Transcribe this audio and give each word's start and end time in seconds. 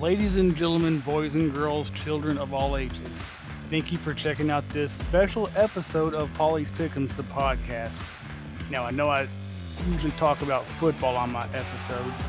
Ladies 0.00 0.36
and 0.36 0.54
gentlemen, 0.54 0.98
boys 1.00 1.36
and 1.36 1.54
girls, 1.54 1.88
children 1.88 2.36
of 2.36 2.52
all 2.52 2.76
ages, 2.76 3.22
thank 3.70 3.90
you 3.90 3.96
for 3.96 4.12
checking 4.12 4.50
out 4.50 4.68
this 4.68 4.92
special 4.92 5.48
episode 5.56 6.12
of 6.12 6.32
Pauly's 6.34 6.70
Pickums, 6.72 7.16
the 7.16 7.22
podcast. 7.22 7.98
Now, 8.68 8.84
I 8.84 8.90
know 8.90 9.08
I 9.08 9.26
usually 9.88 10.12
talk 10.12 10.42
about 10.42 10.66
football 10.66 11.16
on 11.16 11.32
my 11.32 11.44
episodes, 11.54 12.22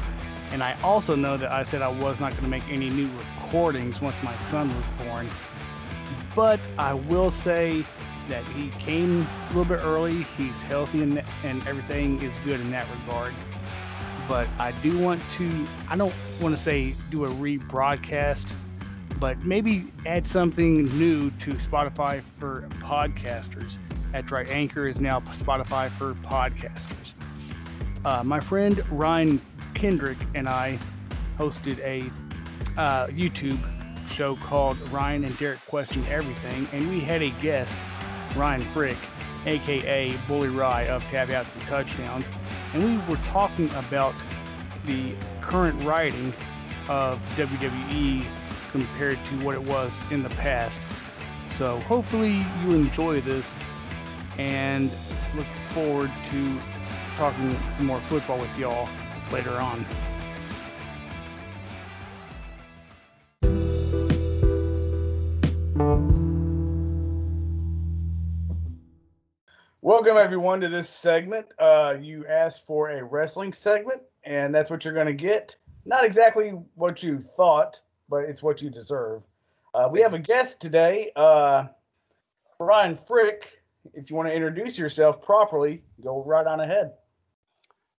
and 0.53 0.63
I 0.63 0.77
also 0.81 1.13
know 1.13 1.35
that 1.35 1.51
I 1.51 1.63
said 1.63 1.81
I 1.81 1.89
was 1.89 2.21
not 2.21 2.31
going 2.31 2.43
to 2.43 2.49
make 2.49 2.65
any 2.69 2.89
new 2.89 3.09
recordings 3.17 3.99
once 3.99 4.23
my 4.23 4.37
son 4.37 4.69
was 4.69 5.05
born. 5.05 5.27
But 6.33 6.61
I 6.77 6.93
will 6.93 7.31
say 7.31 7.83
that 8.29 8.47
he 8.47 8.69
came 8.79 9.23
a 9.23 9.47
little 9.49 9.65
bit 9.65 9.83
early. 9.83 10.23
He's 10.37 10.61
healthy 10.61 11.01
and, 11.01 11.21
and 11.43 11.67
everything 11.67 12.21
is 12.21 12.33
good 12.45 12.61
in 12.61 12.71
that 12.71 12.87
regard. 13.01 13.33
But 14.27 14.47
I 14.59 14.71
do 14.83 14.97
want 14.99 15.21
to, 15.31 15.67
I 15.89 15.95
don't 15.95 16.13
want 16.41 16.55
to 16.55 16.61
say 16.61 16.95
do 17.09 17.25
a 17.25 17.29
rebroadcast, 17.29 18.51
but 19.19 19.43
maybe 19.43 19.91
add 20.05 20.27
something 20.27 20.83
new 20.97 21.31
to 21.31 21.51
Spotify 21.51 22.21
for 22.37 22.67
podcasters. 22.79 23.77
That's 24.11 24.31
right, 24.31 24.49
Anchor 24.49 24.87
is 24.87 24.99
now 24.99 25.19
Spotify 25.19 25.89
for 25.89 26.13
podcasters. 26.15 27.13
Uh, 28.05 28.23
my 28.23 28.39
friend 28.39 28.83
Ryan 28.91 29.41
Kendrick 29.73 30.17
and 30.33 30.47
I 30.47 30.79
hosted 31.37 31.79
a 31.79 32.09
uh, 32.79 33.07
YouTube 33.07 33.59
show 34.09 34.35
called 34.37 34.77
Ryan 34.89 35.23
and 35.25 35.37
Derek 35.37 35.65
Question 35.67 36.03
Everything, 36.09 36.67
and 36.73 36.89
we 36.89 36.99
had 36.99 37.21
a 37.21 37.29
guest, 37.41 37.75
Ryan 38.35 38.61
Frick, 38.73 38.97
aka 39.45 40.13
Bully 40.27 40.49
Ry 40.49 40.87
of 40.87 41.03
Outs 41.13 41.53
and 41.53 41.63
Touchdowns, 41.63 42.29
and 42.73 42.83
we 42.83 42.97
were 43.09 43.21
talking 43.25 43.69
about 43.75 44.13
the 44.85 45.13
current 45.41 45.81
writing 45.83 46.33
of 46.89 47.19
WWE 47.35 48.25
compared 48.71 49.17
to 49.25 49.45
what 49.45 49.55
it 49.55 49.61
was 49.61 49.97
in 50.11 50.23
the 50.23 50.29
past. 50.29 50.81
So 51.45 51.79
hopefully 51.81 52.45
you 52.63 52.71
enjoy 52.71 53.21
this 53.21 53.59
and 54.37 54.91
look 55.35 55.47
forward 55.73 56.11
to 56.31 56.59
talking 57.15 57.57
some 57.73 57.87
more 57.87 57.99
football 58.01 58.37
with 58.37 58.57
y'all 58.57 58.87
later 59.31 59.51
on. 59.51 59.85
Welcome 69.83 70.17
everyone 70.17 70.59
to 70.61 70.69
this 70.69 70.89
segment. 70.89 71.45
Uh, 71.59 71.97
you 72.01 72.25
asked 72.25 72.65
for 72.65 72.89
a 72.89 73.03
wrestling 73.03 73.53
segment, 73.53 74.01
and 74.23 74.53
that's 74.53 74.71
what 74.71 74.83
you're 74.83 74.93
going 74.93 75.05
to 75.05 75.13
get. 75.13 75.55
Not 75.85 76.03
exactly 76.03 76.49
what 76.73 77.03
you 77.03 77.19
thought, 77.19 77.79
but 78.09 78.23
it's 78.23 78.41
what 78.41 78.59
you 78.59 78.71
deserve. 78.71 79.23
Uh, 79.75 79.87
we 79.91 80.01
have 80.01 80.15
a 80.15 80.19
guest 80.19 80.59
today, 80.59 81.11
uh, 81.15 81.67
Ryan 82.59 82.97
Frick. 82.97 83.61
If 83.93 84.09
you 84.09 84.15
want 84.15 84.27
to 84.29 84.33
introduce 84.33 84.79
yourself 84.79 85.21
properly, 85.21 85.83
go 86.03 86.23
right 86.23 86.47
on 86.47 86.59
ahead. 86.59 86.93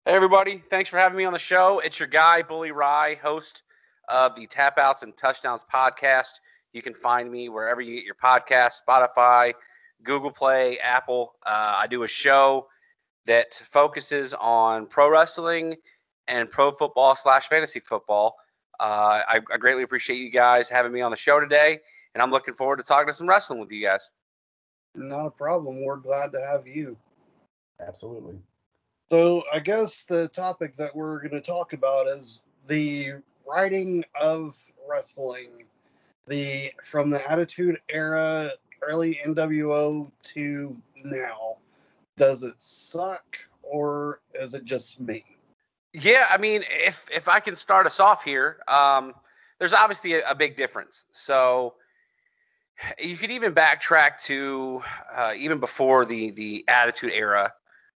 Hey, 0.04 0.14
everybody. 0.14 0.58
Thanks 0.58 0.90
for 0.90 0.98
having 0.98 1.16
me 1.16 1.26
on 1.26 1.32
the 1.32 1.38
show. 1.38 1.78
It's 1.78 2.00
your 2.00 2.08
guy, 2.08 2.42
Bully 2.42 2.72
Ry, 2.72 3.14
host 3.22 3.62
of 4.08 4.34
the 4.34 4.48
Tap 4.48 4.78
Outs 4.78 5.04
and 5.04 5.16
Touchdowns 5.16 5.64
podcast. 5.72 6.40
You 6.72 6.82
can 6.82 6.92
find 6.92 7.30
me 7.30 7.48
wherever 7.48 7.80
you 7.80 7.94
get 7.94 8.04
your 8.04 8.16
podcast, 8.16 8.80
Spotify, 8.86 9.52
Google 10.02 10.30
Play, 10.30 10.78
Apple. 10.78 11.34
Uh, 11.44 11.76
I 11.78 11.86
do 11.86 12.02
a 12.02 12.08
show 12.08 12.68
that 13.26 13.54
focuses 13.54 14.34
on 14.34 14.86
pro 14.86 15.10
wrestling 15.10 15.76
and 16.28 16.50
pro 16.50 16.70
football 16.70 17.14
slash 17.16 17.48
fantasy 17.48 17.80
football. 17.80 18.36
Uh, 18.80 19.22
I, 19.28 19.40
I, 19.52 19.56
greatly 19.56 19.82
appreciate 19.82 20.18
you 20.18 20.30
guys 20.30 20.68
having 20.68 20.92
me 20.92 21.00
on 21.00 21.10
the 21.10 21.16
show 21.16 21.40
today, 21.40 21.80
and 22.14 22.22
I'm 22.22 22.30
looking 22.30 22.54
forward 22.54 22.76
to 22.76 22.84
talking 22.84 23.08
to 23.08 23.12
some 23.12 23.28
wrestling 23.28 23.58
with 23.58 23.72
you 23.72 23.84
guys. 23.84 24.12
Not 24.94 25.26
a 25.26 25.30
problem. 25.30 25.84
We're 25.84 25.96
glad 25.96 26.32
to 26.32 26.40
have 26.40 26.66
you. 26.66 26.96
Absolutely. 27.84 28.38
So, 29.10 29.42
I 29.52 29.58
guess 29.58 30.04
the 30.04 30.28
topic 30.28 30.76
that 30.76 30.94
we're 30.94 31.18
going 31.18 31.32
to 31.32 31.40
talk 31.40 31.72
about 31.72 32.06
is 32.06 32.42
the 32.68 33.14
writing 33.46 34.04
of 34.20 34.56
wrestling, 34.88 35.64
the 36.28 36.72
from 36.82 37.10
the 37.10 37.28
Attitude 37.30 37.80
Era 37.88 38.52
early 38.82 39.20
NWO 39.26 40.10
to 40.34 40.76
now, 41.04 41.56
does 42.16 42.42
it 42.42 42.54
suck 42.56 43.38
or 43.62 44.20
is 44.34 44.54
it 44.54 44.64
just 44.64 45.00
me? 45.00 45.24
Yeah, 45.92 46.26
I 46.30 46.38
mean, 46.38 46.64
if 46.68 47.08
if 47.10 47.28
I 47.28 47.40
can 47.40 47.56
start 47.56 47.86
us 47.86 47.98
off 47.98 48.22
here, 48.22 48.58
um, 48.68 49.14
there's 49.58 49.72
obviously 49.72 50.14
a, 50.14 50.30
a, 50.30 50.34
big 50.34 50.54
difference. 50.54 51.06
So 51.12 51.74
you 52.98 53.16
could 53.16 53.30
even 53.30 53.54
backtrack 53.54 54.22
to 54.24 54.82
uh, 55.12 55.32
even 55.36 55.58
before 55.58 56.04
the 56.04 56.30
the 56.30 56.64
Attitude 56.68 57.12
Era 57.14 57.52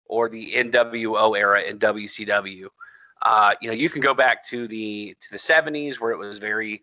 or 0.06 0.30
the 0.30 0.52
NWO 0.52 1.38
era 1.38 1.62
in 1.62 1.80
WCW. 1.80 2.68
Uh, 3.22 3.54
you 3.62 3.70
know, 3.70 3.76
you 3.76 3.90
can 3.90 4.02
go 4.02 4.14
back 4.14 4.44
to 4.46 4.68
the 4.68 5.16
to 5.22 5.32
the 5.32 5.38
70s 5.38 6.00
where 6.00 6.12
it 6.12 6.18
was 6.18 6.40
very, 6.40 6.82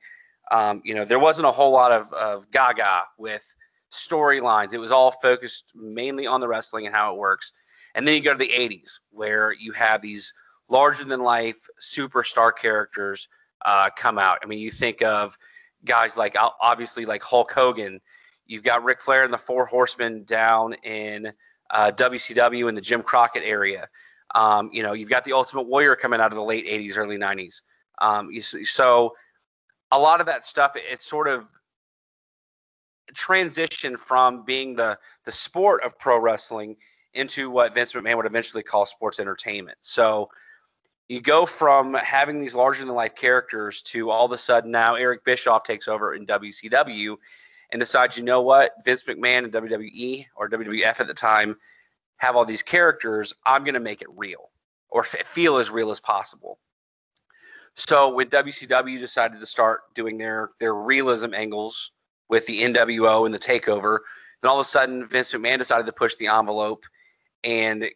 um, 0.51 0.83
you 0.85 0.95
know, 0.95 1.05
there 1.05 1.19
wasn't 1.19 1.47
a 1.47 1.53
whole 1.53 1.73
lot 1.73 1.93
of 1.93 2.13
of 2.13 2.51
Gaga 2.51 3.03
with 3.19 3.57
storylines. 3.97 4.73
It 4.75 4.79
was 4.79 4.91
all 4.91 5.11
focused 5.11 5.73
mainly 5.75 6.27
on 6.27 6.41
the 6.41 6.49
wrestling 6.49 6.87
and 6.87 6.95
how 6.95 7.13
it 7.13 7.19
works. 7.19 7.53
And 7.95 8.07
then 8.07 8.15
you 8.15 8.21
go 8.21 8.33
to 8.33 8.39
the 8.39 8.49
80s 8.49 9.01
where 9.11 9.53
you 9.53 9.73
have 9.73 10.03
these 10.03 10.33
larger 10.69 11.05
than 11.05 11.21
life 11.21 11.69
superstar 11.81 12.53
characters 12.55 13.29
uh, 13.65 13.91
come 13.97 14.19
out. 14.19 14.39
I 14.43 14.47
mean, 14.47 14.59
you 14.59 14.71
think 14.71 15.03
of 15.03 15.37
guys 15.85 16.17
like 16.17 16.37
obviously 16.61 17.05
like 17.05 17.23
Hulk 17.23 17.51
Hogan. 17.53 18.01
You've 18.47 18.63
got 18.63 18.85
Ric 18.85 19.01
Flair 19.01 19.25
and 19.25 19.33
the 19.33 19.39
Four 19.39 19.67
Horsemen 19.67 20.25
down 20.25 20.75
in 20.85 21.33
uh, 21.71 21.91
WCW 21.97 22.69
in 22.69 22.75
the 22.75 22.81
Jim 22.81 23.03
Crockett 23.03 23.43
area. 23.45 23.89
Um, 24.35 24.71
you 24.73 24.83
know, 24.83 24.93
you've 24.93 25.09
got 25.09 25.25
the 25.25 25.33
Ultimate 25.33 25.67
Warrior 25.67 25.97
coming 25.97 26.21
out 26.21 26.33
of 26.33 26.37
the 26.37 26.45
late 26.45 26.67
80s, 26.67 26.99
early 26.99 27.17
90s. 27.17 27.63
Um, 28.01 28.31
you, 28.31 28.41
so 28.41 29.15
a 29.93 29.99
lot 29.99 30.21
of 30.21 30.27
that 30.27 30.45
stuff, 30.45 30.73
it's 30.77 31.07
sort 31.07 31.29
of 31.29 31.49
transition 33.15 33.97
from 33.97 34.45
being 34.45 34.75
the 34.75 34.99
the 35.25 35.33
sport 35.33 35.83
of 35.85 35.99
pro 35.99 36.21
wrestling 36.21 36.77
into 37.15 37.51
what 37.51 37.75
Vince 37.75 37.93
McMahon 37.93 38.17
would 38.17 38.27
eventually 38.27 38.63
call 38.63 38.87
sports 38.87 39.21
entertainment. 39.21 39.79
So 39.81 40.29
you 41.09 41.21
go 41.21 41.47
from 41.47 41.95
having 41.95 42.41
these 42.41 42.55
larger 42.55 42.85
than 42.85 42.95
life 42.95 43.15
characters 43.15 43.81
to 43.83 44.11
all 44.11 44.27
of 44.27 44.33
a 44.33 44.39
sudden 44.39 44.71
now 44.71 44.97
Eric 44.97 45.25
Bischoff 45.25 45.65
takes 45.65 45.89
over 45.89 46.15
in 46.15 46.27
WCW 46.27 47.17
and 47.71 47.81
decides, 47.81 48.19
you 48.19 48.25
know 48.25 48.43
what, 48.43 48.73
Vince 48.85 49.05
McMahon 49.05 49.45
and 49.45 49.53
WWE 49.53 50.27
or 50.37 50.49
WWF 50.49 51.01
at 51.01 51.07
the 51.07 51.15
time 51.15 51.57
have 52.19 52.37
all 52.37 52.45
these 52.45 52.63
characters. 52.63 53.33
I'm 53.45 53.63
going 53.63 53.75
to 53.75 53.81
make 53.81 54.03
it 54.03 54.09
real 54.17 54.51
or 54.89 55.05
feel 55.05 55.57
as 55.57 55.71
real 55.71 55.91
as 55.91 56.01
possible. 56.01 56.59
So 57.75 58.09
when 58.13 58.29
WCW 58.29 58.99
decided 58.99 59.39
to 59.41 59.47
start 59.47 59.95
doing 59.95 60.17
their 60.17 60.51
their 60.59 60.75
realism 60.75 61.35
angles 61.35 61.93
with 62.29 62.47
the 62.47 62.63
NWO 62.63 63.25
and 63.25 63.35
the 63.35 63.39
takeover. 63.39 63.99
Then 64.43 64.51
all 64.51 64.59
of 64.59 64.65
a 64.65 64.69
sudden, 64.69 65.07
Vince 65.07 65.33
McMahon 65.33 65.59
decided 65.59 65.87
to 65.87 65.93
push 65.93 66.15
the 66.17 66.27
envelope 66.29 66.85
and 67.45 67.89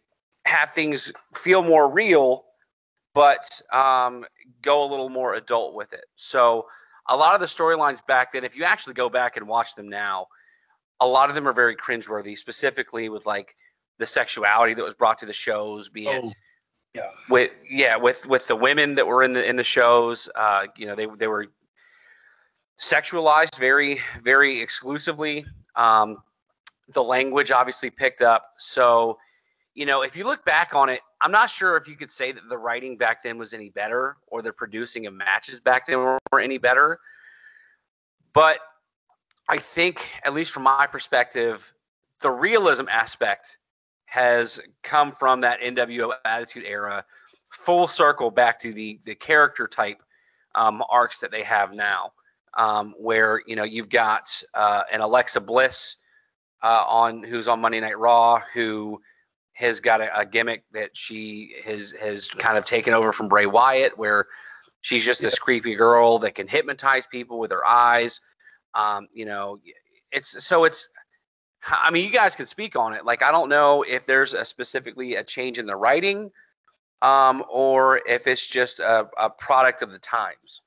have 0.45 0.71
things 0.71 1.11
feel 1.35 1.61
more 1.61 1.89
real, 1.89 2.45
but 3.13 3.61
um, 3.71 4.25
go 4.61 4.83
a 4.83 4.87
little 4.89 5.09
more 5.09 5.35
adult 5.35 5.75
with 5.75 5.93
it. 5.93 6.05
So 6.15 6.67
a 7.07 7.15
lot 7.15 7.33
of 7.33 7.39
the 7.39 7.45
storylines 7.45 8.05
back 8.05 8.31
then, 8.31 8.43
if 8.43 8.55
you 8.55 8.63
actually 8.63 8.93
go 8.93 9.09
back 9.09 9.37
and 9.37 9.47
watch 9.47 9.75
them 9.75 9.89
now, 9.89 10.27
a 10.99 11.07
lot 11.07 11.29
of 11.29 11.35
them 11.35 11.47
are 11.47 11.53
very 11.53 11.75
cringeworthy, 11.75 12.37
specifically 12.37 13.09
with 13.09 13.25
like 13.25 13.55
the 13.97 14.05
sexuality 14.05 14.73
that 14.73 14.83
was 14.83 14.93
brought 14.93 15.17
to 15.19 15.25
the 15.25 15.33
shows, 15.33 15.89
being. 15.89 16.21
oh, 16.25 16.33
yeah. 16.93 17.09
with 17.29 17.51
yeah, 17.69 17.95
with 17.95 18.27
with 18.27 18.47
the 18.47 18.55
women 18.55 18.95
that 18.95 19.07
were 19.07 19.23
in 19.23 19.33
the 19.33 19.47
in 19.47 19.55
the 19.55 19.63
shows. 19.63 20.29
Uh, 20.35 20.67
you 20.75 20.85
know, 20.85 20.95
they 20.95 21.05
they 21.05 21.27
were 21.27 21.47
sexualized 22.77 23.57
very, 23.57 23.99
very 24.23 24.59
exclusively. 24.59 25.45
Um, 25.75 26.17
the 26.93 27.03
language 27.03 27.51
obviously 27.51 27.89
picked 27.89 28.21
up. 28.21 28.53
So, 28.57 29.17
you 29.73 29.85
know, 29.85 30.01
if 30.01 30.15
you 30.15 30.25
look 30.25 30.43
back 30.45 30.73
on 30.75 30.89
it, 30.89 31.01
I'm 31.21 31.31
not 31.31 31.49
sure 31.49 31.77
if 31.77 31.87
you 31.87 31.95
could 31.95 32.11
say 32.11 32.31
that 32.31 32.49
the 32.49 32.57
writing 32.57 32.97
back 32.97 33.21
then 33.23 33.37
was 33.37 33.53
any 33.53 33.69
better 33.69 34.17
or 34.27 34.41
the 34.41 34.51
producing 34.51 35.05
of 35.05 35.13
matches 35.13 35.59
back 35.59 35.85
then 35.85 35.99
were, 35.99 36.17
were 36.31 36.39
any 36.39 36.57
better. 36.57 36.99
But 38.33 38.59
I 39.47 39.57
think, 39.57 40.09
at 40.23 40.33
least 40.33 40.51
from 40.51 40.63
my 40.63 40.87
perspective, 40.87 41.73
the 42.21 42.31
realism 42.31 42.85
aspect 42.89 43.57
has 44.05 44.59
come 44.83 45.11
from 45.11 45.41
that 45.41 45.61
NWO 45.61 46.13
Attitude 46.25 46.65
Era, 46.65 47.05
full 47.49 47.87
circle 47.87 48.31
back 48.31 48.59
to 48.59 48.73
the 48.73 48.99
the 49.03 49.15
character 49.15 49.67
type 49.67 50.01
um, 50.55 50.83
arcs 50.89 51.19
that 51.19 51.31
they 51.31 51.43
have 51.43 51.73
now 51.73 52.11
um, 52.55 52.93
where 52.97 53.41
you 53.47 53.55
know 53.55 53.63
you've 53.63 53.89
got 53.89 54.41
uh, 54.53 54.83
an 54.91 55.01
Alexa 55.01 55.41
Bliss 55.41 55.97
uh, 56.63 56.85
on 56.87 57.23
who's 57.23 57.47
on 57.47 57.61
Monday 57.61 57.79
Night 57.79 57.97
Raw 57.97 58.41
who 58.53 59.01
has 59.53 59.79
got 59.79 60.01
a, 60.01 60.19
a, 60.19 60.25
gimmick 60.25 60.63
that 60.71 60.95
she 60.95 61.55
has 61.65 61.91
has 61.91 62.29
kind 62.29 62.57
of 62.57 62.65
taken 62.65 62.93
over 62.93 63.11
from 63.11 63.27
Bray 63.27 63.45
Wyatt, 63.45 63.97
where 63.97 64.27
She's 64.81 65.05
just 65.05 65.21
this 65.21 65.37
creepy 65.37 65.75
girl 65.75 66.17
that 66.19 66.35
can 66.35 66.47
hypnotize 66.47 67.05
people 67.05 67.39
with 67.39 67.51
her 67.51 67.65
eyes. 67.65 68.19
Um, 68.73 69.07
you 69.13 69.25
know, 69.25 69.59
it's 70.11 70.43
so 70.43 70.63
it's. 70.65 70.89
I 71.67 71.91
mean, 71.91 72.03
you 72.03 72.11
guys 72.11 72.35
can 72.35 72.47
speak 72.47 72.75
on 72.75 72.93
it. 72.93 73.05
Like, 73.05 73.21
I 73.21 73.31
don't 73.31 73.47
know 73.47 73.83
if 73.83 74.07
there's 74.07 74.33
a 74.33 74.43
specifically 74.43 75.15
a 75.15 75.23
change 75.23 75.59
in 75.59 75.67
the 75.67 75.75
writing, 75.75 76.31
um, 77.03 77.43
or 77.47 78.01
if 78.07 78.25
it's 78.25 78.47
just 78.47 78.79
a, 78.79 79.07
a 79.19 79.29
product 79.29 79.83
of 79.83 79.91
the 79.91 79.99
times. 79.99 80.63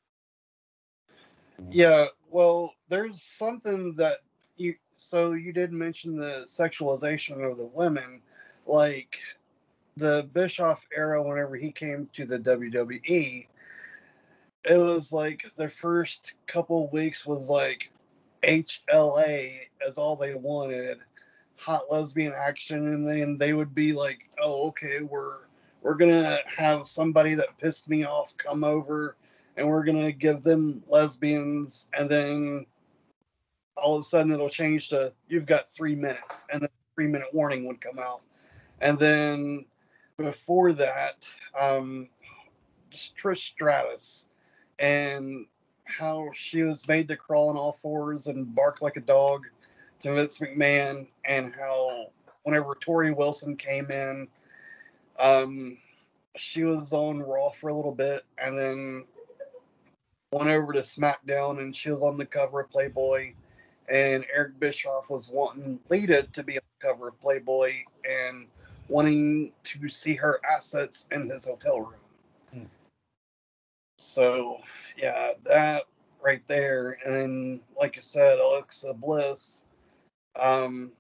Mm-hmm. 1.60 1.70
Yeah, 1.72 2.06
well, 2.30 2.74
there's 2.88 3.22
something 3.22 3.94
that 3.96 4.18
you. 4.56 4.74
So 4.96 5.32
you 5.32 5.52
did 5.52 5.72
mention 5.72 6.16
the 6.16 6.44
sexualization 6.46 7.50
of 7.50 7.58
the 7.58 7.66
women, 7.66 8.20
like 8.66 9.18
the 9.96 10.28
Bischoff 10.32 10.86
era. 10.96 11.22
Whenever 11.22 11.56
he 11.56 11.70
came 11.70 12.08
to 12.14 12.24
the 12.24 12.38
WWE, 12.38 13.46
it 14.64 14.76
was 14.76 15.12
like 15.12 15.44
the 15.56 15.68
first 15.68 16.34
couple 16.46 16.88
weeks 16.90 17.26
was 17.26 17.50
like 17.50 17.90
HLA 18.42 19.58
as 19.86 19.98
all 19.98 20.16
they 20.16 20.34
wanted, 20.34 20.98
hot 21.56 21.82
lesbian 21.90 22.32
action, 22.36 22.94
and 22.94 23.06
then 23.06 23.38
they 23.38 23.52
would 23.52 23.74
be 23.74 23.92
like, 23.92 24.28
"Oh, 24.40 24.68
okay, 24.68 25.02
we're 25.02 25.38
we're 25.82 25.94
gonna 25.94 26.38
have 26.46 26.86
somebody 26.86 27.34
that 27.34 27.58
pissed 27.58 27.88
me 27.88 28.04
off 28.04 28.36
come 28.36 28.64
over, 28.64 29.16
and 29.56 29.66
we're 29.66 29.84
gonna 29.84 30.12
give 30.12 30.42
them 30.42 30.82
lesbians," 30.88 31.88
and 31.94 32.08
then 32.10 32.66
all 33.76 33.96
of 33.96 34.00
a 34.00 34.04
sudden 34.04 34.32
it'll 34.32 34.48
change 34.48 34.88
to 34.90 35.12
you've 35.28 35.46
got 35.46 35.70
three 35.70 35.94
minutes, 35.94 36.46
and 36.52 36.62
then 36.62 36.68
three 36.94 37.08
minute 37.08 37.32
warning 37.32 37.66
would 37.66 37.80
come 37.80 37.98
out, 37.98 38.22
and 38.80 38.98
then 38.98 39.64
before 40.16 40.72
that, 40.72 41.28
um, 41.58 42.08
Trish 42.90 43.38
Stratus 43.38 44.28
and 44.78 45.46
how 45.84 46.30
she 46.32 46.62
was 46.62 46.86
made 46.88 47.08
to 47.08 47.16
crawl 47.16 47.48
on 47.48 47.56
all 47.56 47.72
fours 47.72 48.26
and 48.28 48.54
bark 48.54 48.80
like 48.80 48.96
a 48.96 49.00
dog 49.00 49.46
to 50.00 50.12
Vince 50.14 50.38
McMahon, 50.38 51.06
and 51.24 51.52
how 51.54 52.06
whenever 52.44 52.74
Torrie 52.74 53.14
Wilson 53.14 53.56
came 53.56 53.90
in, 53.90 54.28
um, 55.18 55.78
she 56.36 56.64
was 56.64 56.92
on 56.92 57.20
Raw 57.20 57.50
for 57.50 57.68
a 57.68 57.74
little 57.74 57.94
bit, 57.94 58.24
and 58.38 58.58
then 58.58 59.04
went 60.34 60.50
over 60.50 60.72
to 60.72 60.80
SmackDown, 60.80 61.60
and 61.60 61.74
she 61.74 61.92
was 61.92 62.02
on 62.02 62.16
the 62.16 62.26
cover 62.26 62.60
of 62.60 62.70
Playboy. 62.70 63.34
And 63.88 64.26
Eric 64.34 64.58
Bischoff 64.58 65.08
was 65.08 65.30
wanting 65.30 65.78
Lita 65.88 66.26
to 66.32 66.42
be 66.42 66.56
on 66.56 66.62
the 66.80 66.88
cover 66.88 67.08
of 67.08 67.20
Playboy 67.20 67.74
and 68.04 68.48
wanting 68.88 69.52
to 69.62 69.88
see 69.88 70.14
her 70.14 70.40
assets 70.44 71.06
in 71.12 71.30
his 71.30 71.44
hotel 71.44 71.80
room. 71.80 72.00
Hmm. 72.52 72.64
So 73.98 74.58
yeah, 74.96 75.32
that 75.44 75.84
right 76.20 76.42
there. 76.48 76.98
And 77.04 77.14
then, 77.14 77.60
like 77.78 77.96
I 77.96 78.00
said, 78.00 78.40
Alexa 78.40 78.92
Bliss 78.94 79.66
um, 80.34 80.90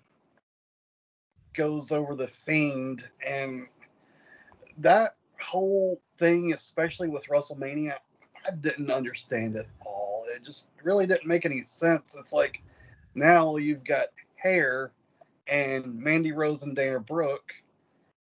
goes 1.54 1.90
over 1.90 2.14
the 2.14 2.28
Fiend, 2.28 3.02
and 3.26 3.66
that 4.78 5.16
whole 5.40 6.00
thing, 6.18 6.52
especially 6.52 7.08
with 7.08 7.26
WrestleMania, 7.26 7.96
I 8.46 8.52
didn't 8.52 8.90
understand 8.90 9.56
it 9.56 9.68
all. 9.84 10.26
It 10.34 10.44
just 10.44 10.68
really 10.82 11.06
didn't 11.06 11.26
make 11.26 11.44
any 11.44 11.62
sense. 11.62 12.14
It's 12.18 12.32
like 12.32 12.62
now 13.14 13.56
you've 13.56 13.84
got 13.84 14.08
hair 14.36 14.92
and 15.46 15.98
Mandy 15.98 16.32
Rose 16.32 16.62
and 16.62 16.74
Dana 16.74 17.00
Brooke, 17.00 17.52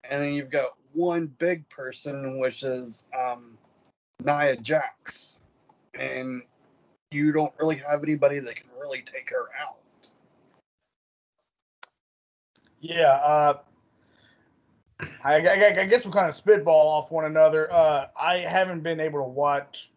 and 0.03 0.21
then 0.21 0.33
you've 0.33 0.49
got 0.49 0.75
one 0.93 1.27
big 1.37 1.67
person, 1.69 2.39
which 2.39 2.63
is 2.63 3.05
um, 3.17 3.57
Nia 4.23 4.57
Jax 4.57 5.39
and 5.93 6.41
you 7.11 7.31
don't 7.31 7.53
really 7.59 7.75
have 7.75 8.03
anybody 8.03 8.39
that 8.39 8.55
can 8.55 8.69
really 8.79 9.01
take 9.01 9.29
her 9.29 9.49
out. 9.61 9.77
Yeah, 12.79 13.11
uh, 13.11 13.59
I, 15.23 15.35
I, 15.35 15.81
I, 15.81 15.85
guess 15.85 16.03
we 16.03 16.11
kind 16.11 16.27
of 16.27 16.33
spitball 16.33 16.87
off 16.87 17.11
one 17.11 17.25
another. 17.25 17.71
Uh, 17.71 18.07
I 18.19 18.37
haven't 18.37 18.81
been 18.81 18.99
able 18.99 19.19
to 19.19 19.29
watch 19.29 19.91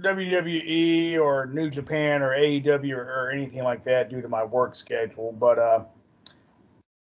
WWE 0.00 1.20
or 1.20 1.46
New 1.46 1.70
Japan 1.70 2.20
or 2.20 2.30
AEW 2.30 2.96
or, 2.96 3.30
anything 3.30 3.62
like 3.62 3.84
that 3.84 4.10
due 4.10 4.20
to 4.20 4.28
my 4.28 4.42
work 4.42 4.74
schedule, 4.74 5.32
but 5.32 5.58
uh, 5.58 5.84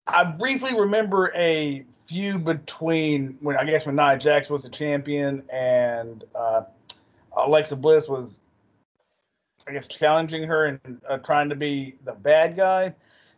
I 0.06 0.24
briefly 0.24 0.78
remember 0.78 1.32
a 1.34 1.84
feud 2.04 2.44
between 2.44 3.38
when 3.40 3.56
I 3.56 3.64
guess 3.64 3.86
when 3.86 3.96
Nia 3.96 4.18
Jax 4.18 4.50
was 4.50 4.64
the 4.64 4.68
champion 4.68 5.42
and 5.50 6.24
uh, 6.34 6.64
Alexa 7.34 7.76
Bliss 7.76 8.08
was, 8.08 8.38
I 9.66 9.72
guess, 9.72 9.88
challenging 9.88 10.44
her 10.44 10.66
and 10.66 11.00
uh, 11.08 11.16
trying 11.18 11.48
to 11.48 11.56
be 11.56 11.94
the 12.04 12.12
bad 12.12 12.56
guy. 12.56 12.94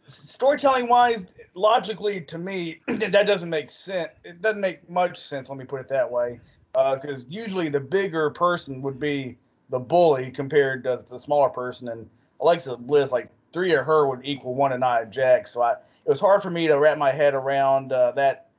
Storytelling 0.06 0.88
wise, 0.88 1.26
logically 1.54 2.20
to 2.22 2.38
me, 2.38 2.80
that 2.88 3.26
doesn't 3.26 3.50
make 3.50 3.70
sense. 3.70 4.08
It 4.24 4.42
doesn't 4.42 4.60
make 4.60 4.90
much 4.90 5.20
sense. 5.20 5.48
Let 5.48 5.58
me 5.58 5.64
put 5.64 5.80
it 5.80 5.88
that 5.90 6.10
way, 6.10 6.40
because 6.72 7.22
uh, 7.22 7.26
usually 7.28 7.68
the 7.68 7.80
bigger 7.80 8.30
person 8.30 8.82
would 8.82 8.98
be 8.98 9.38
the 9.74 9.80
bully 9.80 10.30
compared 10.30 10.84
to 10.84 11.02
the 11.10 11.18
smaller 11.18 11.48
person, 11.48 11.88
and 11.88 12.08
Alexa 12.40 12.76
Bliss, 12.76 13.10
like 13.10 13.28
three 13.52 13.74
of 13.74 13.84
her 13.84 14.06
would 14.06 14.20
equal 14.22 14.54
one 14.54 14.70
of 14.70 14.78
Nia 14.78 15.04
Jax. 15.10 15.50
So 15.50 15.62
I, 15.62 15.72
it 15.72 16.08
was 16.08 16.20
hard 16.20 16.44
for 16.44 16.50
me 16.50 16.68
to 16.68 16.78
wrap 16.78 16.96
my 16.96 17.10
head 17.10 17.34
around 17.34 17.92
uh, 17.92 18.12
that 18.12 18.50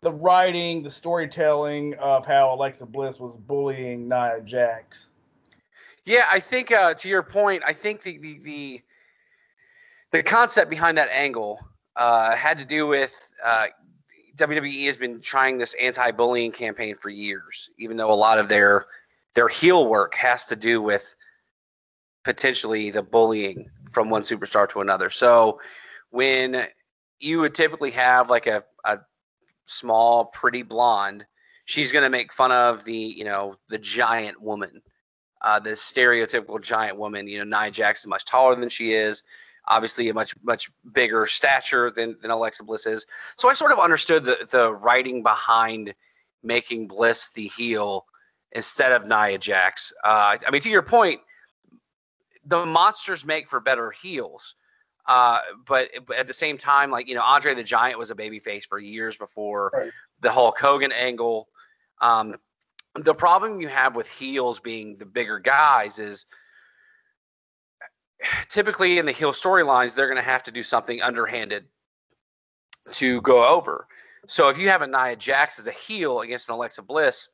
the 0.00 0.10
writing, 0.10 0.82
the 0.82 0.88
storytelling 0.88 1.92
of 1.96 2.24
how 2.24 2.54
Alexa 2.54 2.86
Bliss 2.86 3.20
was 3.20 3.36
bullying 3.36 4.08
Nia 4.08 4.40
Jax. 4.42 5.10
Yeah, 6.06 6.24
I 6.32 6.40
think 6.40 6.72
uh, 6.72 6.94
to 6.94 7.08
your 7.10 7.22
point, 7.22 7.62
I 7.66 7.74
think 7.74 8.00
the 8.00 8.16
the 8.16 8.38
the, 8.38 8.80
the 10.10 10.22
concept 10.22 10.70
behind 10.70 10.96
that 10.96 11.10
angle 11.12 11.60
uh, 11.96 12.34
had 12.34 12.56
to 12.56 12.64
do 12.64 12.86
with 12.86 13.30
uh, 13.44 13.66
WWE 14.36 14.86
has 14.86 14.96
been 14.96 15.20
trying 15.20 15.58
this 15.58 15.74
anti-bullying 15.74 16.50
campaign 16.50 16.94
for 16.94 17.10
years, 17.10 17.68
even 17.76 17.98
though 17.98 18.10
a 18.10 18.14
lot 18.14 18.38
of 18.38 18.48
their 18.48 18.86
their 19.34 19.48
heel 19.48 19.86
work 19.86 20.14
has 20.14 20.44
to 20.46 20.56
do 20.56 20.82
with 20.82 21.14
potentially 22.24 22.90
the 22.90 23.02
bullying 23.02 23.68
from 23.90 24.10
one 24.10 24.22
superstar 24.22 24.68
to 24.68 24.80
another. 24.80 25.10
So 25.10 25.60
when 26.10 26.66
you 27.18 27.40
would 27.40 27.54
typically 27.54 27.90
have 27.92 28.30
like 28.30 28.46
a, 28.46 28.64
a 28.84 28.98
small, 29.66 30.26
pretty 30.26 30.62
blonde, 30.62 31.26
she's 31.64 31.92
going 31.92 32.04
to 32.04 32.10
make 32.10 32.32
fun 32.32 32.52
of 32.52 32.84
the, 32.84 32.94
you 32.94 33.24
know, 33.24 33.54
the 33.68 33.78
giant 33.78 34.40
woman, 34.40 34.82
uh, 35.42 35.60
the 35.60 35.70
stereotypical 35.70 36.60
giant 36.60 36.98
woman. 36.98 37.28
You 37.28 37.44
know, 37.44 37.58
Nia 37.58 37.70
Jackson, 37.70 38.10
much 38.10 38.24
taller 38.24 38.54
than 38.54 38.68
she 38.68 38.92
is, 38.92 39.22
obviously 39.68 40.08
a 40.08 40.14
much, 40.14 40.34
much 40.42 40.70
bigger 40.92 41.26
stature 41.26 41.90
than, 41.90 42.16
than 42.20 42.30
Alexa 42.30 42.64
Bliss 42.64 42.86
is. 42.86 43.06
So 43.36 43.48
I 43.48 43.54
sort 43.54 43.72
of 43.72 43.78
understood 43.78 44.24
the, 44.24 44.46
the 44.50 44.74
writing 44.74 45.22
behind 45.22 45.94
making 46.42 46.88
Bliss 46.88 47.30
the 47.30 47.48
heel 47.48 48.06
instead 48.52 48.92
of 48.92 49.06
Nia 49.06 49.38
Jax. 49.38 49.92
Uh, 50.04 50.36
I 50.46 50.50
mean, 50.50 50.60
to 50.62 50.70
your 50.70 50.82
point, 50.82 51.20
the 52.44 52.64
monsters 52.64 53.24
make 53.24 53.48
for 53.48 53.60
better 53.60 53.90
heels. 53.90 54.54
Uh, 55.06 55.38
but, 55.66 55.88
but, 56.06 56.16
at 56.16 56.26
the 56.26 56.32
same 56.32 56.58
time, 56.58 56.90
like 56.90 57.08
you 57.08 57.14
know, 57.14 57.22
Andre 57.22 57.54
the 57.54 57.64
Giant 57.64 57.98
was 57.98 58.10
a 58.10 58.14
babyface 58.14 58.64
for 58.64 58.78
years 58.78 59.16
before 59.16 59.70
right. 59.72 59.90
the 60.20 60.30
Hulk 60.30 60.58
Hogan 60.58 60.92
angle. 60.92 61.48
Um, 62.00 62.34
the 62.94 63.14
problem 63.14 63.60
you 63.60 63.68
have 63.68 63.96
with 63.96 64.08
heels 64.08 64.60
being 64.60 64.96
the 64.96 65.06
bigger 65.06 65.38
guys 65.38 65.98
is 65.98 66.26
typically 68.48 68.98
in 68.98 69.06
the 69.06 69.12
heel 69.12 69.32
storylines 69.32 69.94
they're 69.94 70.06
going 70.06 70.16
to 70.16 70.22
have 70.22 70.42
to 70.42 70.50
do 70.50 70.62
something 70.62 71.00
underhanded 71.00 71.64
to 72.92 73.20
go 73.22 73.48
over. 73.48 73.86
So 74.26 74.48
if 74.48 74.58
you 74.58 74.68
have 74.68 74.82
a 74.82 74.86
Nia 74.86 75.16
Jax 75.16 75.58
as 75.58 75.66
a 75.66 75.72
heel 75.72 76.20
against 76.20 76.48
an 76.48 76.54
Alexa 76.54 76.82
Bliss, 76.82 77.28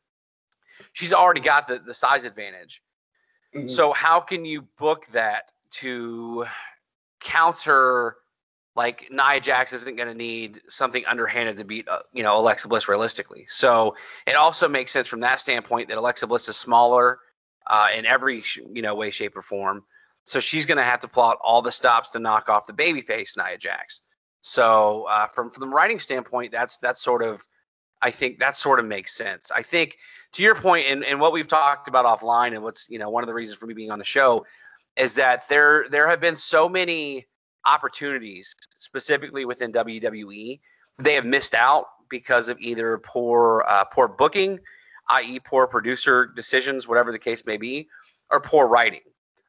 she's 0.93 1.13
already 1.13 1.41
got 1.41 1.69
the, 1.69 1.79
the 1.79 1.95
size 1.95 2.25
advantage. 2.25 2.83
Mm-hmm. 3.55 3.69
So 3.69 3.93
how 3.93 4.21
can 4.21 4.45
you 4.45 4.63
book 4.79 5.07
that 5.09 5.53
to 5.71 6.45
counter 7.21 8.17
like 8.77 9.09
Nia 9.11 9.41
Jax 9.41 9.73
isn't 9.73 9.97
going 9.97 10.09
to 10.09 10.15
need 10.15 10.61
something 10.69 11.05
underhanded 11.07 11.57
to 11.57 11.65
beat, 11.65 11.89
uh, 11.89 12.01
you 12.13 12.23
know, 12.23 12.39
Alexa 12.39 12.69
Bliss 12.69 12.89
realistically. 12.89 13.47
So 13.49 13.97
it 14.27 14.37
also 14.37 14.69
makes 14.69 14.93
sense 14.93 15.09
from 15.09 15.21
that 15.21 15.41
standpoint 15.41 15.89
that 15.89 15.97
Alexa 15.97 16.27
Bliss 16.27 16.47
is 16.49 16.57
smaller 16.57 17.19
uh, 17.69 17.89
in 17.97 18.05
every, 18.05 18.43
you 18.73 18.83
know, 18.83 18.95
way, 18.95 19.11
shape, 19.11 19.35
or 19.35 19.41
form. 19.41 19.83
So 20.25 20.41
she's 20.41 20.67
going 20.67 20.77
to 20.77 20.85
have 20.85 21.01
to 21.01 21.09
plot 21.09 21.39
all 21.43 21.63
the 21.63 21.73
stops 21.73 22.11
to 22.11 22.19
knock 22.19 22.51
off 22.51 22.67
the 22.67 22.75
babyface 22.75 23.37
Nia 23.37 23.57
Jax. 23.57 24.03
So 24.43 25.07
uh, 25.09 25.27
from 25.27 25.51
from 25.51 25.69
the 25.69 25.75
writing 25.75 25.99
standpoint, 25.99 26.53
that's 26.53 26.77
that's 26.79 27.03
sort 27.03 27.23
of, 27.23 27.43
I 28.03 28.11
think 28.11 28.39
that 28.39 28.57
sort 28.57 28.79
of 28.79 28.85
makes 28.85 29.17
sense. 29.17 29.51
I 29.55 29.63
think 29.63 29.97
to 30.33 30.43
your 30.43 30.55
point 30.55 30.87
and, 30.89 31.05
and 31.05 31.21
what 31.21 31.33
we've 31.33 31.47
talked 31.47 31.89
about 31.89 32.05
offline 32.05 32.55
and 32.55 32.63
what's 32.63 32.89
you 32.91 32.99
know 32.99 33.11
one 33.11 33.23
of 33.23 33.27
the 33.27 33.35
reasons 33.35 33.59
for 33.59 33.67
me 33.67 33.75
being 33.75 33.91
on 33.91 33.99
the 33.99 34.05
show 34.05 34.45
is 34.97 35.15
that 35.15 35.49
there 35.49 35.87
there 35.91 36.07
have 36.07 36.21
been 36.21 36.37
so 36.37 36.69
many 36.69 37.27
opportunities 37.65 38.55
specifically 38.79 39.45
within 39.45 39.73
WWE 39.73 40.61
they 40.99 41.15
have 41.15 41.27
missed 41.27 41.55
out 41.55 41.87
because 42.09 42.49
of 42.49 42.59
either 42.61 42.99
poor 42.99 43.65
uh, 43.69 43.85
poor 43.85 44.09
booking 44.09 44.61
i.e., 45.09 45.41
poor 45.41 45.67
producer 45.67 46.27
decisions, 46.27 46.89
whatever 46.89 47.13
the 47.13 47.19
case 47.19 47.45
may 47.47 47.57
be, 47.57 47.89
or 48.31 48.41
poor 48.41 48.67
writing. 48.67 49.01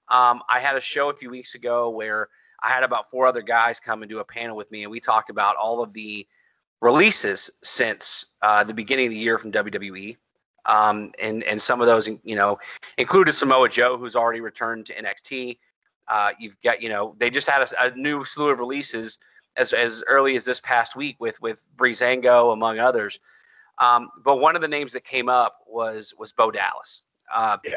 Um, 0.10 0.42
I 0.50 0.60
had 0.60 0.76
a 0.76 0.82
show 0.82 1.10
a 1.10 1.14
few 1.14 1.30
weeks 1.30 1.56
ago 1.56 1.90
where 1.90 2.30
I 2.62 2.70
had 2.70 2.84
about 2.84 3.10
four 3.10 3.28
other 3.28 3.42
guys 3.42 3.80
come 3.80 4.02
and 4.02 4.10
do 4.10 4.20
a 4.20 4.26
panel 4.26 4.56
with 4.56 4.72
me, 4.72 4.84
and 4.84 4.92
we 4.92 5.00
talked 5.00 5.30
about 5.30 5.56
all 5.56 5.82
of 5.82 5.94
the 5.94 6.28
releases 6.82 7.50
since 7.64 8.26
uh, 8.42 8.64
the 8.64 8.74
beginning 8.74 9.08
of 9.08 9.12
the 9.12 9.18
year 9.18 9.38
from 9.38 9.52
WWE. 9.52 10.18
Um, 10.66 11.14
and 11.22 11.44
and 11.44 11.62
some 11.62 11.80
of 11.80 11.88
those, 11.88 12.10
you 12.24 12.36
know, 12.36 12.60
included 12.98 13.32
Samoa 13.32 13.70
Joe, 13.70 13.98
who's 13.98 14.18
already 14.18 14.42
returned 14.42 14.86
to 14.88 14.94
NXT. 14.96 15.58
Uh, 16.10 16.32
you've 16.38 16.60
got, 16.62 16.82
you 16.82 16.90
know, 16.90 17.16
they 17.20 17.30
just 17.30 17.50
had 17.50 17.62
a, 17.62 17.86
a, 17.86 17.96
new 17.96 18.24
slew 18.26 18.50
of 18.50 18.60
releases 18.60 19.18
as 19.56 19.72
as 19.72 20.04
early 20.08 20.36
as 20.36 20.44
this 20.44 20.60
past 20.60 20.96
week 20.96 21.16
with 21.20 21.42
with 21.42 21.66
Breezango 21.78 22.52
among 22.52 22.80
others. 22.80 23.20
Um, 23.78 24.10
but 24.24 24.38
one 24.38 24.56
of 24.56 24.62
the 24.62 24.68
names 24.68 24.92
that 24.94 25.04
came 25.04 25.30
up 25.30 25.60
was 25.68 26.14
was 26.18 26.34
Bo 26.34 26.52
Dallas. 26.52 27.04
Uh, 27.34 27.58
yeah. 27.64 27.76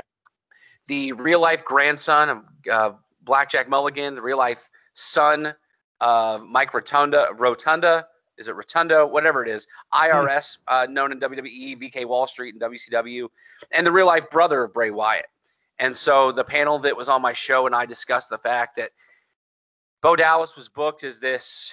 The 0.86 1.12
real 1.12 1.40
life 1.40 1.64
grandson 1.64 2.28
of 2.28 2.44
uh, 2.70 2.92
Blackjack 3.22 3.68
Mulligan, 3.68 4.14
the 4.14 4.22
real 4.22 4.38
life 4.38 4.68
son 4.94 5.54
of 6.00 6.44
Mike 6.46 6.74
Rotunda, 6.74 7.28
Rotunda, 7.36 8.06
is 8.40 8.48
it 8.48 8.56
Rotundo, 8.56 9.06
whatever 9.06 9.44
it 9.44 9.48
is, 9.48 9.68
IRS, 9.92 10.58
hmm. 10.66 10.74
uh, 10.74 10.86
known 10.90 11.12
in 11.12 11.20
WWE, 11.20 11.78
VK 11.78 12.06
Wall 12.06 12.26
Street, 12.26 12.54
and 12.54 12.62
WCW, 12.62 13.28
and 13.70 13.86
the 13.86 13.92
real 13.92 14.06
life 14.06 14.28
brother 14.30 14.64
of 14.64 14.72
Bray 14.72 14.90
Wyatt. 14.90 15.26
And 15.78 15.94
so 15.94 16.32
the 16.32 16.44
panel 16.44 16.78
that 16.80 16.96
was 16.96 17.08
on 17.08 17.22
my 17.22 17.32
show 17.32 17.66
and 17.66 17.74
I 17.74 17.86
discussed 17.86 18.28
the 18.28 18.38
fact 18.38 18.76
that 18.76 18.90
Bo 20.02 20.16
Dallas 20.16 20.56
was 20.56 20.68
booked 20.68 21.04
as 21.04 21.18
this 21.18 21.72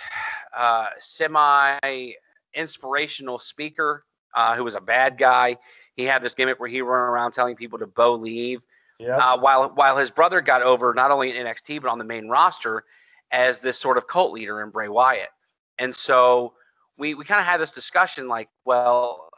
uh, 0.56 0.88
semi 0.98 2.12
inspirational 2.54 3.40
speaker 3.40 4.06
uh, 4.34 4.56
who 4.56 4.64
was 4.64 4.76
a 4.76 4.82
bad 4.82 5.18
guy. 5.18 5.58
He 5.96 6.04
had 6.04 6.22
this 6.22 6.36
gimmick 6.36 6.60
where 6.60 6.70
he 6.70 6.82
ran 6.82 7.00
around 7.00 7.32
telling 7.32 7.56
people 7.56 7.80
to 7.80 7.88
Bolieve. 7.88 8.66
Yep. 9.00 9.20
Uh, 9.20 9.38
while 9.38 9.70
while 9.76 9.96
his 9.96 10.10
brother 10.10 10.42
got 10.42 10.64
over 10.64 10.94
not 10.94 11.12
only 11.12 11.38
in 11.38 11.46
NXT 11.46 11.82
but 11.82 11.90
on 11.90 12.00
the 12.00 12.06
main 12.06 12.28
roster 12.28 12.84
as 13.32 13.62
this 13.62 13.78
sort 13.78 13.98
of 13.98 14.08
cult 14.08 14.32
leader 14.32 14.64
in 14.64 14.70
Bray 14.70 14.88
Wyatt. 14.88 15.30
And 15.78 15.94
so 15.94 16.54
we 16.98 17.14
we 17.14 17.26
kind 17.26 17.40
of 17.40 17.46
had 17.46 17.60
this 17.60 17.72
discussion 17.72 18.28
like, 18.28 18.50
well, 18.66 19.30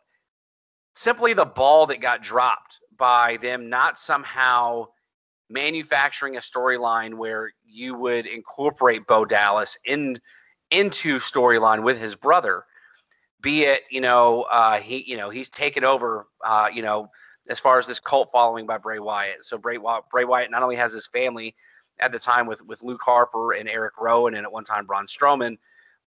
simply 0.94 1.34
the 1.34 1.46
ball 1.46 1.86
that 1.88 2.02
got 2.02 2.22
dropped 2.22 2.80
by 2.98 3.38
them 3.38 3.70
not 3.70 3.98
somehow 3.98 4.86
manufacturing 5.50 6.38
a 6.38 6.40
storyline 6.40 7.16
where 7.16 7.52
you 7.66 7.96
would 7.96 8.28
incorporate 8.28 9.08
Bo 9.08 9.26
Dallas 9.26 9.78
in 9.86 10.20
into 10.72 11.18
storyline 11.18 11.84
with 11.84 12.00
his 12.00 12.16
brother, 12.16 12.66
be 13.42 13.64
it 13.64 13.84
you 13.90 14.02
know 14.02 14.44
uh, 14.52 14.78
he 14.78 15.04
you 15.10 15.18
know 15.18 15.30
he's 15.30 15.50
taken 15.50 15.84
over 15.84 16.28
uh, 16.46 16.70
you 16.74 16.82
know 16.82 17.10
as 17.50 17.60
far 17.60 17.80
as 17.80 17.88
this 17.88 18.00
cult 18.00 18.30
following 18.32 18.66
by 18.66 18.78
Bray 18.78 19.00
Wyatt. 19.00 19.44
So 19.44 19.58
Bray 19.58 19.78
Bray 20.12 20.26
Wyatt 20.26 20.52
not 20.52 20.64
only 20.64 20.76
has 20.76 20.94
his 20.94 21.08
family 21.08 21.56
at 22.00 22.12
the 22.12 22.20
time 22.20 22.46
with 22.46 22.64
with 22.66 22.84
Luke 22.84 23.02
Harper 23.04 23.54
and 23.54 23.68
Eric 23.68 23.94
Rowan 24.00 24.36
and 24.36 24.46
at 24.46 24.52
one 24.52 24.64
time 24.64 24.86
Braun 24.86 25.06
Strowman, 25.06 25.58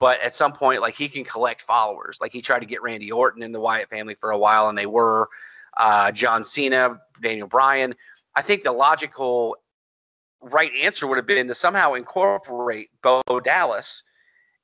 but 0.00 0.18
at 0.22 0.34
some 0.34 0.52
point 0.52 0.80
like 0.80 0.94
he 0.94 1.08
can 1.08 1.24
collect 1.24 1.62
followers. 1.62 2.18
Like 2.20 2.32
he 2.32 2.40
tried 2.40 2.60
to 2.60 2.66
get 2.66 2.82
Randy 2.82 3.12
Orton 3.12 3.42
in 3.42 3.52
the 3.52 3.60
Wyatt 3.60 3.90
family 3.90 4.14
for 4.14 4.32
a 4.32 4.38
while, 4.38 4.68
and 4.68 4.76
they 4.76 4.86
were 4.86 5.28
uh, 5.76 6.10
John 6.10 6.42
Cena, 6.42 7.00
Daniel 7.22 7.46
Bryan. 7.46 7.94
I 8.34 8.42
think 8.42 8.62
the 8.62 8.72
logical 8.72 9.56
right 10.40 10.72
answer 10.80 11.06
would 11.06 11.18
have 11.18 11.26
been 11.26 11.46
to 11.46 11.54
somehow 11.54 11.94
incorporate 11.94 12.88
Bo 13.02 13.22
Dallas 13.44 14.02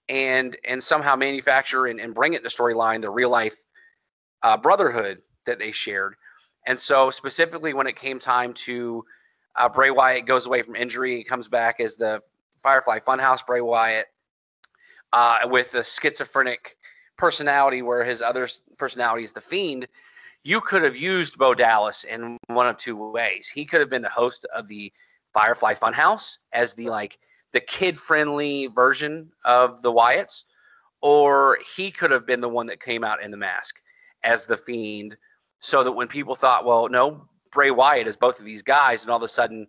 and 0.08 0.56
and 0.64 0.82
somehow 0.82 1.14
manufacture 1.14 1.86
and, 1.86 2.00
and 2.00 2.14
bring 2.14 2.32
it 2.32 2.42
to 2.42 2.48
storyline 2.48 3.02
the 3.02 3.10
real 3.10 3.30
life 3.30 3.56
uh, 4.42 4.56
brotherhood 4.56 5.20
that 5.44 5.58
they 5.58 5.70
shared. 5.70 6.14
And 6.66 6.78
so 6.78 7.10
specifically 7.10 7.74
when 7.74 7.86
it 7.86 7.94
came 7.94 8.18
time 8.18 8.54
to 8.54 9.04
uh, 9.54 9.68
Bray 9.68 9.90
Wyatt 9.90 10.26
goes 10.26 10.46
away 10.46 10.62
from 10.62 10.76
injury, 10.76 11.16
and 11.16 11.26
comes 11.26 11.48
back 11.48 11.80
as 11.80 11.96
the 11.96 12.20
Firefly 12.62 13.00
Funhouse 13.00 13.44
Bray 13.46 13.60
Wyatt 13.60 14.06
uh, 15.12 15.38
with 15.44 15.74
a 15.74 15.84
schizophrenic 15.84 16.76
personality 17.16 17.82
where 17.82 18.04
his 18.04 18.22
other 18.22 18.48
personality 18.78 19.24
is 19.24 19.32
the 19.32 19.40
Fiend 19.40 19.86
you 20.46 20.60
could 20.60 20.84
have 20.84 20.96
used 20.96 21.38
Bo 21.38 21.54
Dallas 21.54 22.04
in 22.04 22.38
one 22.46 22.68
of 22.68 22.76
two 22.76 23.10
ways. 23.10 23.48
He 23.48 23.64
could 23.64 23.80
have 23.80 23.90
been 23.90 24.02
the 24.02 24.08
host 24.08 24.46
of 24.54 24.68
the 24.68 24.92
Firefly 25.34 25.74
Funhouse 25.74 26.38
as 26.52 26.72
the 26.74 26.88
like 26.88 27.18
the 27.50 27.58
kid 27.58 27.98
friendly 27.98 28.68
version 28.68 29.32
of 29.44 29.82
the 29.82 29.92
Wyatts, 29.92 30.44
or 31.00 31.58
he 31.76 31.90
could 31.90 32.12
have 32.12 32.26
been 32.26 32.40
the 32.40 32.48
one 32.48 32.66
that 32.68 32.80
came 32.80 33.02
out 33.02 33.20
in 33.20 33.32
the 33.32 33.36
mask 33.36 33.82
as 34.22 34.46
the 34.46 34.56
Fiend, 34.56 35.16
so 35.58 35.82
that 35.82 35.90
when 35.90 36.06
people 36.06 36.36
thought, 36.36 36.64
well, 36.64 36.88
no, 36.88 37.26
Bray 37.50 37.72
Wyatt 37.72 38.06
is 38.06 38.16
both 38.16 38.38
of 38.38 38.44
these 38.44 38.62
guys, 38.62 39.02
and 39.02 39.10
all 39.10 39.16
of 39.16 39.24
a 39.24 39.28
sudden 39.28 39.66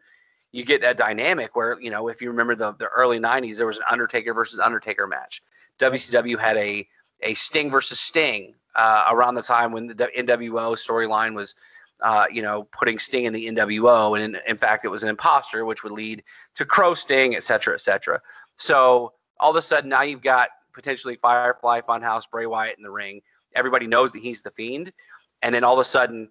you 0.52 0.64
get 0.64 0.82
that 0.82 0.98
dynamic 0.98 1.56
where 1.56 1.80
you 1.82 1.92
know 1.92 2.08
if 2.08 2.22
you 2.22 2.30
remember 2.30 2.56
the 2.56 2.74
the 2.74 2.88
early 2.88 3.20
'90s, 3.20 3.58
there 3.58 3.68
was 3.68 3.78
an 3.78 3.84
Undertaker 3.90 4.34
versus 4.34 4.60
Undertaker 4.60 5.08
match. 5.08 5.42
WCW 5.80 6.40
had 6.40 6.58
a 6.58 6.88
a 7.22 7.34
Sting 7.34 7.70
versus 7.70 8.00
Sting 8.00 8.54
uh, 8.76 9.06
around 9.12 9.36
the 9.36 9.42
time 9.42 9.72
when 9.72 9.88
the 9.88 9.96
NWO 10.18 10.76
storyline 10.76 11.34
was, 11.34 11.56
uh, 12.02 12.26
you 12.32 12.42
know, 12.42 12.64
putting 12.72 13.00
Sting 13.00 13.26
in 13.26 13.34
the 13.34 13.48
NWO, 13.48 14.16
and 14.16 14.36
in, 14.36 14.42
in, 14.48 14.58
fact, 14.58 14.86
it 14.86 14.90
was 14.90 15.04
an 15.04 15.10
imposter, 15.10 15.66
which 15.66 15.84
would 15.84 15.92
lead 15.92 16.24
to 16.56 16.66
Crow 16.66 16.94
Sting, 16.94 17.36
et 17.36 17.44
cetera, 17.44 17.74
et 17.74 17.82
cetera. 17.82 18.22
So 18.56 19.14
all 19.40 19.50
of 19.50 19.56
a 19.56 19.62
sudden, 19.62 19.90
now 19.90 20.04
you've 20.04 20.22
got 20.22 20.50
potentially 20.74 21.16
Firefly 21.16 21.82
Funhouse 21.82 22.30
Bray 22.30 22.46
Wyatt 22.46 22.78
in 22.78 22.84
the 22.84 22.92
ring. 22.92 23.22
Everybody 23.56 23.88
knows 23.88 24.12
that 24.12 24.22
he's 24.22 24.44
the 24.44 24.52
Fiend, 24.52 24.94
and 25.42 25.54
then 25.54 25.64
all 25.64 25.74
of 25.74 25.80
a 25.80 25.84
sudden, 25.84 26.30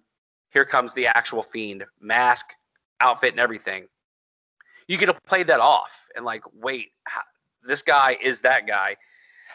here 0.51 0.65
comes 0.65 0.93
the 0.93 1.07
actual 1.07 1.43
Fiend, 1.43 1.83
mask, 1.99 2.53
outfit, 3.01 3.31
and 3.31 3.39
everything. 3.39 3.87
You 4.87 4.97
get 4.97 5.07
to 5.07 5.13
play 5.13 5.43
that 5.43 5.59
off 5.59 6.07
and 6.15 6.25
like, 6.25 6.43
wait, 6.53 6.91
how, 7.05 7.21
this 7.65 7.81
guy 7.81 8.17
is 8.21 8.41
that 8.41 8.67
guy. 8.67 8.95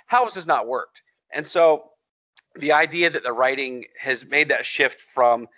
How 0.07 0.25
has 0.25 0.35
this 0.35 0.47
not 0.47 0.67
worked? 0.67 1.03
And 1.33 1.47
so 1.47 1.91
the 2.57 2.73
idea 2.73 3.09
that 3.11 3.25
the 3.25 3.33
writing 3.33 3.85
has 3.99 4.27
made 4.27 4.49
that 4.49 4.67
shift 4.67 5.01
from 5.01 5.49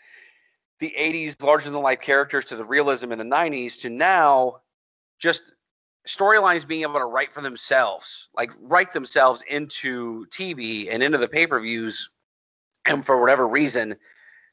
the 0.78 0.94
80s 0.98 1.42
larger 1.42 1.70
than 1.70 1.82
life 1.82 2.00
characters 2.00 2.44
to 2.46 2.56
the 2.56 2.64
realism 2.64 3.12
in 3.12 3.18
the 3.18 3.24
90s 3.24 3.80
to 3.80 3.90
now 3.90 4.60
just 5.18 5.54
storylines 6.06 6.66
being 6.66 6.82
able 6.82 6.98
to 6.98 7.06
write 7.06 7.32
for 7.32 7.40
themselves 7.40 8.28
like 8.36 8.52
write 8.60 8.92
themselves 8.92 9.42
into 9.48 10.26
tv 10.26 10.88
and 10.92 11.02
into 11.02 11.16
the 11.16 11.28
pay-per-views 11.28 12.10
and 12.84 13.06
for 13.06 13.18
whatever 13.18 13.48
reason 13.48 13.96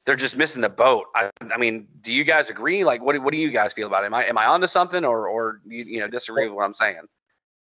they're 0.05 0.15
just 0.15 0.37
missing 0.37 0.61
the 0.61 0.69
boat 0.69 1.05
i, 1.15 1.29
I 1.53 1.57
mean 1.57 1.87
do 2.01 2.13
you 2.13 2.23
guys 2.23 2.49
agree 2.49 2.83
like 2.83 3.01
what, 3.01 3.21
what 3.21 3.31
do 3.31 3.37
you 3.37 3.51
guys 3.51 3.73
feel 3.73 3.87
about 3.87 4.03
it 4.03 4.07
am 4.07 4.13
i 4.13 4.25
am 4.25 4.37
i 4.37 4.45
onto 4.45 4.67
something 4.67 5.05
or 5.05 5.27
or 5.27 5.61
you, 5.65 5.83
you 5.83 5.99
know 5.99 6.07
disagree 6.07 6.45
with 6.45 6.53
what 6.53 6.65
i'm 6.65 6.73
saying 6.73 7.01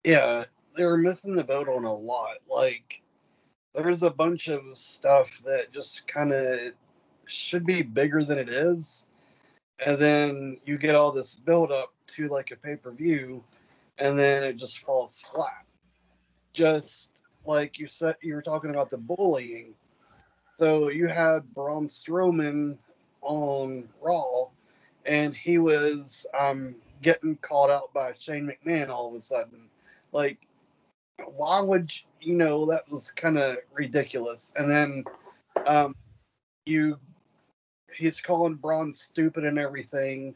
yeah 0.04 0.44
they're 0.76 0.96
missing 0.96 1.34
the 1.34 1.44
boat 1.44 1.68
on 1.68 1.84
a 1.84 1.92
lot 1.92 2.36
like 2.50 3.02
there's 3.74 4.02
a 4.02 4.10
bunch 4.10 4.48
of 4.48 4.60
stuff 4.76 5.38
that 5.44 5.72
just 5.72 6.06
kind 6.08 6.32
of 6.32 6.72
should 7.26 7.64
be 7.66 7.82
bigger 7.82 8.24
than 8.24 8.38
it 8.38 8.48
is. 8.48 9.06
And 9.84 9.98
then 9.98 10.56
you 10.64 10.78
get 10.78 10.94
all 10.94 11.12
this 11.12 11.36
build 11.36 11.70
up 11.70 11.92
to 12.08 12.28
like 12.28 12.50
a 12.50 12.56
pay 12.56 12.76
per 12.76 12.90
view, 12.90 13.44
and 13.98 14.18
then 14.18 14.42
it 14.42 14.56
just 14.56 14.80
falls 14.80 15.20
flat. 15.20 15.64
Just 16.52 17.12
like 17.44 17.78
you 17.78 17.86
said, 17.86 18.16
you 18.20 18.34
were 18.34 18.42
talking 18.42 18.70
about 18.70 18.90
the 18.90 18.98
bullying. 18.98 19.74
So 20.58 20.88
you 20.88 21.06
had 21.06 21.54
Braun 21.54 21.86
Strowman 21.86 22.76
on 23.22 23.88
Raw, 24.00 24.48
and 25.06 25.34
he 25.34 25.58
was 25.58 26.26
um, 26.38 26.74
getting 27.00 27.36
called 27.36 27.70
out 27.70 27.92
by 27.94 28.14
Shane 28.18 28.50
McMahon 28.50 28.88
all 28.88 29.08
of 29.08 29.14
a 29.14 29.20
sudden. 29.20 29.68
Like, 30.12 30.38
why 31.36 31.60
would 31.60 31.94
you, 31.94 32.02
you 32.20 32.34
know 32.34 32.66
that 32.66 32.90
was 32.90 33.12
kind 33.12 33.38
of 33.38 33.58
ridiculous. 33.72 34.52
And 34.56 34.68
then 34.68 35.04
um, 35.66 35.94
you 36.66 36.98
he's 37.94 38.20
calling 38.20 38.54
Braun 38.54 38.92
stupid 38.92 39.44
and 39.44 39.58
everything, 39.58 40.34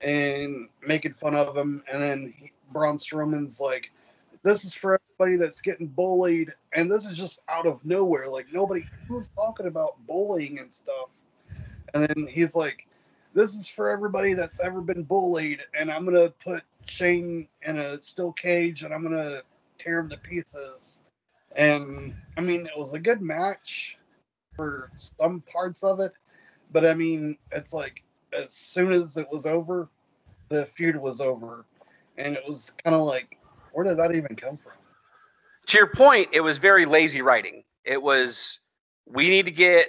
and 0.00 0.68
making 0.86 1.12
fun 1.12 1.34
of 1.34 1.56
him. 1.56 1.82
And 1.92 2.02
then 2.02 2.34
he, 2.36 2.52
Braun 2.72 2.96
Strowman's 2.96 3.60
like, 3.60 3.90
"This 4.42 4.64
is 4.64 4.74
for 4.74 4.98
everybody 4.98 5.36
that's 5.36 5.60
getting 5.60 5.86
bullied," 5.86 6.52
and 6.72 6.90
this 6.90 7.06
is 7.06 7.16
just 7.16 7.40
out 7.48 7.66
of 7.66 7.84
nowhere. 7.84 8.28
Like 8.28 8.52
nobody 8.52 8.84
was 9.08 9.30
talking 9.30 9.66
about 9.66 10.04
bullying 10.06 10.58
and 10.58 10.72
stuff. 10.72 11.18
And 11.94 12.04
then 12.04 12.26
he's 12.26 12.54
like, 12.54 12.86
"This 13.34 13.54
is 13.54 13.68
for 13.68 13.90
everybody 13.90 14.34
that's 14.34 14.60
ever 14.60 14.80
been 14.80 15.02
bullied," 15.02 15.60
and 15.74 15.90
I'm 15.90 16.04
gonna 16.04 16.30
put 16.30 16.62
Shane 16.86 17.48
in 17.62 17.78
a 17.78 18.00
steel 18.00 18.32
cage, 18.32 18.82
and 18.82 18.94
I'm 18.94 19.02
gonna 19.02 19.42
tear 19.78 20.00
him 20.00 20.08
to 20.10 20.16
pieces. 20.18 21.00
And 21.56 22.14
I 22.36 22.40
mean, 22.40 22.66
it 22.66 22.76
was 22.76 22.94
a 22.94 23.00
good 23.00 23.20
match 23.20 23.98
for 24.54 24.90
some 24.96 25.40
parts 25.42 25.82
of 25.82 26.00
it, 26.00 26.12
but 26.72 26.84
I 26.84 26.94
mean, 26.94 27.36
it's 27.52 27.72
like 27.72 28.02
as 28.32 28.52
soon 28.52 28.92
as 28.92 29.16
it 29.16 29.28
was 29.30 29.46
over, 29.46 29.88
the 30.48 30.66
feud 30.66 30.96
was 30.96 31.20
over, 31.20 31.64
and 32.16 32.36
it 32.36 32.46
was 32.46 32.74
kind 32.84 32.94
of 32.94 33.02
like, 33.02 33.36
where 33.72 33.84
did 33.84 33.96
that 33.98 34.14
even 34.14 34.36
come 34.36 34.56
from? 34.56 34.72
To 35.66 35.78
your 35.78 35.86
point, 35.88 36.28
it 36.32 36.40
was 36.40 36.58
very 36.58 36.86
lazy 36.86 37.22
writing. 37.22 37.62
It 37.84 38.02
was 38.02 38.60
we 39.06 39.28
need 39.28 39.46
to 39.46 39.52
get 39.52 39.88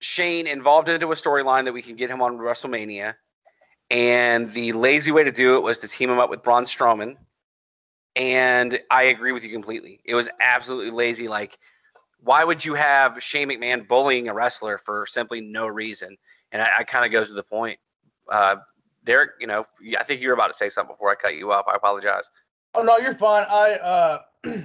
Shane 0.00 0.46
involved 0.46 0.88
into 0.88 1.12
a 1.12 1.14
storyline 1.14 1.64
that 1.64 1.72
we 1.72 1.82
can 1.82 1.96
get 1.96 2.10
him 2.10 2.20
on 2.20 2.38
WrestleMania. 2.38 3.14
And 3.90 4.52
the 4.52 4.72
lazy 4.72 5.12
way 5.12 5.22
to 5.22 5.30
do 5.30 5.56
it 5.56 5.62
was 5.62 5.78
to 5.80 5.88
team 5.88 6.10
him 6.10 6.18
up 6.18 6.30
with 6.30 6.42
Braun 6.42 6.64
Strowman. 6.64 7.16
And 8.16 8.80
I 8.90 9.04
agree 9.04 9.32
with 9.32 9.44
you 9.44 9.50
completely. 9.50 10.00
It 10.04 10.14
was 10.14 10.28
absolutely 10.40 10.90
lazy. 10.90 11.28
Like, 11.28 11.58
why 12.20 12.44
would 12.44 12.64
you 12.64 12.74
have 12.74 13.22
Shane 13.22 13.48
McMahon 13.48 13.86
bullying 13.86 14.28
a 14.28 14.34
wrestler 14.34 14.78
for 14.78 15.06
simply 15.06 15.40
no 15.40 15.66
reason? 15.66 16.16
And 16.52 16.62
I, 16.62 16.78
I 16.78 16.84
kind 16.84 17.04
of 17.04 17.12
goes 17.12 17.28
to 17.28 17.34
the 17.34 17.42
point. 17.42 17.78
Uh, 18.30 18.56
Derek, 19.04 19.32
you 19.40 19.46
know, 19.46 19.64
I 19.98 20.04
think 20.04 20.20
you 20.20 20.28
were 20.28 20.34
about 20.34 20.48
to 20.48 20.54
say 20.54 20.68
something 20.68 20.94
before 20.94 21.10
I 21.10 21.14
cut 21.14 21.36
you 21.36 21.52
off. 21.52 21.66
I 21.68 21.74
apologize. 21.74 22.30
Oh 22.74 22.82
no, 22.82 22.98
you're 22.98 23.14
fine. 23.14 23.44
I 23.48 23.72
uh, 23.74 24.22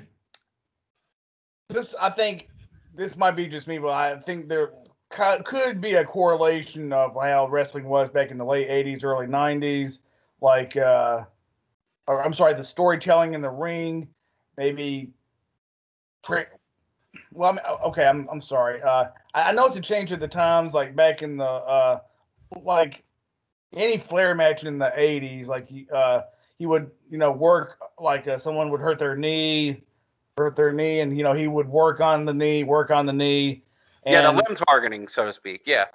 this 1.70 1.96
I 2.00 2.10
think 2.10 2.50
this 2.96 3.18
might 3.18 3.36
be 3.36 3.48
just 3.48 3.68
me, 3.68 3.78
but 3.78 3.90
I 3.90 4.18
think 4.20 4.48
there 4.48 4.72
could 5.10 5.82
be 5.82 5.96
a 5.96 6.06
correlation 6.06 6.94
of 6.94 7.16
how 7.16 7.48
wrestling 7.48 7.86
was 7.86 8.10
back 8.10 8.32
in 8.32 8.38
the 8.38 8.46
late 8.46 8.70
'80s, 8.70 9.04
early 9.04 9.28
'90s. 9.28 10.00
Like, 10.40 10.78
uh, 10.78 11.24
or 12.08 12.24
I'm 12.24 12.34
sorry, 12.34 12.54
the 12.54 12.64
storytelling 12.64 13.34
in 13.34 13.42
the 13.42 13.50
ring, 13.50 14.08
maybe. 14.58 15.12
Well, 17.34 17.50
I 17.50 17.54
mean, 17.54 17.62
okay, 17.86 18.06
I'm 18.06 18.28
I'm 18.32 18.42
sorry. 18.42 18.82
Uh, 18.82 19.06
I, 19.34 19.52
know 19.52 19.66
it's 19.66 19.76
a 19.76 19.82
change 19.82 20.12
of 20.12 20.20
the 20.20 20.28
times. 20.28 20.74
Like 20.74 20.96
back 20.96 21.24
in 21.24 21.38
the 21.38 21.46
uh, 21.46 22.00
like 22.62 23.04
any 23.74 23.98
Flair 23.98 24.34
match 24.36 24.64
in 24.64 24.78
the 24.78 24.92
'80s, 24.96 25.48
like 25.48 25.70
uh, 25.94 26.22
he 26.58 26.66
would 26.66 26.92
you 27.10 27.18
know 27.18 27.32
work 27.32 27.80
like 28.00 28.28
uh, 28.28 28.38
someone 28.38 28.70
would 28.72 28.82
hurt 28.82 29.00
their 29.00 29.16
knee, 29.16 29.84
hurt 30.38 30.56
their 30.56 30.72
knee, 30.72 31.00
and 31.00 31.18
you 31.18 31.24
know 31.24 31.34
he 31.34 31.48
would 31.48 31.68
work 31.68 32.02
on 32.02 32.26
the 32.26 32.34
knee, 32.34 32.64
work 32.64 32.92
on 32.92 33.06
the 33.06 33.14
knee. 33.14 33.64
And, 34.04 34.14
yeah, 34.14 34.22
the 34.24 34.32
limb 34.32 34.56
targeting, 34.68 35.08
so 35.08 35.26
to 35.26 35.34
speak. 35.34 35.64
Yeah. 35.66 35.86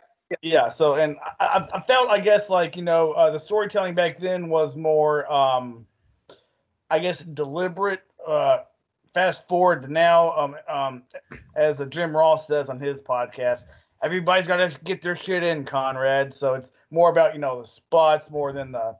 Yeah. 0.40 0.68
So, 0.68 0.94
and 0.94 1.16
I, 1.40 1.66
I 1.72 1.80
felt, 1.80 2.08
I 2.08 2.18
guess, 2.18 2.48
like 2.48 2.76
you 2.76 2.82
know, 2.82 3.12
uh, 3.12 3.30
the 3.30 3.38
storytelling 3.38 3.94
back 3.94 4.18
then 4.18 4.48
was 4.48 4.76
more, 4.76 5.30
um, 5.30 5.86
I 6.90 6.98
guess, 6.98 7.22
deliberate. 7.22 8.02
Uh, 8.26 8.58
fast 9.12 9.48
forward 9.48 9.82
to 9.82 9.92
now, 9.92 10.32
um, 10.38 10.56
um, 10.68 11.02
as 11.54 11.82
Jim 11.90 12.16
Ross 12.16 12.46
says 12.46 12.68
on 12.68 12.80
his 12.80 13.00
podcast, 13.00 13.64
everybody's 14.02 14.46
got 14.46 14.56
to 14.56 14.78
get 14.84 15.02
their 15.02 15.16
shit 15.16 15.42
in, 15.42 15.64
Conrad. 15.64 16.32
So 16.32 16.54
it's 16.54 16.72
more 16.90 17.10
about 17.10 17.34
you 17.34 17.40
know 17.40 17.60
the 17.60 17.66
spots 17.66 18.30
more 18.30 18.52
than 18.52 18.72
the 18.72 18.96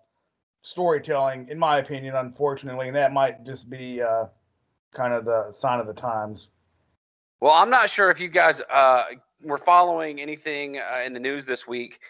storytelling, 0.62 1.48
in 1.48 1.58
my 1.58 1.78
opinion. 1.78 2.16
Unfortunately, 2.16 2.88
and 2.88 2.96
that 2.96 3.12
might 3.12 3.44
just 3.44 3.68
be 3.68 4.00
uh, 4.00 4.26
kind 4.92 5.12
of 5.12 5.24
the 5.24 5.52
sign 5.52 5.80
of 5.80 5.86
the 5.86 5.94
times. 5.94 6.48
Well, 7.40 7.52
I'm 7.52 7.70
not 7.70 7.90
sure 7.90 8.08
if 8.10 8.20
you 8.20 8.28
guys 8.28 8.62
uh, 8.70 9.04
were 9.42 9.58
following 9.58 10.20
anything 10.20 10.78
uh, 10.78 11.02
in 11.04 11.12
the 11.12 11.20
news 11.20 11.44
this 11.44 11.66
week. 11.66 12.00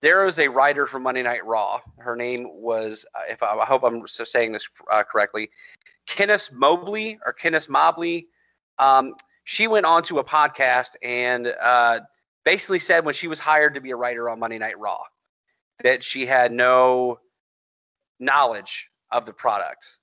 There 0.00 0.24
was 0.24 0.38
a 0.38 0.48
writer 0.48 0.86
from 0.86 1.02
Monday 1.02 1.22
Night 1.22 1.44
Raw. 1.44 1.80
Her 1.98 2.16
name 2.16 2.48
was, 2.52 3.04
uh, 3.14 3.20
if 3.28 3.42
I, 3.42 3.54
I, 3.54 3.64
hope 3.64 3.82
I'm 3.82 4.06
saying 4.06 4.52
this 4.52 4.68
uh, 4.90 5.02
correctly, 5.02 5.50
Kenice 6.06 6.52
Mobley 6.52 7.18
or 7.26 7.34
Kenice 7.34 7.68
Mobley. 7.68 8.28
Um, 8.78 9.14
she 9.44 9.66
went 9.66 9.86
on 9.86 10.02
to 10.04 10.20
a 10.20 10.24
podcast 10.24 10.90
and 11.02 11.54
uh, 11.60 12.00
basically 12.44 12.78
said 12.78 13.04
when 13.04 13.14
she 13.14 13.28
was 13.28 13.38
hired 13.38 13.74
to 13.74 13.80
be 13.80 13.90
a 13.90 13.96
writer 13.96 14.30
on 14.30 14.38
Monday 14.38 14.58
Night 14.58 14.78
Raw 14.78 15.02
that 15.82 16.02
she 16.02 16.26
had 16.26 16.52
no 16.52 17.18
knowledge 18.18 18.90
of 19.10 19.24
the 19.26 19.32
product. 19.32 19.98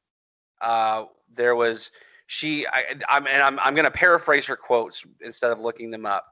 Uh, 0.62 1.06
there 1.34 1.56
was 1.56 1.92
she 2.28 2.66
I, 2.68 2.84
I'm 3.10 3.28
and 3.28 3.42
I'm 3.42 3.60
I'm 3.60 3.76
going 3.76 3.86
to 3.86 3.92
paraphrase 3.92 4.46
her 4.48 4.56
quotes 4.56 5.06
instead 5.22 5.52
of 5.52 5.60
looking 5.60 5.92
them 5.92 6.06
up. 6.06 6.26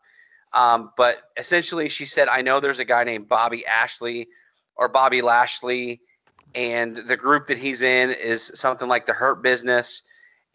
Um, 0.54 0.92
but 0.98 1.24
essentially, 1.38 1.90
she 1.90 2.06
said, 2.06 2.28
"I 2.28 2.42
know 2.42 2.60
there's 2.60 2.80
a 2.80 2.86
guy 2.86 3.04
named 3.04 3.28
Bobby 3.28 3.66
Ashley 3.66 4.28
or 4.76 4.88
Bobby 4.88 5.22
Lashley, 5.22 6.02
and 6.56 6.98
the 6.98 7.18
group 7.18 7.48
that 7.48 7.58
he's 7.58 7.82
in 7.82 8.12
is 8.12 8.52
something 8.56 8.88
like 8.88 9.06
the 9.06 9.14
Hurt 9.14 9.44
Business, 9.44 10.04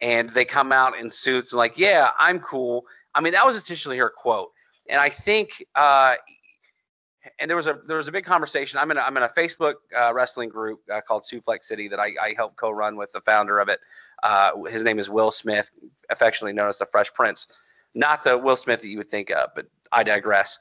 and 0.00 0.30
they 0.30 0.44
come 0.44 0.72
out 0.72 0.98
in 0.98 1.10
suits 1.10 1.52
and 1.52 1.58
like, 1.58 1.78
yeah, 1.78 2.10
I'm 2.18 2.38
cool." 2.40 2.84
I 3.14 3.20
mean, 3.20 3.32
that 3.32 3.44
was 3.46 3.56
essentially 3.56 3.98
her 3.98 4.10
quote. 4.10 4.50
And 4.88 5.00
I 5.00 5.08
think, 5.08 5.64
uh, 5.74 6.14
and 7.38 7.48
there 7.48 7.56
was 7.56 7.66
a 7.66 7.80
there 7.86 7.96
was 7.96 8.08
a 8.08 8.12
big 8.12 8.24
conversation. 8.24 8.78
I'm 8.78 8.90
in 8.90 8.96
a, 8.96 9.00
I'm 9.00 9.16
in 9.16 9.22
a 9.22 9.28
Facebook 9.28 9.74
uh, 9.96 10.12
wrestling 10.14 10.48
group 10.48 10.80
uh, 10.92 11.00
called 11.00 11.22
Suplex 11.22 11.64
City 11.64 11.88
that 11.88 11.98
I, 11.98 12.12
I 12.22 12.34
help 12.36 12.56
co-run 12.56 12.96
with 12.96 13.12
the 13.12 13.20
founder 13.20 13.58
of 13.58 13.68
it. 13.68 13.80
Uh, 14.22 14.62
his 14.64 14.84
name 14.84 14.98
is 14.98 15.08
Will 15.08 15.30
Smith, 15.30 15.70
affectionately 16.10 16.52
known 16.52 16.68
as 16.68 16.78
the 16.78 16.86
Fresh 16.86 17.12
Prince. 17.14 17.58
Not 17.94 18.24
the 18.24 18.36
Will 18.36 18.56
Smith 18.56 18.82
that 18.82 18.88
you 18.88 18.98
would 18.98 19.10
think 19.10 19.30
of, 19.30 19.50
but 19.54 19.66
I 19.92 20.02
digress. 20.02 20.58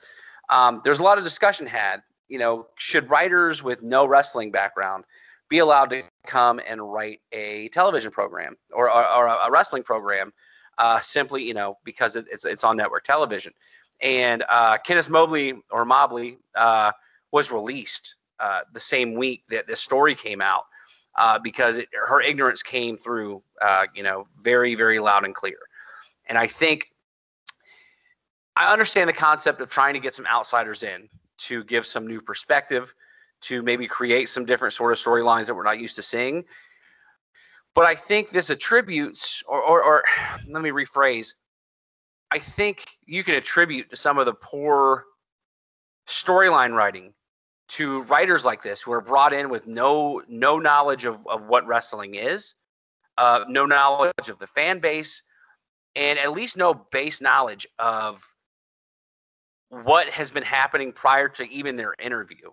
Um, 0.50 0.82
there's 0.84 1.00
a 1.00 1.04
lot 1.04 1.18
of 1.18 1.24
discussion 1.24 1.66
had. 1.68 2.02
You 2.30 2.40
know, 2.40 2.68
should 2.76 3.10
writers 3.10 3.64
with 3.64 3.84
no 3.84 4.06
wrestling 4.06 4.52
background 4.52 5.06
be 5.50 5.60
allowed 5.60 5.90
to 5.92 6.04
come 6.26 6.60
and 6.68 6.92
write 6.92 7.22
a 7.32 7.70
television 7.70 8.12
program 8.12 8.58
or, 8.74 8.92
or, 8.92 9.08
or 9.08 9.28
a 9.28 9.50
wrestling 9.50 9.84
program 9.84 10.34
uh, 10.78 11.00
simply, 11.00 11.44
you 11.44 11.54
know, 11.54 11.78
because 11.84 12.16
it, 12.16 12.26
it's 12.32 12.46
it's 12.46 12.64
on 12.64 12.78
network 12.78 13.04
television? 13.04 13.54
And 14.02 14.44
uh, 14.50 14.78
Kenice 14.86 15.10
Mobley 15.10 15.56
or 15.72 15.86
Mobley 15.86 16.38
uh, 16.56 16.92
was 17.32 17.52
released 17.52 18.16
uh, 18.40 18.62
the 18.74 18.80
same 18.80 19.16
week 19.16 19.44
that 19.50 19.68
this 19.68 19.82
story 19.82 20.14
came 20.14 20.42
out 20.42 20.64
uh, 21.18 21.40
because 21.40 21.80
it, 21.80 21.90
her 21.92 22.22
ignorance 22.22 22.62
came 22.62 22.96
through, 22.98 23.42
uh, 23.62 23.86
you 23.96 24.04
know, 24.04 24.28
very 24.40 24.76
very 24.76 25.00
loud 25.00 25.26
and 25.26 25.34
clear. 25.34 25.58
And 26.28 26.38
I 26.38 26.46
think 26.48 26.92
I 28.56 28.72
understand 28.72 29.10
the 29.10 29.14
concept 29.14 29.62
of 29.62 29.70
trying 29.70 29.94
to 29.94 30.00
get 30.00 30.14
some 30.14 30.26
outsiders 30.28 30.84
in 30.84 31.10
to 31.38 31.64
give 31.64 31.86
some 31.86 32.08
new 32.08 32.22
perspective, 32.22 32.94
to 33.42 33.62
maybe 33.62 33.88
create 33.88 34.28
some 34.28 34.46
different 34.46 34.74
sort 34.74 34.92
of 34.92 34.98
storylines 34.98 35.46
that 35.46 35.56
we're 35.56 35.64
not 35.64 35.80
used 35.80 35.96
to 35.96 36.02
seeing. 36.02 36.44
But 37.76 37.86
I 37.86 37.94
think 37.94 38.30
this 38.30 38.50
attributes, 38.50 39.44
or, 39.48 39.62
or, 39.62 39.84
or 39.84 40.04
let 40.48 40.64
me 40.64 40.72
rephrase, 40.72 41.36
I 42.32 42.40
think 42.40 42.86
you 43.06 43.24
can 43.24 43.36
attribute 43.36 43.98
some 43.98 44.18
of 44.18 44.26
the 44.26 44.34
poor 44.34 45.06
storyline 46.08 46.74
writing 46.74 47.14
to 47.70 48.02
writers 48.04 48.46
like 48.46 48.62
this 48.62 48.82
who 48.82 48.92
are 48.92 49.02
brought 49.02 49.34
in 49.34 49.50
with 49.50 49.68
no 49.68 50.22
no 50.28 50.58
knowledge 50.58 51.06
of, 51.06 51.26
of 51.28 51.48
what 51.48 51.66
wrestling 51.68 52.16
is, 52.16 52.56
uh, 53.18 53.46
no 53.48 53.66
knowledge 53.66 54.30
of 54.30 54.40
the 54.40 54.48
fan 54.48 54.80
base, 54.80 55.22
and 55.96 56.18
at 56.20 56.32
least 56.32 56.58
no 56.58 56.74
base 56.74 57.22
knowledge 57.22 57.68
of 57.80 58.24
what 59.70 60.10
has 60.10 60.32
been 60.32 60.44
happening 60.44 60.94
prior 60.94 61.28
to 61.28 61.50
even 61.52 61.76
their 61.76 61.94
interview. 62.00 62.50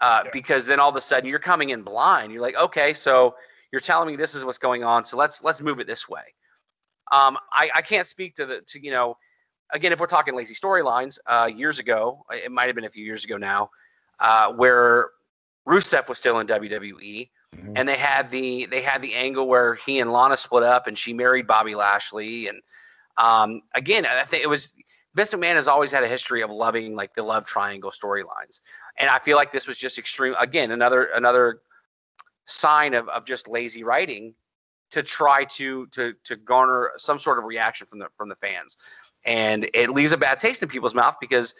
Uh, 0.00 0.22
yeah. 0.24 0.30
Because 0.32 0.66
then 0.66 0.80
all 0.80 0.90
of 0.90 0.96
a 0.96 1.00
sudden 1.00 1.28
you're 1.28 1.38
coming 1.38 1.70
in 1.70 1.82
blind. 1.82 2.32
You're 2.32 2.42
like, 2.42 2.56
okay, 2.56 2.92
so 2.92 3.36
you're 3.70 3.80
telling 3.80 4.08
me 4.08 4.16
this 4.16 4.34
is 4.34 4.44
what's 4.44 4.58
going 4.58 4.82
on, 4.84 5.04
so 5.04 5.16
let's 5.16 5.42
let's 5.44 5.60
move 5.60 5.80
it 5.80 5.86
this 5.86 6.08
way. 6.08 6.22
Um, 7.12 7.38
I, 7.52 7.70
I 7.74 7.82
can't 7.82 8.06
speak 8.06 8.34
to 8.36 8.46
the 8.46 8.60
to 8.62 8.82
you 8.82 8.90
know, 8.90 9.16
again 9.72 9.92
if 9.92 10.00
we're 10.00 10.06
talking 10.06 10.34
lazy 10.34 10.54
storylines, 10.54 11.18
uh, 11.26 11.50
years 11.54 11.78
ago 11.78 12.24
it 12.30 12.50
might 12.50 12.66
have 12.66 12.74
been 12.74 12.84
a 12.84 12.90
few 12.90 13.04
years 13.04 13.24
ago 13.24 13.36
now, 13.36 13.70
uh, 14.20 14.52
where 14.52 15.10
Rusev 15.68 16.08
was 16.08 16.18
still 16.18 16.38
in 16.40 16.46
WWE, 16.46 17.30
mm-hmm. 17.56 17.72
and 17.76 17.88
they 17.88 17.96
had 17.96 18.30
the 18.30 18.66
they 18.66 18.82
had 18.82 19.02
the 19.02 19.14
angle 19.14 19.46
where 19.48 19.74
he 19.74 20.00
and 20.00 20.12
Lana 20.12 20.36
split 20.36 20.62
up, 20.62 20.86
and 20.86 20.96
she 20.96 21.12
married 21.12 21.46
Bobby 21.46 21.74
Lashley, 21.74 22.48
and 22.48 22.60
um, 23.16 23.62
again 23.74 24.06
I 24.06 24.24
think 24.24 24.42
it 24.42 24.48
was 24.48 24.72
Vince 25.14 25.32
McMahon 25.32 25.54
has 25.54 25.68
always 25.68 25.92
had 25.92 26.02
a 26.02 26.08
history 26.08 26.42
of 26.42 26.50
loving 26.50 26.96
like 26.96 27.14
the 27.14 27.22
love 27.22 27.44
triangle 27.44 27.90
storylines, 27.90 28.60
and 28.96 29.08
I 29.08 29.18
feel 29.18 29.36
like 29.36 29.52
this 29.52 29.66
was 29.66 29.78
just 29.78 29.98
extreme. 29.98 30.34
Again, 30.38 30.70
another 30.70 31.04
another 31.14 31.60
sign 32.46 32.94
of 32.94 33.08
of 33.08 33.24
just 33.24 33.48
lazy 33.48 33.84
writing 33.84 34.34
to 34.94 35.02
try 35.02 35.42
to 35.42 35.86
to 35.88 36.14
to 36.22 36.36
garner 36.36 36.92
some 36.96 37.18
sort 37.18 37.38
of 37.38 37.44
reaction 37.44 37.84
from 37.84 37.98
the 37.98 38.06
from 38.16 38.28
the 38.28 38.36
fans, 38.36 38.78
and 39.24 39.68
it 39.74 39.90
leaves 39.90 40.12
a 40.12 40.16
bad 40.16 40.38
taste 40.38 40.62
in 40.62 40.68
people's 40.68 40.94
mouth 40.94 41.16
because 41.20 41.52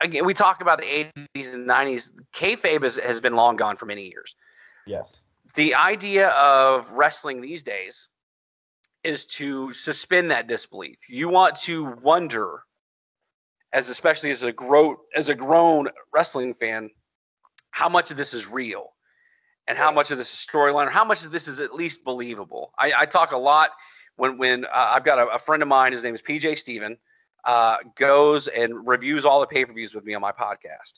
again 0.00 0.26
we 0.26 0.34
talk 0.34 0.60
about 0.60 0.80
the 0.80 1.12
80s 1.36 1.54
and 1.54 1.68
90s. 1.68 2.10
Kayfabe 2.34 2.82
has, 2.82 2.96
has 2.96 3.20
been 3.20 3.36
long 3.36 3.54
gone 3.54 3.76
for 3.76 3.86
many 3.86 4.08
years. 4.08 4.34
Yes. 4.84 5.24
The 5.54 5.76
idea 5.76 6.30
of 6.30 6.90
wrestling 6.90 7.40
these 7.40 7.62
days 7.62 8.08
is 9.04 9.24
to 9.26 9.72
suspend 9.72 10.28
that 10.32 10.48
disbelief. 10.48 10.98
You 11.08 11.28
want 11.28 11.54
to 11.62 11.94
wonder, 12.02 12.64
as 13.72 13.88
especially 13.90 14.30
as 14.30 14.42
a 14.42 14.50
grow 14.50 14.96
as 15.14 15.28
a 15.28 15.36
grown 15.36 15.86
wrestling 16.12 16.52
fan, 16.52 16.90
how 17.70 17.88
much 17.88 18.10
of 18.10 18.16
this 18.16 18.34
is 18.34 18.48
real 18.48 18.94
and 19.68 19.76
how 19.76 19.92
much 19.92 20.10
of 20.10 20.18
this 20.18 20.32
is 20.32 20.44
storyline 20.44 20.86
or 20.86 20.90
how 20.90 21.04
much 21.04 21.24
of 21.24 21.30
this 21.30 21.46
is 21.46 21.60
at 21.60 21.74
least 21.74 22.02
believable. 22.02 22.72
I, 22.78 22.92
I 23.00 23.04
talk 23.04 23.32
a 23.32 23.36
lot 23.36 23.70
when 24.16 24.38
when 24.38 24.64
uh, 24.64 24.92
I've 24.94 25.04
got 25.04 25.18
a, 25.18 25.28
a, 25.28 25.38
friend 25.38 25.62
of 25.62 25.68
mine. 25.68 25.92
His 25.92 26.02
name 26.02 26.14
is 26.14 26.22
PJ 26.22 26.56
Steven. 26.56 26.96
Uh, 27.44 27.76
goes 27.94 28.48
and 28.48 28.86
reviews 28.86 29.24
all 29.24 29.40
the 29.40 29.46
pay 29.46 29.64
per 29.64 29.72
views 29.72 29.94
with 29.94 30.04
me 30.04 30.14
on 30.14 30.22
my 30.22 30.32
podcast. 30.32 30.94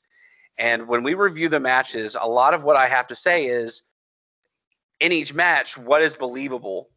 And 0.57 0.87
when 0.89 1.03
we 1.03 1.15
review 1.15 1.49
the 1.49 1.61
matches, 1.61 2.17
a 2.19 2.29
lot 2.29 2.55
of 2.55 2.63
what 2.63 2.77
I 2.77 2.89
have 2.89 3.07
to 3.09 3.15
say 3.15 3.47
is 3.47 3.83
in 5.01 5.13
each 5.13 5.35
match, 5.35 5.77
what 5.77 6.01
is 6.01 6.15
believable 6.15 6.89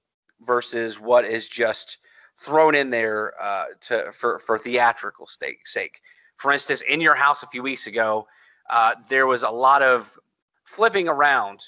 versus 0.41 0.99
what 0.99 1.25
is 1.25 1.47
just 1.49 1.97
thrown 2.37 2.75
in 2.75 2.91
there 2.91 3.33
uh, 3.41 3.65
to 3.81 4.11
for 4.11 4.37
for 4.37 4.59
theatrical 4.59 5.27
sake. 5.27 6.01
For 6.37 6.51
instance, 6.51 6.81
in 6.87 7.01
your 7.01 7.15
house 7.15 7.41
a 7.41 7.47
few 7.47 7.63
weeks 7.63 7.87
ago, 7.87 8.27
uh, 8.69 8.93
there 9.09 9.25
was 9.25 9.41
a 9.43 9.49
lot 9.49 9.81
of 9.81 10.17
flipping 10.73 11.07
around 11.07 11.59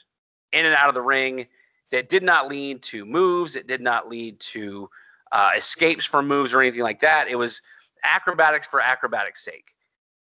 in 0.52 0.66
and 0.66 0.76
out 0.76 0.90
of 0.90 0.96
the 0.96 1.02
ring 1.02 1.46
that 1.92 2.10
did 2.10 2.24
not 2.24 2.48
lead 2.48 2.82
to 2.84 3.06
moves. 3.06 3.56
It 3.56 3.68
did 3.68 3.82
not 3.82 4.10
lead 4.10 4.40
to 4.40 4.90
uh, 5.32 5.52
escapes 5.56 6.06
from 6.06 6.28
moves 6.28 6.54
or 6.54 6.62
anything 6.62 6.82
like 6.82 7.00
that. 7.00 7.28
It 7.30 7.38
was 7.38 7.62
acrobatics 8.04 8.68
for 8.68 8.82
acrobatics' 8.82 9.44
sake. 9.44 9.74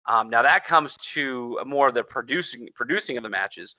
Um, 0.05 0.29
now 0.29 0.41
that 0.41 0.65
comes 0.65 0.97
to 0.97 1.59
more 1.65 1.87
of 1.87 1.93
the 1.93 2.03
producing 2.03 2.67
producing 2.75 3.15
of 3.15 3.23
the 3.23 3.29
matches, 3.29 3.75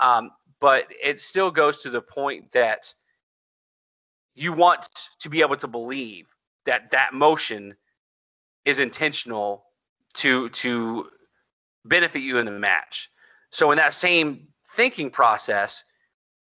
um, 0.00 0.30
but 0.60 0.86
it 1.02 1.18
still 1.18 1.50
goes 1.50 1.78
to 1.78 1.90
the 1.90 2.02
point 2.02 2.50
that 2.52 2.94
you 4.34 4.52
want 4.52 4.88
to 5.18 5.30
be 5.30 5.40
able 5.40 5.56
to 5.56 5.68
believe 5.68 6.28
that 6.66 6.90
that 6.90 7.14
motion 7.14 7.74
is 8.64 8.78
intentional 8.78 9.64
to 10.14 10.48
to 10.50 11.08
benefit 11.86 12.20
you 12.20 12.38
in 12.38 12.44
the 12.44 12.52
match. 12.52 13.10
So 13.52 13.70
in 13.70 13.78
that 13.78 13.94
same 13.94 14.48
thinking 14.66 15.10
process, 15.10 15.84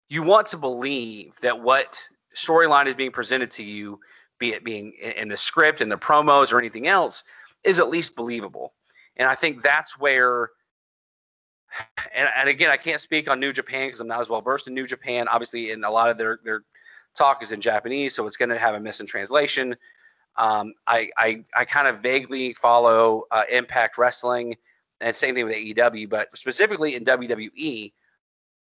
you 0.08 0.22
want 0.22 0.46
to 0.48 0.56
believe 0.56 1.38
that 1.40 1.60
what 1.60 2.00
storyline 2.34 2.86
is 2.86 2.94
being 2.94 3.10
presented 3.10 3.50
to 3.52 3.64
you, 3.64 3.98
be 4.38 4.52
it 4.52 4.64
being 4.64 4.92
in 5.16 5.28
the 5.28 5.36
script 5.36 5.80
and 5.80 5.90
the 5.90 5.98
promos 5.98 6.52
or 6.52 6.58
anything 6.58 6.86
else, 6.86 7.24
is 7.64 7.78
at 7.78 7.88
least 7.88 8.16
believable. 8.16 8.74
And 9.16 9.28
I 9.28 9.34
think 9.34 9.62
that's 9.62 9.98
where 9.98 10.50
and, 12.14 12.28
and 12.36 12.48
again, 12.48 12.70
I 12.70 12.76
can't 12.76 13.00
speak 13.00 13.30
on 13.30 13.38
New 13.38 13.52
Japan 13.52 13.88
because 13.88 14.00
I'm 14.00 14.08
not 14.08 14.20
as 14.20 14.28
well 14.28 14.40
versed 14.40 14.68
in 14.68 14.74
New 14.74 14.86
Japan. 14.86 15.28
Obviously, 15.28 15.70
in 15.70 15.84
a 15.84 15.90
lot 15.90 16.10
of 16.10 16.18
their 16.18 16.40
their 16.44 16.62
talk 17.14 17.42
is 17.42 17.52
in 17.52 17.60
Japanese, 17.60 18.14
so 18.14 18.26
it's 18.26 18.36
going 18.36 18.48
to 18.48 18.58
have 18.58 18.74
a 18.74 18.80
missing 18.80 19.06
translation. 19.06 19.76
Um, 20.36 20.72
I, 20.86 21.10
I, 21.16 21.44
I 21.56 21.64
kind 21.64 21.88
of 21.88 22.00
vaguely 22.00 22.54
follow 22.54 23.24
uh, 23.30 23.42
Impact 23.50 23.98
Wrestling, 23.98 24.56
and 25.00 25.14
same 25.14 25.34
thing 25.34 25.46
with 25.46 25.54
AEW, 25.54 26.08
but 26.08 26.36
specifically 26.36 26.94
in 26.94 27.04
WWE, 27.04 27.92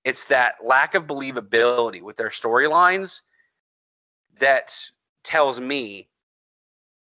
it's 0.04 0.24
that 0.24 0.54
lack 0.64 0.94
of 0.94 1.06
believability 1.06 2.02
with 2.02 2.16
their 2.16 2.30
storylines 2.30 3.20
that 4.38 4.74
tells 5.22 5.60
me 5.60 6.08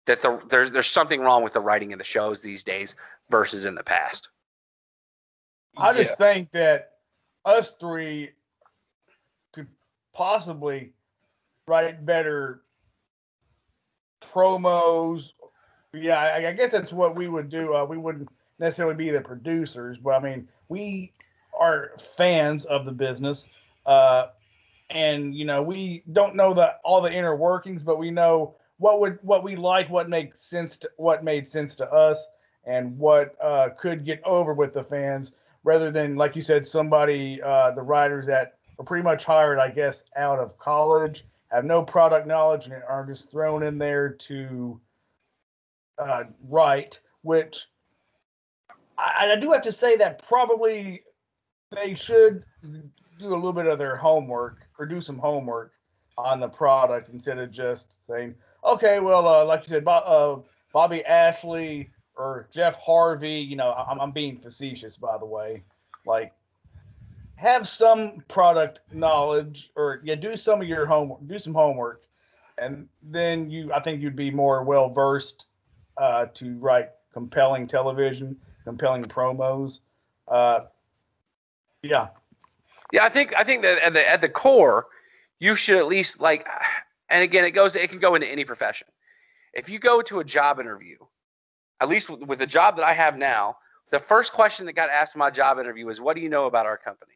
that 0.06 0.22
the, 0.22 0.42
there's 0.50 0.72
there's 0.72 0.88
something 0.88 1.20
wrong 1.20 1.44
with 1.44 1.54
the 1.54 1.60
writing 1.60 1.92
of 1.92 2.00
the 2.00 2.06
shows 2.06 2.42
these 2.42 2.64
days 2.64 2.96
versus 3.30 3.66
in 3.66 3.76
the 3.76 3.84
past. 3.84 4.30
I 5.78 5.94
just 5.94 6.12
yeah. 6.12 6.16
think 6.16 6.52
that 6.52 6.92
us 7.46 7.74
three 7.74 8.32
could 9.54 9.68
possibly 10.14 10.94
write 11.68 12.06
better 12.06 12.62
promos. 14.22 15.34
Yeah, 15.94 16.18
I, 16.18 16.50
I 16.50 16.52
guess 16.54 16.72
that's 16.72 16.94
what 16.94 17.16
we 17.16 17.28
would 17.28 17.50
do. 17.50 17.76
Uh, 17.76 17.86
we 17.86 17.98
wouldn't 17.98 18.30
necessarily 18.60 18.96
be 18.96 19.10
the 19.10 19.22
producers, 19.22 19.98
but 19.98 20.12
I 20.12 20.20
mean, 20.20 20.48
we 20.70 21.14
are 21.60 21.92
fans 21.98 22.66
of 22.66 22.86
the 22.86 22.92
business, 22.92 23.50
uh, 23.86 24.28
and 24.90 25.36
you 25.36 25.46
know, 25.46 25.62
we 25.62 26.04
don't 26.12 26.36
know 26.36 26.54
the 26.54 26.74
all 26.84 27.02
the 27.02 27.12
inner 27.12 27.36
workings, 27.36 27.84
but 27.84 27.98
we 27.98 28.12
know 28.12 28.56
what 28.78 29.00
would 29.00 29.20
what 29.22 29.44
we 29.44 29.56
like, 29.56 29.90
what 29.90 30.10
makes 30.10 30.42
sense, 30.42 30.78
to, 30.78 30.90
what 30.98 31.24
made 31.24 31.48
sense 31.48 31.76
to 31.76 31.92
us, 31.92 32.28
and 32.66 32.98
what 32.98 33.36
uh, 33.42 33.70
could 33.78 34.06
get 34.06 34.22
over 34.24 34.54
with 34.54 34.74
the 34.74 34.84
fans, 34.84 35.34
rather 35.64 35.92
than 35.92 36.16
like 36.16 36.36
you 36.36 36.42
said, 36.42 36.66
somebody 36.66 37.42
uh, 37.42 37.72
the 37.72 37.82
writers 37.82 38.26
that 38.28 38.58
are 38.80 38.86
pretty 38.86 39.04
much 39.04 39.26
hired, 39.26 39.60
I 39.60 39.70
guess, 39.70 40.04
out 40.16 40.40
of 40.40 40.58
college 40.58 41.26
have 41.50 41.66
no 41.66 41.82
product 41.82 42.28
knowledge 42.28 42.66
and 42.66 42.84
are 42.88 43.06
just 43.06 43.32
thrown 43.32 43.64
in 43.64 43.78
there 43.78 44.10
to 44.10 44.80
uh, 45.98 46.24
write, 46.48 47.00
which 47.22 47.68
I, 48.98 49.32
I 49.34 49.36
do 49.36 49.52
have 49.52 49.62
to 49.64 49.72
say 49.72 49.96
that 49.98 50.28
probably 50.28 51.04
they 51.72 51.96
should 51.96 52.44
do 52.64 53.34
a 53.34 53.36
little 53.36 53.54
bit 53.54 53.68
of 53.68 53.78
their 53.78 53.96
homework 53.96 54.68
or 54.80 54.86
do 54.86 55.02
some 55.02 55.18
homework 55.18 55.74
on 56.18 56.40
the 56.40 56.48
product 56.48 57.10
instead 57.10 57.38
of 57.38 57.52
just 57.52 57.96
saying, 58.06 58.36
okay, 58.64 59.00
well, 59.00 59.28
uh, 59.28 59.46
like 59.46 59.62
you 59.64 59.70
said, 59.70 59.88
uh, 59.88 60.38
Bobby 60.74 61.04
Ashley 61.06 61.90
or 62.16 62.48
Jeff 62.52 62.80
Harvey, 62.84 63.40
you 63.40 63.56
know, 63.56 63.74
I'm, 63.74 64.00
I'm 64.00 64.12
being 64.12 64.38
facetious, 64.38 64.98
by 64.98 65.18
the 65.18 65.26
way. 65.26 65.64
Like, 66.06 66.34
have 67.36 67.68
some 67.68 68.24
product 68.28 68.82
knowledge 68.92 69.72
or 69.76 70.02
yeah, 70.04 70.16
do 70.16 70.36
some 70.36 70.62
of 70.62 70.68
your 70.68 70.86
homework, 70.86 71.20
do 71.28 71.38
some 71.38 71.54
homework, 71.54 72.04
and 72.58 72.88
then 73.04 73.50
you, 73.50 73.72
I 73.72 73.80
think 73.80 74.02
you'd 74.02 74.16
be 74.16 74.32
more 74.32 74.64
well 74.64 74.90
versed 74.90 75.48
uh, 75.98 76.26
to 76.34 76.58
write 76.58 76.90
compelling 77.14 77.68
television, 77.68 78.36
compelling 78.68 79.06
promos. 79.06 79.80
Uh, 80.28 80.66
yeah, 81.84 82.10
yeah, 82.92 83.06
I 83.06 83.10
think 83.10 83.34
I 83.40 83.44
think 83.44 83.62
that 83.64 83.82
at 83.82 83.94
the 83.94 84.10
at 84.10 84.20
the 84.20 84.28
core, 84.28 84.88
you 85.40 85.56
should 85.56 85.78
at 85.78 85.88
least 85.88 86.20
like, 86.20 86.46
and 87.10 87.24
again, 87.24 87.46
it 87.46 87.52
goes, 87.52 87.78
it 87.78 87.90
can 87.90 88.00
go 88.00 88.16
into 88.16 88.28
any 88.28 88.44
profession. 88.44 88.90
If 89.54 89.70
you 89.70 89.80
go 89.80 90.02
to 90.02 90.20
a 90.20 90.24
job 90.24 90.60
interview, 90.60 90.98
at 91.80 91.88
least 91.88 92.10
with, 92.10 92.24
with 92.24 92.40
the 92.40 92.46
job 92.46 92.76
that 92.76 92.86
I 92.86 92.92
have 92.92 93.18
now, 93.18 93.56
the 93.90 94.00
first 94.00 94.34
question 94.34 94.66
that 94.66 94.74
got 94.74 94.90
asked 94.90 95.16
in 95.16 95.20
my 95.20 95.30
job 95.30 95.60
interview 95.60 95.88
is, 95.88 96.02
"What 96.02 96.18
do 96.18 96.22
you 96.22 96.30
know 96.30 96.46
about 96.46 96.66
our 96.66 96.78
company?" 96.78 97.14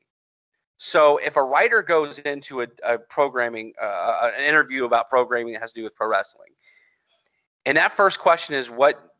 So 0.77 1.17
if 1.17 1.35
a 1.35 1.43
writer 1.43 1.83
goes 1.83 2.19
into 2.19 2.61
a, 2.61 2.67
a 2.83 2.97
programming, 2.97 3.73
uh, 3.79 4.31
an 4.37 4.45
interview 4.45 4.85
about 4.85 5.09
programming 5.09 5.53
that 5.53 5.59
has 5.59 5.73
to 5.73 5.81
do 5.81 5.83
with 5.83 5.95
pro 5.95 6.07
wrestling, 6.07 6.53
and 7.65 7.75
that 7.75 7.91
first 7.91 8.19
question 8.19 8.55
is, 8.55 8.71
what 8.71 9.10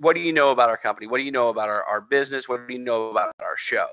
what 0.00 0.14
do 0.14 0.20
you 0.20 0.32
know 0.32 0.50
about 0.50 0.68
our 0.68 0.76
company? 0.76 1.06
What 1.06 1.18
do 1.18 1.24
you 1.24 1.32
know 1.32 1.48
about 1.48 1.68
our, 1.68 1.84
our 1.84 2.00
business? 2.00 2.48
What 2.48 2.66
do 2.66 2.74
you 2.74 2.80
know 2.80 3.10
about 3.10 3.32
our 3.40 3.56
show? 3.56 3.86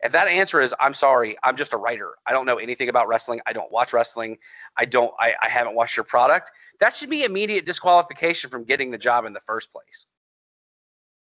If 0.00 0.12
that 0.12 0.28
answer 0.28 0.60
is, 0.60 0.74
I'm 0.80 0.94
sorry, 0.94 1.36
I'm 1.42 1.56
just 1.56 1.72
a 1.72 1.76
writer. 1.76 2.14
I 2.26 2.32
don't 2.32 2.46
know 2.46 2.56
anything 2.56 2.88
about 2.88 3.08
wrestling. 3.08 3.40
I 3.46 3.52
don't 3.52 3.70
watch 3.72 3.92
wrestling. 3.92 4.38
I 4.76 4.84
don't, 4.84 5.12
I, 5.18 5.34
I 5.42 5.48
haven't 5.48 5.74
watched 5.74 5.96
your 5.96 6.04
product. 6.04 6.52
That 6.78 6.94
should 6.94 7.10
be 7.10 7.24
immediate 7.24 7.66
disqualification 7.66 8.48
from 8.48 8.64
getting 8.64 8.92
the 8.92 8.98
job 8.98 9.24
in 9.24 9.32
the 9.32 9.40
first 9.40 9.72
place. 9.72 10.06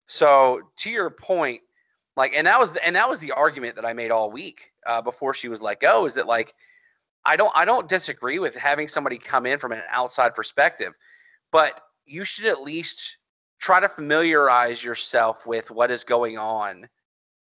So 0.07 0.61
to 0.77 0.91
your 0.91 1.11
point, 1.11 1.63
like, 2.17 2.33
and 2.35 2.47
that 2.47 2.59
was 2.59 2.77
and 2.77 2.95
that 2.97 3.09
was 3.09 3.21
the 3.21 3.33
argument 3.33 3.77
that 3.77 3.85
I 3.85 3.93
made 3.93 4.11
all 4.11 4.31
week 4.31 4.73
uh, 4.87 5.01
before 5.01 5.35
she 5.35 5.49
was 5.49 5.63
let 5.63 5.81
go. 5.81 6.05
Is 6.05 6.15
that 6.15 6.27
like, 6.27 6.55
I 7.25 7.37
don't 7.37 7.53
I 7.55 7.65
don't 7.65 7.89
disagree 7.89 8.39
with 8.39 8.55
having 8.55 8.89
somebody 8.89 9.19
come 9.19 9.47
in 9.47 9.59
from 9.59 9.73
an 9.73 9.83
outside 9.91 10.35
perspective, 10.35 10.97
but 11.53 11.81
you 12.05 12.25
should 12.25 12.47
at 12.47 12.61
least 12.61 13.19
try 13.61 13.79
to 13.79 13.89
familiarize 13.89 14.83
yourself 14.83 15.47
with 15.47 15.71
what 15.71 15.91
is 15.91 16.03
going 16.03 16.39
on 16.39 16.89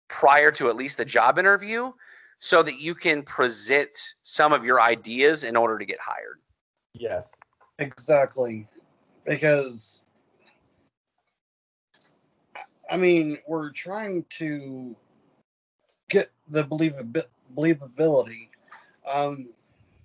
prior 0.09 0.53
to 0.53 0.69
at 0.69 0.77
least 0.77 0.99
the 0.99 1.05
job 1.05 1.39
interview 1.39 1.91
so 2.39 2.63
that 2.63 2.81
you 2.81 2.95
can 2.95 3.23
present 3.23 4.15
some 4.23 4.53
of 4.53 4.65
your 4.65 4.81
ideas 4.81 5.43
in 5.45 5.57
order 5.57 5.79
to 5.79 5.85
get 5.85 5.99
hired. 5.99 6.39
Yes. 6.93 7.33
Exactly. 7.79 8.69
Because 9.25 10.05
I 12.91 12.97
mean, 12.99 13.39
we're 13.47 13.71
trying 13.71 14.27
to 14.31 14.95
get 16.11 16.31
the 16.49 16.65
believability. 16.65 18.49
Um, 19.07 19.49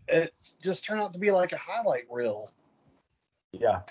it's 0.08 0.56
just 0.64 0.86
turned 0.86 1.02
out 1.02 1.12
to 1.12 1.20
be 1.20 1.32
like 1.32 1.52
a 1.52 1.58
highlight 1.58 2.06
reel. 2.10 2.52
Yeah. 3.52 3.82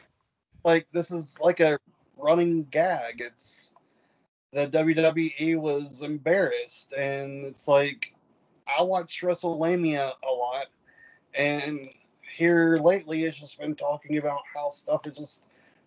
Like 0.65 0.87
this 0.93 1.11
is 1.11 1.39
like 1.41 1.61
a 1.61 1.79
running 2.27 2.65
gag. 2.73 3.21
It's 3.21 3.73
the 4.53 4.67
WWE 4.67 5.59
was 5.61 6.03
embarrassed, 6.03 6.93
and 6.93 7.47
it's 7.47 7.69
like 7.69 8.13
I 8.67 8.83
watched 8.83 9.23
WrestleMania 9.23 10.11
a 10.29 10.33
lot, 10.33 10.67
and 11.35 11.89
here 12.37 12.79
lately 12.83 13.25
it's 13.25 13.39
just 13.39 13.61
been 13.61 13.77
talking 13.77 14.19
about 14.19 14.41
how 14.53 14.69
stuff 14.71 15.07
is 15.07 15.17
just 15.17 15.43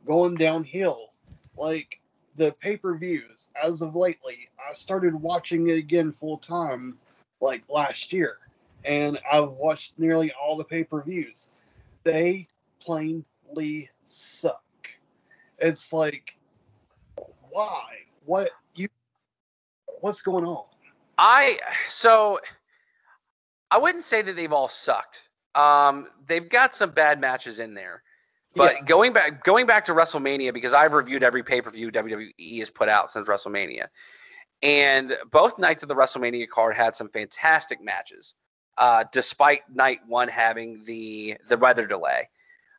going 0.07 0.35
downhill. 0.35 1.09
Like 1.57 1.99
the 2.37 2.53
pay 2.53 2.77
per 2.77 2.95
views 2.95 3.49
as 3.61 3.81
of 3.81 3.97
lately. 3.97 4.47
I 4.57 4.71
started 4.71 5.13
watching 5.13 5.67
it 5.67 5.77
again 5.77 6.13
full 6.13 6.37
time 6.37 6.97
like 7.41 7.63
last 7.67 8.13
year, 8.13 8.37
and 8.85 9.19
I've 9.29 9.51
watched 9.51 9.99
nearly 9.99 10.31
all 10.31 10.55
the 10.55 10.63
pay 10.63 10.85
per 10.85 11.03
views. 11.03 11.51
They 12.03 12.47
plainly 12.79 13.89
suck. 14.05 14.63
It's 15.61 15.93
like, 15.93 16.35
why? 17.49 17.83
What 18.25 18.51
you? 18.75 18.87
What's 20.01 20.21
going 20.21 20.45
on? 20.45 20.65
I 21.17 21.59
so 21.87 22.39
I 23.71 23.77
wouldn't 23.77 24.03
say 24.03 24.21
that 24.21 24.35
they've 24.35 24.53
all 24.53 24.69
sucked. 24.69 25.29
Um, 25.55 26.07
they've 26.25 26.47
got 26.47 26.73
some 26.73 26.91
bad 26.91 27.19
matches 27.19 27.59
in 27.59 27.73
there. 27.73 28.03
But 28.55 28.75
yeah. 28.75 28.81
going 28.85 29.13
back 29.13 29.43
going 29.43 29.67
back 29.67 29.85
to 29.85 29.93
WrestleMania 29.93 30.53
because 30.53 30.73
I've 30.73 30.93
reviewed 30.93 31.23
every 31.23 31.43
pay 31.43 31.61
per 31.61 31.69
view 31.69 31.91
WWE 31.91 32.59
has 32.59 32.69
put 32.69 32.89
out 32.89 33.11
since 33.11 33.27
WrestleMania, 33.27 33.87
and 34.63 35.15
both 35.29 35.59
nights 35.59 35.83
of 35.83 35.89
the 35.89 35.95
WrestleMania 35.95 36.47
card 36.49 36.75
had 36.75 36.95
some 36.95 37.09
fantastic 37.09 37.81
matches, 37.83 38.33
uh, 38.77 39.03
despite 39.11 39.61
night 39.73 39.99
one 40.07 40.27
having 40.27 40.83
the 40.85 41.37
the 41.47 41.57
weather 41.57 41.85
delay. 41.85 42.27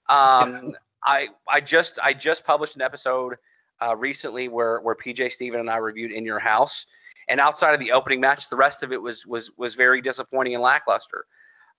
Um, 0.09 0.75
I 1.05 1.29
I 1.49 1.61
just 1.61 1.99
I 2.03 2.13
just 2.13 2.45
published 2.45 2.77
an 2.77 2.83
episode 2.83 3.37
uh, 3.81 3.97
recently 3.97 4.49
where 4.49 4.81
where 4.81 4.95
PJ 4.95 5.33
Steven 5.33 5.61
and 5.61 5.71
I 5.71 5.77
reviewed 5.77 6.13
in 6.13 6.25
your 6.25 6.39
house, 6.39 6.87
and 7.29 7.41
outside 7.41 7.75
of 7.75 7.81
the 7.81 7.93
opening 7.93 8.21
match, 8.21 8.49
the 8.49 8.57
rest 8.57 8.83
of 8.83 8.93
it 8.93 9.01
was 9.01 9.27
was 9.27 9.51
was 9.57 9.75
very 9.75 10.01
disappointing 10.01 10.55
and 10.55 10.63
lackluster. 10.63 11.25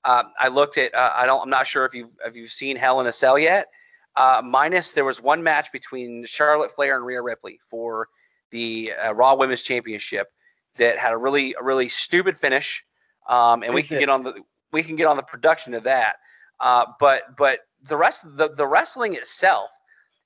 Uh, 0.03 0.23
I 0.39 0.47
looked 0.47 0.77
at 0.77 0.93
uh, 0.95 1.13
I 1.15 1.25
don't 1.25 1.41
I'm 1.41 1.49
not 1.49 1.67
sure 1.67 1.85
if 1.85 1.93
you've 1.93 2.15
if 2.25 2.35
you've 2.35 2.49
seen 2.49 2.75
Hell 2.75 2.99
in 2.99 3.07
a 3.07 3.11
Cell 3.11 3.37
yet. 3.37 3.67
Uh, 4.15 4.41
minus 4.43 4.91
there 4.91 5.05
was 5.05 5.21
one 5.21 5.41
match 5.41 5.71
between 5.71 6.25
Charlotte 6.25 6.71
Flair 6.71 6.97
and 6.97 7.05
Rhea 7.05 7.21
Ripley 7.21 7.59
for 7.69 8.09
the 8.49 8.91
uh, 8.93 9.13
Raw 9.13 9.35
Women's 9.35 9.61
Championship 9.61 10.27
that 10.75 10.97
had 10.97 11.13
a 11.13 11.17
really 11.17 11.55
a 11.59 11.63
really 11.63 11.87
stupid 11.87 12.35
finish, 12.35 12.85
um, 13.29 13.63
and 13.63 13.73
we 13.73 13.83
can 13.83 13.99
get 13.99 14.09
on 14.09 14.23
the 14.23 14.33
we 14.71 14.83
can 14.83 14.95
get 14.95 15.05
on 15.05 15.17
the 15.17 15.23
production 15.23 15.73
of 15.73 15.83
that. 15.83 16.17
Uh, 16.59 16.85
but 16.99 17.35
but 17.37 17.59
the 17.87 17.97
rest 17.97 18.25
the 18.37 18.49
the 18.49 18.67
wrestling 18.67 19.13
itself 19.13 19.71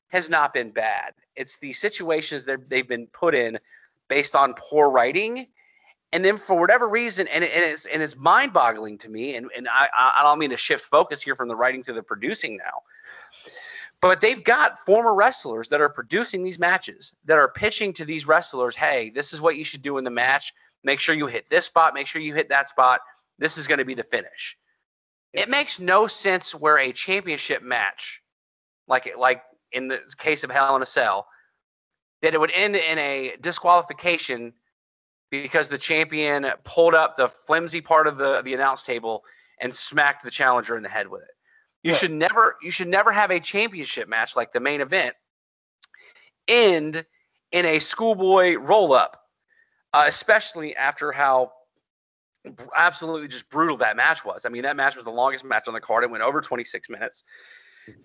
has 0.10 0.30
not 0.30 0.54
been 0.54 0.70
bad. 0.70 1.14
It's 1.36 1.58
the 1.58 1.74
situations 1.74 2.46
that 2.46 2.70
they've 2.70 2.88
been 2.88 3.08
put 3.08 3.36
in 3.36 3.60
based 4.08 4.36
on 4.36 4.54
poor 4.54 4.92
writing. 4.92 5.48
And 6.14 6.24
then 6.24 6.38
for 6.38 6.58
whatever 6.58 6.88
reason, 6.88 7.28
and, 7.28 7.44
and 7.44 7.64
it's 7.64 7.86
and 7.88 8.02
it's 8.02 8.16
mind-boggling 8.16 8.98
to 9.00 9.10
me, 9.10 9.36
and, 9.36 9.50
and 9.58 9.68
I, 9.68 9.90
I 9.94 10.24
don't 10.24 10.40
mean 10.40 10.52
to 10.52 10.58
shift 10.58 10.86
focus 10.86 11.22
here 11.22 11.36
from 11.36 11.50
the 11.50 11.56
writing 11.56 11.84
to 11.84 11.94
the 11.94 12.02
producing 12.02 12.56
now. 12.56 12.84
But 14.02 14.22
they've 14.22 14.44
got 14.44 14.80
former 14.80 15.16
wrestlers 15.16 15.68
that 15.70 15.82
are 15.82 15.90
producing 15.90 16.44
these 16.44 16.60
matches 16.60 17.14
that 17.26 17.38
are 17.38 17.50
pitching 17.50 17.92
to 17.94 18.06
these 18.06 18.28
wrestlers, 18.28 18.76
hey, 18.76 19.10
this 19.10 19.34
is 19.34 19.42
what 19.42 19.58
you 19.58 19.66
should 19.66 19.82
do 19.82 19.98
in 19.98 20.04
the 20.04 20.12
match. 20.12 20.54
Make 20.84 21.00
sure 21.00 21.16
you 21.16 21.28
hit 21.28 21.50
this 21.50 21.66
spot, 21.66 21.94
make 21.94 22.08
sure 22.08 22.22
you 22.22 22.34
hit 22.34 22.48
that 22.50 22.70
spot. 22.70 23.02
This 23.40 23.58
is 23.58 23.68
going 23.68 23.80
to 23.80 23.86
be 23.86 23.96
the 23.96 24.04
finish. 24.04 24.58
It 25.36 25.50
makes 25.50 25.80
no 25.80 26.08
sense 26.08 26.56
where 26.56 26.78
a 26.78 26.92
championship 26.92 27.62
match, 27.62 28.22
like 28.88 29.12
like 29.18 29.44
in 29.72 29.88
the 29.88 30.02
case 30.18 30.44
of 30.44 30.52
Hell 30.52 30.76
in 30.76 30.82
a 30.82 30.86
Cell, 30.86 31.28
that 32.22 32.34
it 32.34 32.40
would 32.40 32.52
end 32.52 32.76
in 32.76 32.98
a 32.98 33.36
disqualification 33.42 34.54
because 35.30 35.68
the 35.68 35.78
champion 35.78 36.48
pulled 36.64 36.96
up 36.96 37.16
the 37.16 37.28
flimsy 37.28 37.82
part 37.82 38.08
of 38.08 38.18
the 38.18 38.42
the 38.44 38.54
announce 38.54 38.84
table 38.84 39.24
and 39.60 39.74
smacked 39.74 40.24
the 40.24 40.32
challenger 40.32 40.78
in 40.78 40.84
the 40.84 40.90
head 40.90 41.08
with 41.08 41.22
it. 41.24 41.30
You 41.84 41.94
should 41.94 42.12
never 42.12 42.56
you 42.64 42.72
should 42.72 42.88
never 42.88 43.12
have 43.12 43.30
a 43.30 43.40
championship 43.40 44.08
match 44.08 44.36
like 44.36 44.52
the 44.52 44.60
main 44.60 44.82
event 44.82 45.16
end 46.48 47.06
in 47.52 47.66
a 47.66 47.80
schoolboy 47.80 48.56
roll 48.56 48.94
up, 48.94 49.22
uh, 49.94 50.06
especially 50.08 50.76
after 50.76 51.12
how 51.12 51.52
absolutely 52.76 53.28
just 53.28 53.50
brutal 53.50 53.78
that 53.78 53.96
match 53.96 54.24
was. 54.26 54.46
I 54.46 54.50
mean, 54.50 54.64
that 54.64 54.76
match 54.76 54.96
was 54.96 55.06
the 55.06 55.12
longest 55.12 55.44
match 55.44 55.68
on 55.68 55.74
the 55.74 55.82
card. 55.82 56.04
It 56.04 56.12
went 56.12 56.24
over 56.24 56.42
26 56.42 56.90
minutes. 56.90 57.24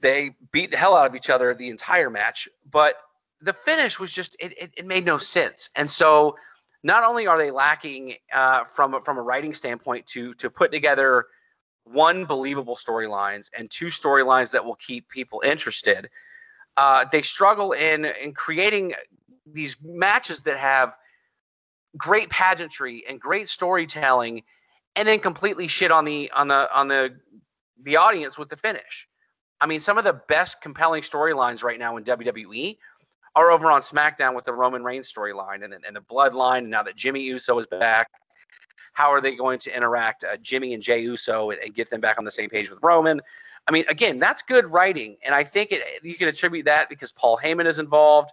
They 0.00 0.32
beat 0.52 0.70
the 0.70 0.76
hell 0.76 0.96
out 0.96 1.06
of 1.06 1.16
each 1.16 1.30
other 1.30 1.54
the 1.54 1.70
entire 1.70 2.10
match, 2.10 2.48
but 2.70 2.96
the 3.40 3.52
finish 3.52 3.98
was 3.98 4.12
just 4.12 4.36
it, 4.38 4.52
it, 4.60 4.70
it 4.76 4.86
made 4.86 5.04
no 5.04 5.16
sense. 5.18 5.70
And 5.74 5.90
so 5.90 6.36
not 6.82 7.04
only 7.04 7.26
are 7.26 7.38
they 7.38 7.50
lacking 7.50 8.14
uh, 8.32 8.64
from 8.64 9.00
from 9.00 9.18
a 9.18 9.22
writing 9.22 9.54
standpoint 9.54 10.06
to 10.08 10.34
to 10.34 10.50
put 10.50 10.70
together 10.72 11.26
one 11.84 12.24
believable 12.24 12.76
storylines 12.76 13.48
and 13.56 13.70
two 13.70 13.86
storylines 13.86 14.50
that 14.50 14.64
will 14.64 14.76
keep 14.76 15.08
people 15.08 15.42
interested, 15.44 16.08
uh, 16.76 17.04
they 17.10 17.22
struggle 17.22 17.72
in 17.72 18.04
in 18.04 18.34
creating 18.34 18.94
these 19.46 19.76
matches 19.82 20.42
that 20.42 20.58
have 20.58 20.96
great 21.96 22.30
pageantry 22.30 23.04
and 23.08 23.20
great 23.20 23.48
storytelling, 23.48 24.42
and 24.96 25.06
then 25.06 25.20
completely 25.20 25.68
shit 25.68 25.90
on 25.90 26.04
the 26.04 26.30
on 26.34 26.48
the 26.48 26.72
on 26.76 26.88
the 26.88 27.16
the 27.82 27.96
audience 27.96 28.38
with 28.38 28.48
the 28.48 28.56
finish. 28.56 29.08
I 29.60 29.66
mean, 29.66 29.80
some 29.80 29.98
of 29.98 30.04
the 30.04 30.20
best 30.28 30.60
compelling 30.60 31.02
storylines 31.02 31.62
right 31.62 31.78
now 31.78 31.96
in 31.96 32.04
WWE 32.04 32.78
are 33.36 33.50
over 33.50 33.70
on 33.70 33.80
SmackDown 33.80 34.34
with 34.34 34.44
the 34.44 34.52
Roman 34.52 34.82
Reigns 34.82 35.12
storyline 35.12 35.64
and, 35.64 35.74
and 35.74 35.94
the 35.94 36.00
Bloodline. 36.00 36.66
Now 36.66 36.82
that 36.82 36.96
Jimmy 36.96 37.20
Uso 37.20 37.58
is 37.58 37.66
back, 37.66 38.08
how 38.92 39.10
are 39.10 39.20
they 39.20 39.36
going 39.36 39.58
to 39.60 39.76
interact, 39.76 40.24
uh, 40.24 40.36
Jimmy 40.38 40.74
and 40.74 40.82
Jey 40.82 41.00
Uso, 41.00 41.50
and, 41.50 41.60
and, 41.62 41.74
get 41.74 41.90
them 41.90 42.00
back 42.00 42.18
on 42.18 42.24
the 42.24 42.30
same 42.30 42.48
page 42.48 42.70
with 42.70 42.78
Roman? 42.82 43.20
I 43.68 43.72
mean, 43.72 43.84
again, 43.88 44.18
that's 44.18 44.42
good 44.42 44.68
writing, 44.68 45.16
and 45.24 45.34
I 45.34 45.44
think 45.44 45.70
it, 45.70 45.82
you 46.02 46.14
can 46.14 46.28
attribute 46.28 46.64
that 46.64 46.88
because 46.88 47.12
Paul 47.12 47.38
Heyman 47.42 47.66
is 47.66 47.78
involved. 47.78 48.30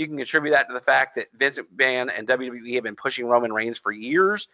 You 0.00 0.08
can 0.08 0.18
attribute 0.18 0.54
that 0.54 0.66
to 0.68 0.74
the 0.74 0.80
fact 0.80 1.14
that 1.16 1.28
Vince 1.34 1.58
McMahon 1.58 2.10
and 2.16 2.26
WWE 2.26 2.74
have 2.74 2.84
been 2.84 2.96
pushing 2.96 3.26
Roman 3.26 3.52
Reigns 3.52 3.78
for 3.78 3.92
years, 3.92 4.48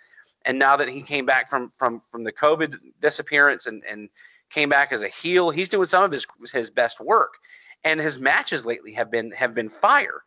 and 0.45 0.59
now 0.59 0.77
that 0.77 0.89
he 0.89 1.01
came 1.01 1.25
back 1.25 1.49
from 1.49 1.71
from 1.71 2.01
from 2.01 2.25
the 2.25 2.33
COVID 2.33 2.77
disappearance 3.01 3.67
and 3.67 3.83
and 3.89 4.09
came 4.51 4.69
back 4.69 4.93
as 4.93 5.03
a 5.03 5.09
heel. 5.09 5.51
He's 5.51 5.69
doing 5.69 5.87
some 5.87 6.03
of 6.03 6.11
his 6.11 6.27
his 6.53 6.69
best 6.69 7.01
work, 7.01 7.35
and 7.85 8.01
his 8.01 8.19
matches 8.19 8.67
lately 8.67 8.93
have 8.95 9.11
been 9.11 9.31
have 9.31 9.55
been 9.55 9.69
fire. 9.69 10.25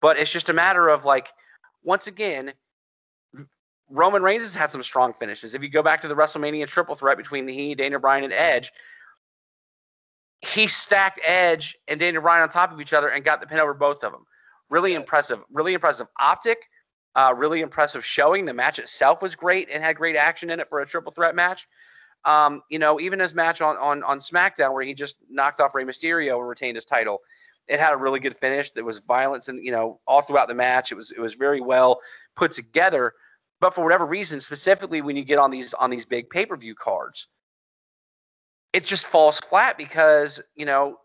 But 0.00 0.18
it's 0.18 0.32
just 0.32 0.48
a 0.48 0.52
matter 0.52 0.88
of 0.88 1.04
like, 1.04 1.30
once 1.82 2.06
again, 2.06 2.52
Roman 3.90 4.22
Reigns 4.22 4.44
has 4.44 4.54
had 4.54 4.70
some 4.70 4.82
strong 4.82 5.12
finishes. 5.12 5.54
If 5.54 5.62
you 5.62 5.68
go 5.68 5.82
back 5.82 6.00
to 6.02 6.08
the 6.08 6.14
WrestleMania 6.14 6.68
triple 6.68 6.94
threat 6.94 7.16
between 7.16 7.46
he, 7.48 7.74
Daniel 7.74 8.00
Bryan, 8.00 8.24
and 8.24 8.32
Edge, 8.32 8.72
he 10.40 10.66
stacked 10.66 11.20
Edge 11.24 11.76
and 11.88 11.98
Daniel 12.00 12.22
Bryan 12.22 12.42
on 12.42 12.48
top 12.48 12.72
of 12.72 12.80
each 12.80 12.92
other 12.92 13.08
and 13.08 13.24
got 13.24 13.40
the 13.40 13.46
pin 13.46 13.58
over 13.58 13.74
both 13.74 14.04
of 14.04 14.12
them. 14.12 14.24
Really 14.70 14.94
impressive. 14.94 15.44
Really 15.50 15.74
impressive 15.74 16.06
optic. 16.18 16.58
Uh, 17.16 17.34
really 17.36 17.60
impressive 17.60 18.04
showing. 18.04 18.44
The 18.44 18.54
match 18.54 18.78
itself 18.78 19.20
was 19.20 19.34
great 19.34 19.68
and 19.72 19.82
had 19.82 19.96
great 19.96 20.16
action 20.16 20.50
in 20.50 20.60
it 20.60 20.68
for 20.68 20.80
a 20.80 20.86
triple 20.86 21.10
threat 21.10 21.34
match. 21.34 21.66
Um, 22.24 22.62
you 22.70 22.78
know, 22.78 23.00
even 23.00 23.18
his 23.18 23.34
match 23.34 23.60
on, 23.60 23.76
on 23.78 24.02
on 24.04 24.18
SmackDown 24.18 24.72
where 24.72 24.84
he 24.84 24.94
just 24.94 25.16
knocked 25.28 25.60
off 25.60 25.74
Rey 25.74 25.84
Mysterio 25.84 26.38
and 26.38 26.48
retained 26.48 26.76
his 26.76 26.84
title, 26.84 27.20
it 27.66 27.80
had 27.80 27.92
a 27.92 27.96
really 27.96 28.20
good 28.20 28.36
finish. 28.36 28.70
There 28.70 28.84
was 28.84 29.00
violence 29.00 29.48
and 29.48 29.58
you 29.64 29.72
know 29.72 30.00
all 30.06 30.20
throughout 30.20 30.48
the 30.48 30.54
match. 30.54 30.92
It 30.92 30.96
was 30.96 31.10
it 31.10 31.20
was 31.20 31.34
very 31.34 31.60
well 31.60 32.00
put 32.36 32.52
together. 32.52 33.14
But 33.60 33.74
for 33.74 33.82
whatever 33.82 34.06
reason, 34.06 34.40
specifically 34.40 35.02
when 35.02 35.16
you 35.16 35.24
get 35.24 35.38
on 35.38 35.50
these 35.50 35.74
on 35.74 35.90
these 35.90 36.04
big 36.04 36.30
pay 36.30 36.46
per 36.46 36.56
view 36.56 36.74
cards, 36.74 37.26
it 38.72 38.84
just 38.84 39.06
falls 39.06 39.40
flat 39.40 39.78
because 39.78 40.40
you 40.54 40.66
know 40.66 40.98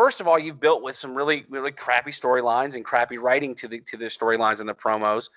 first 0.00 0.18
of 0.18 0.26
all, 0.26 0.38
you've 0.38 0.58
built 0.58 0.82
with 0.82 0.96
some 0.96 1.14
really 1.14 1.44
really 1.50 1.70
crappy 1.70 2.10
storylines 2.10 2.74
and 2.74 2.86
crappy 2.86 3.18
writing 3.18 3.54
to 3.56 3.68
the 3.68 3.80
to 3.80 3.98
the 3.98 4.06
storylines 4.06 4.58
and 4.58 4.66
the 4.66 4.74
promos, 4.74 5.28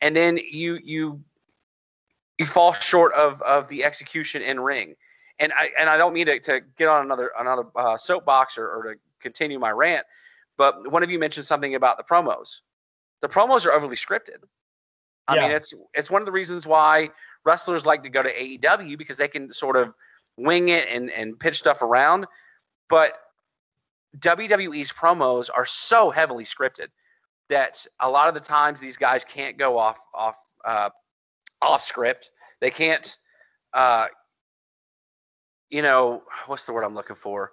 and 0.00 0.16
then 0.16 0.38
you 0.50 0.78
you 0.82 1.20
you 2.38 2.46
fall 2.46 2.72
short 2.72 3.12
of 3.12 3.42
of 3.42 3.68
the 3.68 3.84
execution 3.84 4.40
in 4.40 4.58
ring. 4.58 4.94
And 5.38 5.52
I 5.52 5.68
and 5.78 5.90
I 5.90 5.98
don't 5.98 6.14
mean 6.14 6.24
to, 6.26 6.40
to 6.40 6.62
get 6.78 6.88
on 6.88 7.04
another 7.04 7.30
another 7.38 7.64
uh, 7.76 7.98
soapbox 7.98 8.56
or, 8.56 8.66
or 8.66 8.82
to 8.84 9.00
continue 9.20 9.58
my 9.58 9.70
rant, 9.70 10.06
but 10.56 10.90
one 10.90 11.02
of 11.02 11.10
you 11.10 11.18
mentioned 11.18 11.44
something 11.44 11.74
about 11.74 11.98
the 11.98 12.04
promos. 12.04 12.62
The 13.20 13.28
promos 13.28 13.66
are 13.66 13.72
overly 13.72 13.96
scripted. 13.96 14.44
I 15.28 15.34
yeah. 15.34 15.42
mean, 15.42 15.50
it's 15.50 15.74
it's 15.92 16.10
one 16.10 16.22
of 16.22 16.26
the 16.26 16.32
reasons 16.32 16.66
why 16.66 17.10
wrestlers 17.44 17.84
like 17.84 18.02
to 18.02 18.08
go 18.08 18.22
to 18.22 18.32
AEW 18.32 18.96
because 18.96 19.18
they 19.18 19.28
can 19.28 19.50
sort 19.52 19.76
of 19.76 19.92
wing 20.38 20.70
it 20.70 20.88
and 20.90 21.10
and 21.10 21.38
pitch 21.38 21.58
stuff 21.58 21.82
around. 21.82 22.24
But 22.88 23.18
WWE's 24.18 24.92
promos 24.92 25.48
are 25.54 25.66
so 25.66 26.10
heavily 26.10 26.44
scripted 26.44 26.88
that 27.48 27.86
a 28.00 28.10
lot 28.10 28.28
of 28.28 28.34
the 28.34 28.40
times 28.40 28.80
these 28.80 28.96
guys 28.96 29.24
can't 29.24 29.56
go 29.58 29.78
off 29.78 29.98
off 30.14 30.38
uh, 30.64 30.90
off 31.62 31.82
script. 31.82 32.30
They 32.60 32.70
can't, 32.70 33.16
uh, 33.72 34.06
you 35.70 35.82
know, 35.82 36.22
what's 36.46 36.66
the 36.66 36.72
word 36.72 36.84
I'm 36.84 36.94
looking 36.94 37.16
for? 37.16 37.52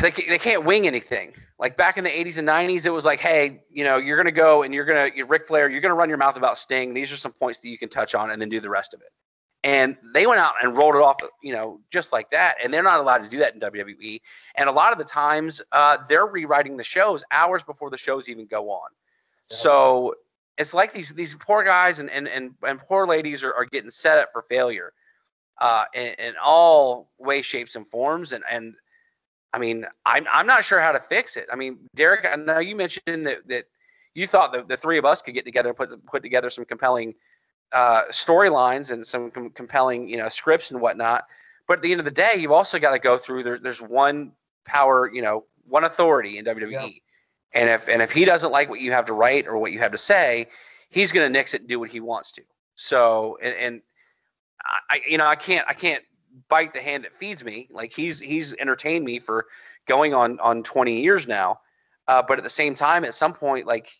They, 0.00 0.10
they 0.10 0.38
can't 0.38 0.64
wing 0.64 0.86
anything. 0.86 1.34
Like 1.58 1.76
back 1.76 1.96
in 1.96 2.04
the 2.04 2.10
80s 2.10 2.38
and 2.38 2.48
90s, 2.48 2.86
it 2.86 2.90
was 2.90 3.04
like, 3.04 3.20
hey, 3.20 3.62
you 3.70 3.84
know, 3.84 3.98
you're 3.98 4.16
going 4.16 4.26
to 4.26 4.32
go 4.32 4.64
and 4.64 4.74
you're 4.74 4.84
going 4.84 5.12
to, 5.12 5.24
Ric 5.24 5.46
Flair, 5.46 5.68
you're 5.70 5.80
going 5.80 5.90
to 5.90 5.96
run 5.96 6.08
your 6.08 6.18
mouth 6.18 6.36
about 6.36 6.58
Sting. 6.58 6.92
These 6.92 7.12
are 7.12 7.16
some 7.16 7.32
points 7.32 7.60
that 7.60 7.68
you 7.68 7.78
can 7.78 7.88
touch 7.88 8.14
on 8.14 8.32
and 8.32 8.42
then 8.42 8.48
do 8.48 8.58
the 8.58 8.68
rest 8.68 8.94
of 8.94 9.00
it. 9.00 9.10
And 9.66 9.96
they 10.14 10.28
went 10.28 10.38
out 10.38 10.54
and 10.62 10.76
rolled 10.76 10.94
it 10.94 11.02
off, 11.02 11.16
you 11.42 11.52
know, 11.52 11.80
just 11.90 12.12
like 12.12 12.30
that. 12.30 12.54
And 12.62 12.72
they're 12.72 12.84
not 12.84 13.00
allowed 13.00 13.24
to 13.24 13.28
do 13.28 13.38
that 13.38 13.52
in 13.52 13.60
WWE. 13.60 14.20
And 14.54 14.68
a 14.68 14.72
lot 14.72 14.92
of 14.92 14.98
the 14.98 15.04
times, 15.04 15.60
uh, 15.72 15.98
they're 16.08 16.26
rewriting 16.26 16.76
the 16.76 16.84
shows 16.84 17.24
hours 17.32 17.64
before 17.64 17.90
the 17.90 17.98
shows 17.98 18.28
even 18.28 18.46
go 18.46 18.70
on. 18.70 18.90
Yeah. 19.50 19.56
So 19.56 20.14
it's 20.56 20.72
like 20.72 20.92
these 20.92 21.12
these 21.14 21.34
poor 21.34 21.64
guys 21.64 21.98
and 21.98 22.08
and 22.10 22.28
and, 22.28 22.54
and 22.64 22.78
poor 22.78 23.08
ladies 23.08 23.42
are, 23.42 23.52
are 23.54 23.64
getting 23.64 23.90
set 23.90 24.18
up 24.18 24.28
for 24.32 24.42
failure 24.42 24.92
uh, 25.60 25.86
in, 25.94 26.14
in 26.20 26.34
all 26.40 27.10
ways, 27.18 27.44
shapes, 27.44 27.74
and 27.74 27.88
forms. 27.88 28.32
And 28.32 28.44
and 28.48 28.76
I 29.52 29.58
mean, 29.58 29.84
I'm 30.04 30.28
I'm 30.32 30.46
not 30.46 30.64
sure 30.64 30.78
how 30.78 30.92
to 30.92 31.00
fix 31.00 31.36
it. 31.36 31.48
I 31.52 31.56
mean, 31.56 31.78
Derek, 31.96 32.24
I 32.24 32.36
know 32.36 32.60
you 32.60 32.76
mentioned 32.76 33.26
that 33.26 33.48
that 33.48 33.64
you 34.14 34.28
thought 34.28 34.52
the, 34.52 34.62
the 34.62 34.76
three 34.76 34.96
of 34.96 35.04
us 35.04 35.22
could 35.22 35.34
get 35.34 35.44
together 35.44 35.70
and 35.70 35.76
put 35.76 36.06
put 36.06 36.22
together 36.22 36.50
some 36.50 36.64
compelling 36.64 37.16
uh, 37.72 38.04
storylines 38.10 38.90
and 38.90 39.06
some 39.06 39.30
com- 39.30 39.50
compelling 39.50 40.08
you 40.08 40.16
know 40.16 40.28
scripts 40.28 40.70
and 40.70 40.80
whatnot. 40.80 41.26
But 41.66 41.78
at 41.78 41.82
the 41.82 41.90
end 41.90 42.00
of 42.00 42.04
the 42.04 42.10
day, 42.12 42.32
you've 42.36 42.52
also 42.52 42.78
got 42.78 42.92
to 42.92 42.98
go 42.98 43.18
through. 43.18 43.42
There, 43.42 43.58
there's 43.58 43.82
one 43.82 44.32
power, 44.64 45.10
you 45.12 45.22
know, 45.22 45.44
one 45.66 45.84
authority 45.84 46.38
in 46.38 46.44
WWE. 46.44 46.70
Yeah. 46.70 46.88
And 47.52 47.70
if 47.70 47.88
and 47.88 48.02
if 48.02 48.12
he 48.12 48.24
doesn't 48.24 48.52
like 48.52 48.68
what 48.68 48.80
you 48.80 48.92
have 48.92 49.04
to 49.06 49.12
write 49.12 49.46
or 49.46 49.58
what 49.58 49.72
you 49.72 49.78
have 49.78 49.92
to 49.92 49.98
say, 49.98 50.46
he's 50.90 51.12
going 51.12 51.26
to 51.26 51.32
nix 51.32 51.54
it 51.54 51.62
and 51.62 51.68
do 51.68 51.80
what 51.80 51.90
he 51.90 52.00
wants 52.00 52.32
to. 52.32 52.42
So 52.74 53.38
and, 53.42 53.54
and 53.56 53.82
I 54.90 55.00
you 55.08 55.18
know 55.18 55.26
I 55.26 55.36
can't 55.36 55.66
I 55.68 55.72
can't 55.72 56.04
bite 56.48 56.72
the 56.72 56.80
hand 56.80 57.04
that 57.04 57.14
feeds 57.14 57.44
me. 57.44 57.68
Like 57.70 57.92
he's 57.92 58.20
he's 58.20 58.54
entertained 58.54 59.04
me 59.04 59.18
for 59.18 59.46
going 59.86 60.14
on 60.14 60.38
on 60.40 60.62
20 60.62 61.00
years 61.00 61.26
now. 61.26 61.60
Uh, 62.08 62.22
but 62.22 62.38
at 62.38 62.44
the 62.44 62.50
same 62.50 62.74
time, 62.74 63.04
at 63.04 63.14
some 63.14 63.32
point, 63.32 63.66
like 63.66 63.90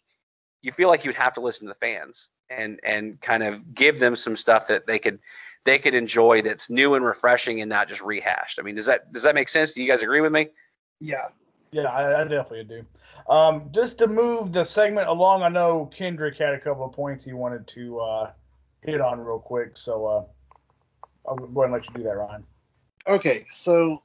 you 0.62 0.72
feel 0.72 0.88
like 0.88 1.04
you'd 1.04 1.14
have 1.14 1.32
to 1.34 1.40
listen 1.40 1.66
to 1.66 1.72
the 1.72 1.78
fans 1.78 2.30
and 2.50 2.80
and 2.84 3.20
kind 3.20 3.42
of 3.42 3.74
give 3.74 3.98
them 3.98 4.16
some 4.16 4.36
stuff 4.36 4.66
that 4.68 4.86
they 4.86 4.98
could 4.98 5.18
they 5.64 5.78
could 5.78 5.94
enjoy 5.94 6.42
that's 6.42 6.70
new 6.70 6.94
and 6.94 7.04
refreshing 7.04 7.60
and 7.60 7.68
not 7.68 7.88
just 7.88 8.00
rehashed. 8.02 8.58
I 8.58 8.62
mean, 8.62 8.74
does 8.74 8.86
that 8.86 9.12
does 9.12 9.22
that 9.24 9.34
make 9.34 9.48
sense? 9.48 9.72
Do 9.72 9.82
you 9.82 9.88
guys 9.88 10.02
agree 10.02 10.20
with 10.20 10.32
me? 10.32 10.48
Yeah. 11.00 11.28
Yeah, 11.72 11.90
I, 11.90 12.20
I 12.20 12.24
definitely 12.24 12.64
do. 12.64 12.86
Um, 13.28 13.68
just 13.72 13.98
to 13.98 14.06
move 14.06 14.52
the 14.52 14.64
segment 14.64 15.08
along, 15.08 15.42
I 15.42 15.48
know 15.48 15.90
Kendrick 15.94 16.38
had 16.38 16.54
a 16.54 16.60
couple 16.60 16.86
of 16.86 16.92
points 16.92 17.24
he 17.24 17.32
wanted 17.32 17.66
to 17.66 18.00
uh, 18.00 18.30
hit 18.82 19.00
on 19.00 19.20
real 19.20 19.40
quick, 19.40 19.76
so 19.76 20.06
uh, 20.06 20.24
I'll 21.28 21.36
go 21.36 21.62
ahead 21.62 21.72
and 21.72 21.72
let 21.72 21.88
you 21.88 21.94
do 21.94 22.02
that, 22.04 22.16
Ryan. 22.16 22.44
Okay, 23.08 23.44
so 23.50 24.02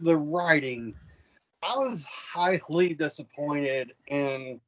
the 0.00 0.16
writing, 0.16 0.94
I 1.62 1.76
was 1.76 2.04
highly 2.04 2.94
disappointed 2.94 3.92
in 4.06 4.60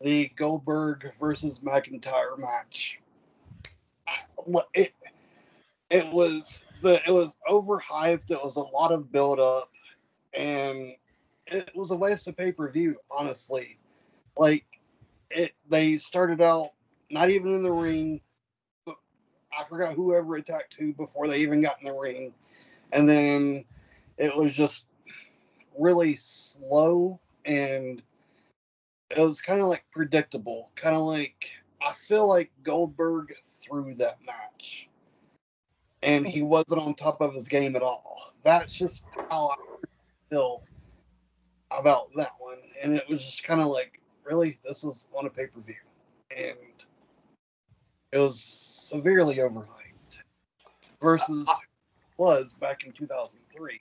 the 0.00 0.30
Goldberg 0.36 1.12
versus 1.18 1.60
McIntyre 1.60 2.38
match. 2.38 3.00
It 4.74 4.94
it 5.90 6.12
was 6.12 6.64
the 6.82 7.00
it 7.06 7.12
was 7.12 7.34
overhyped. 7.48 8.30
It 8.30 8.42
was 8.42 8.56
a 8.56 8.60
lot 8.60 8.92
of 8.92 9.10
build 9.10 9.40
up, 9.40 9.70
and 10.34 10.92
it 11.46 11.70
was 11.74 11.90
a 11.90 11.96
waste 11.96 12.28
of 12.28 12.36
pay 12.36 12.52
per 12.52 12.70
view. 12.70 12.96
Honestly, 13.10 13.78
like 14.36 14.64
it, 15.30 15.52
they 15.68 15.96
started 15.96 16.40
out 16.40 16.70
not 17.10 17.30
even 17.30 17.54
in 17.54 17.62
the 17.62 17.72
ring. 17.72 18.20
I 18.86 19.64
forgot 19.64 19.94
whoever 19.94 20.36
attacked 20.36 20.74
who 20.78 20.92
before 20.92 21.28
they 21.28 21.38
even 21.38 21.62
got 21.62 21.80
in 21.80 21.88
the 21.88 21.98
ring, 21.98 22.32
and 22.92 23.08
then 23.08 23.64
it 24.18 24.36
was 24.36 24.54
just 24.54 24.86
really 25.78 26.16
slow 26.16 27.20
and 27.44 28.02
it 29.10 29.20
was 29.20 29.40
kind 29.40 29.60
of 29.60 29.66
like 29.66 29.84
predictable. 29.90 30.72
Kind 30.74 30.96
of 30.96 31.02
like 31.02 31.50
I 31.86 31.92
feel 31.92 32.28
like 32.28 32.50
Goldberg 32.62 33.34
threw 33.42 33.94
that 33.94 34.18
match 34.24 34.88
and 36.02 36.26
he 36.26 36.42
wasn't 36.42 36.80
on 36.80 36.94
top 36.94 37.20
of 37.20 37.34
his 37.34 37.48
game 37.48 37.76
at 37.76 37.82
all. 37.82 38.32
That's 38.42 38.74
just 38.74 39.04
how 39.28 39.48
I 39.48 39.56
feel 40.30 40.62
about 41.70 42.10
that 42.16 42.32
one. 42.38 42.58
And 42.82 42.94
it 42.94 43.08
was 43.08 43.24
just 43.24 43.44
kind 43.44 43.60
of 43.60 43.68
like, 43.68 44.00
really, 44.24 44.58
this 44.64 44.84
was 44.84 45.08
on 45.16 45.26
a 45.26 45.30
pay 45.30 45.46
per 45.46 45.60
view, 45.60 45.74
and 46.36 46.56
it 48.12 48.18
was 48.18 48.40
severely 48.40 49.36
overhyped 49.36 50.22
versus 51.00 51.48
was 52.18 52.54
back 52.54 52.84
in 52.84 52.92
2003. 52.92 53.80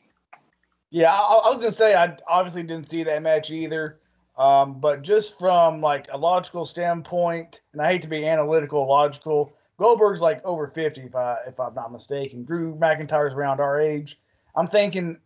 Yeah, 0.89 1.13
I, 1.13 1.17
I 1.17 1.49
was 1.49 1.57
gonna 1.57 1.71
say 1.71 1.95
I 1.95 2.17
obviously 2.27 2.63
didn't 2.63 2.89
see 2.89 3.03
that 3.03 3.21
match 3.21 3.51
either. 3.51 3.99
Um, 4.37 4.79
but 4.79 5.01
just 5.01 5.39
from 5.39 5.81
like 5.81 6.07
a 6.11 6.17
logical 6.17 6.65
standpoint, 6.65 7.61
and 7.73 7.81
I 7.81 7.87
hate 7.87 8.01
to 8.01 8.07
be 8.07 8.27
analytical, 8.27 8.87
logical, 8.87 9.55
Goldberg's 9.77 10.21
like 10.21 10.43
over 10.43 10.67
50 10.67 11.01
if 11.01 11.15
I 11.15 11.37
if 11.47 11.59
I'm 11.59 11.73
not 11.73 11.91
mistaken. 11.91 12.43
Drew 12.43 12.75
McIntyre's 12.75 13.33
around 13.33 13.59
our 13.59 13.79
age. 13.79 14.19
I'm 14.55 14.67
thinking 14.67 15.17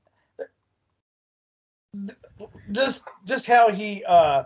just 2.71 3.03
just 3.25 3.45
how 3.47 3.71
he 3.71 4.03
uh 4.05 4.43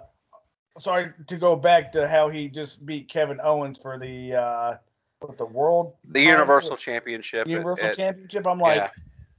sorry 0.79 1.11
to 1.27 1.37
go 1.37 1.55
back 1.55 1.91
to 1.91 2.07
how 2.07 2.29
he 2.29 2.47
just 2.47 2.85
beat 2.85 3.09
Kevin 3.09 3.39
Owens 3.43 3.77
for 3.77 3.97
the 3.97 4.33
uh 4.33 4.77
what 5.19 5.37
the 5.37 5.45
world 5.45 5.93
the 6.09 6.21
Universal 6.21 6.77
Championship. 6.77 7.47
Universal 7.47 7.87
at, 7.87 7.97
Championship. 7.97 8.47
I'm 8.47 8.59
like 8.59 8.91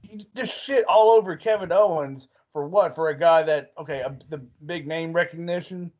yeah. 0.03 0.23
just 0.35 0.63
shit 0.63 0.85
all 0.85 1.11
over 1.11 1.35
Kevin 1.35 1.71
Owens 1.71 2.27
for 2.55 2.65
what? 2.65 2.95
For 2.95 3.09
a 3.09 3.19
guy 3.19 3.43
that 3.43 3.73
okay, 3.77 3.99
a, 3.99 4.17
the 4.29 4.37
big 4.65 4.87
name 4.87 5.11
recognition. 5.11 5.91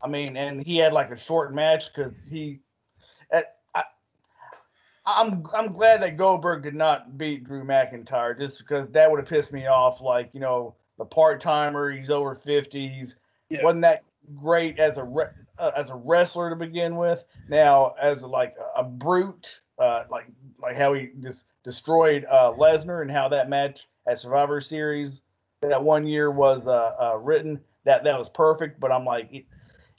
I 0.00 0.08
mean, 0.08 0.38
and 0.38 0.64
he 0.64 0.78
had 0.78 0.94
like 0.94 1.10
a 1.10 1.18
short 1.18 1.54
match 1.54 1.92
because 1.94 2.24
he. 2.24 2.60
At, 3.30 3.56
I, 3.74 3.82
I'm 5.04 5.44
I'm 5.54 5.70
glad 5.74 6.00
that 6.00 6.16
Goldberg 6.16 6.62
did 6.62 6.74
not 6.74 7.18
beat 7.18 7.44
Drew 7.44 7.62
McIntyre 7.62 8.38
just 8.38 8.56
because 8.56 8.88
that 8.92 9.10
would 9.10 9.20
have 9.20 9.28
pissed 9.28 9.52
me 9.52 9.66
off. 9.66 10.00
Like 10.00 10.30
you 10.32 10.40
know, 10.40 10.76
the 10.96 11.04
part 11.04 11.42
timer, 11.42 11.90
he's 11.90 12.08
over 12.08 12.34
fifties. 12.34 13.16
Yeah. 13.50 13.62
Wasn't 13.62 13.82
that 13.82 14.02
great 14.34 14.78
as 14.78 14.96
a 14.96 15.04
re- 15.04 15.34
uh, 15.58 15.72
as 15.76 15.90
a 15.90 15.94
wrestler 15.94 16.48
to 16.48 16.56
begin 16.56 16.96
with? 16.96 17.26
Now 17.50 17.96
as 18.00 18.22
like 18.22 18.56
a, 18.58 18.80
a 18.80 18.84
brute, 18.84 19.60
uh, 19.78 20.04
like 20.10 20.28
like 20.58 20.78
how 20.78 20.94
he 20.94 21.10
just 21.20 21.44
destroyed 21.64 22.24
uh, 22.30 22.54
Lesnar 22.56 23.02
and 23.02 23.10
how 23.10 23.28
that 23.28 23.50
match 23.50 23.88
at 24.06 24.18
Survivor 24.18 24.62
Series 24.62 25.20
that 25.62 25.82
one 25.82 26.06
year 26.06 26.30
was 26.30 26.68
uh, 26.68 26.92
uh, 27.00 27.16
written. 27.18 27.60
That 27.84 28.04
that 28.04 28.18
was 28.18 28.28
perfect, 28.28 28.80
but 28.80 28.92
I'm 28.92 29.04
like, 29.04 29.28
it, 29.32 29.44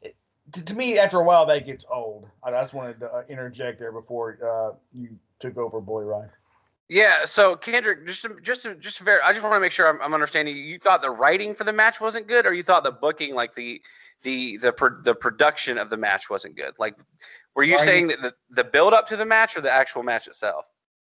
it, 0.02 0.15
to, 0.54 0.63
to, 0.63 0.74
me, 0.76 1.00
after 1.00 1.19
a 1.19 1.24
while, 1.24 1.45
that 1.48 1.65
gets 1.65 1.86
old. 1.91 2.28
I 2.43 2.52
just 2.52 2.74
wanted 2.74 3.00
to 3.00 3.08
uh, 3.08 3.24
interject 3.30 3.80
there 3.80 3.91
before 3.91 4.38
uh, 4.43 4.76
you 4.93 5.10
took 5.39 5.58
over, 5.58 5.82
Boy 5.82 6.04
Ryan. 6.04 6.30
Yeah, 6.88 7.26
so 7.26 7.56
Kendrick, 7.56 8.08
just 8.08 8.24
to, 8.24 8.36
just 8.41 8.63
to, 8.63 8.74
just 8.76 9.00
very, 9.00 9.19
I 9.24 9.32
just 9.32 9.43
want 9.43 9.56
to 9.56 9.60
make 9.60 9.72
sure 9.72 9.88
I'm, 9.88 10.02
I'm, 10.02 10.13
understanding. 10.13 10.58
You 10.58 10.80
thought 10.80 11.04
the 11.04 11.12
writing 11.12 11.54
for 11.54 11.63
the 11.63 11.74
match 11.74 12.02
wasn't 12.02 12.28
good, 12.28 12.48
or 12.48 12.54
you 12.54 12.63
thought 12.63 12.84
the 12.84 12.91
booking, 12.91 13.36
like 13.36 13.54
the 13.54 13.82
the 14.24 14.58
the 14.58 14.72
pro, 14.72 14.89
the 15.02 15.15
production 15.15 15.78
of 15.78 15.89
the 15.89 15.98
match 15.98 16.30
wasn't 16.30 16.56
good? 16.56 16.74
Like, 16.80 16.95
were 17.56 17.63
you 17.63 17.78
saying 17.80 18.08
that 18.08 18.22
the, 18.22 18.34
the 18.50 18.63
build 18.63 18.93
up 18.93 19.08
to 19.08 19.17
the 19.17 19.26
match 19.26 19.56
or 19.56 19.62
the 19.62 19.72
actual 19.72 20.04
match 20.04 20.28
itself? 20.28 20.67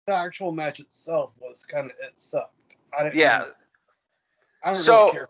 The 0.08 0.16
actual 0.16 0.52
match 0.52 0.80
itself 0.80 1.38
was 1.40 1.64
kind 1.64 1.86
of 1.86 1.92
it 2.02 2.20
sucked. 2.20 2.76
I 2.98 3.04
didn't. 3.04 3.16
Yeah. 3.16 3.40
Really, 3.40 3.52
I 4.64 4.68
don't 4.68 4.76
so, 4.76 5.00
really 5.00 5.12
care. 5.12 5.30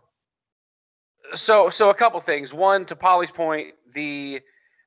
So, 1.34 1.70
so 1.70 1.90
a 1.90 1.94
couple 1.94 2.20
things. 2.20 2.54
One, 2.54 2.86
to 2.86 2.96
Pauly's 2.96 3.32
point, 3.32 3.74
the 3.94 4.42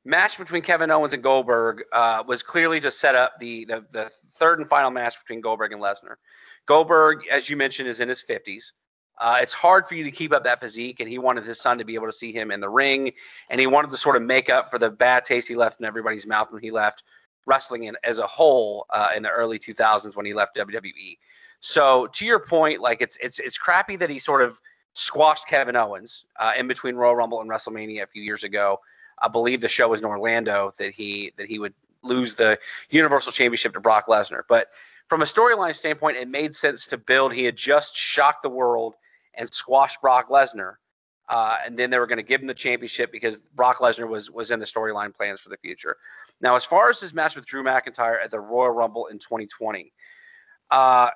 match 0.04 0.38
between 0.38 0.62
Kevin 0.62 0.90
Owens 0.90 1.12
and 1.12 1.22
Goldberg 1.22 1.82
uh, 1.92 2.22
was 2.26 2.42
clearly 2.42 2.80
to 2.80 2.90
set 2.90 3.14
up 3.14 3.38
the, 3.38 3.64
the 3.66 3.84
the 3.92 4.10
third 4.34 4.58
and 4.58 4.68
final 4.68 4.90
match 4.90 5.18
between 5.20 5.40
Goldberg 5.40 5.72
and 5.72 5.82
Lesnar. 5.82 6.14
Goldberg, 6.66 7.20
as 7.30 7.50
you 7.50 7.56
mentioned, 7.56 7.88
is 7.88 8.00
in 8.00 8.08
his 8.08 8.22
fifties. 8.22 8.72
Uh, 9.18 9.36
it's 9.42 9.52
hard 9.52 9.86
for 9.86 9.96
you 9.96 10.04
to 10.04 10.10
keep 10.10 10.32
up 10.32 10.44
that 10.44 10.60
physique, 10.60 11.00
and 11.00 11.08
he 11.08 11.18
wanted 11.18 11.44
his 11.44 11.60
son 11.60 11.76
to 11.76 11.84
be 11.84 11.94
able 11.94 12.06
to 12.06 12.12
see 12.12 12.32
him 12.32 12.50
in 12.50 12.58
the 12.58 12.68
ring, 12.68 13.12
and 13.50 13.60
he 13.60 13.66
wanted 13.66 13.90
to 13.90 13.96
sort 13.98 14.16
of 14.16 14.22
make 14.22 14.48
up 14.48 14.70
for 14.70 14.78
the 14.78 14.90
bad 14.90 15.26
taste 15.26 15.46
he 15.46 15.54
left 15.54 15.78
in 15.78 15.84
everybody's 15.84 16.26
mouth 16.26 16.50
when 16.50 16.62
he 16.62 16.70
left 16.70 17.02
wrestling 17.46 17.84
in, 17.84 17.96
as 18.02 18.18
a 18.18 18.26
whole 18.26 18.86
uh, 18.90 19.10
in 19.14 19.22
the 19.22 19.30
early 19.30 19.58
2000s 19.58 20.16
when 20.16 20.24
he 20.24 20.32
left 20.32 20.56
WWE. 20.56 21.18
So 21.60 22.06
to 22.08 22.26
your 22.26 22.40
point, 22.40 22.80
like 22.80 23.00
it's 23.00 23.16
it's 23.18 23.38
it's 23.38 23.58
crappy 23.58 23.96
that 23.96 24.10
he 24.10 24.18
sort 24.18 24.42
of 24.42 24.60
squashed 24.94 25.46
Kevin 25.46 25.76
Owens 25.76 26.26
uh, 26.38 26.52
in 26.58 26.66
between 26.66 26.96
Royal 26.96 27.14
Rumble 27.14 27.40
and 27.40 27.48
WrestleMania 27.48 28.02
a 28.02 28.06
few 28.06 28.22
years 28.22 28.44
ago. 28.44 28.78
I 29.22 29.28
believe 29.28 29.60
the 29.60 29.68
show 29.68 29.88
was 29.88 30.00
in 30.00 30.06
Orlando 30.06 30.70
that 30.78 30.92
he 30.92 31.32
that 31.36 31.46
he 31.46 31.58
would 31.58 31.74
lose 32.02 32.34
the 32.34 32.58
Universal 32.88 33.32
Championship 33.32 33.74
to 33.74 33.80
Brock 33.80 34.06
Lesnar. 34.06 34.42
But 34.48 34.68
from 35.08 35.22
a 35.22 35.26
storyline 35.26 35.74
standpoint, 35.74 36.16
it 36.16 36.28
made 36.28 36.54
sense 36.54 36.86
to 36.86 36.96
build. 36.96 37.34
He 37.34 37.44
had 37.44 37.56
just 37.56 37.94
shocked 37.94 38.42
the 38.42 38.48
world 38.48 38.94
and 39.34 39.52
squashed 39.52 40.00
Brock 40.00 40.28
Lesnar. 40.30 40.74
Uh, 41.28 41.56
and 41.64 41.76
then 41.76 41.90
they 41.90 41.98
were 41.98 42.06
going 42.06 42.16
to 42.16 42.24
give 42.24 42.40
him 42.40 42.46
the 42.46 42.54
championship 42.54 43.12
because 43.12 43.40
Brock 43.54 43.78
Lesnar 43.78 44.08
was 44.08 44.30
was 44.30 44.50
in 44.50 44.58
the 44.58 44.66
storyline 44.66 45.14
plans 45.14 45.40
for 45.40 45.50
the 45.50 45.58
future. 45.58 45.96
Now, 46.40 46.56
as 46.56 46.64
far 46.64 46.88
as 46.88 46.98
his 47.00 47.12
match 47.12 47.36
with 47.36 47.46
Drew 47.46 47.62
McIntyre 47.62 48.22
at 48.22 48.30
the 48.30 48.40
Royal 48.40 48.70
Rumble 48.70 49.06
in 49.06 49.18
2020, 49.18 49.92
uh, 50.70 51.10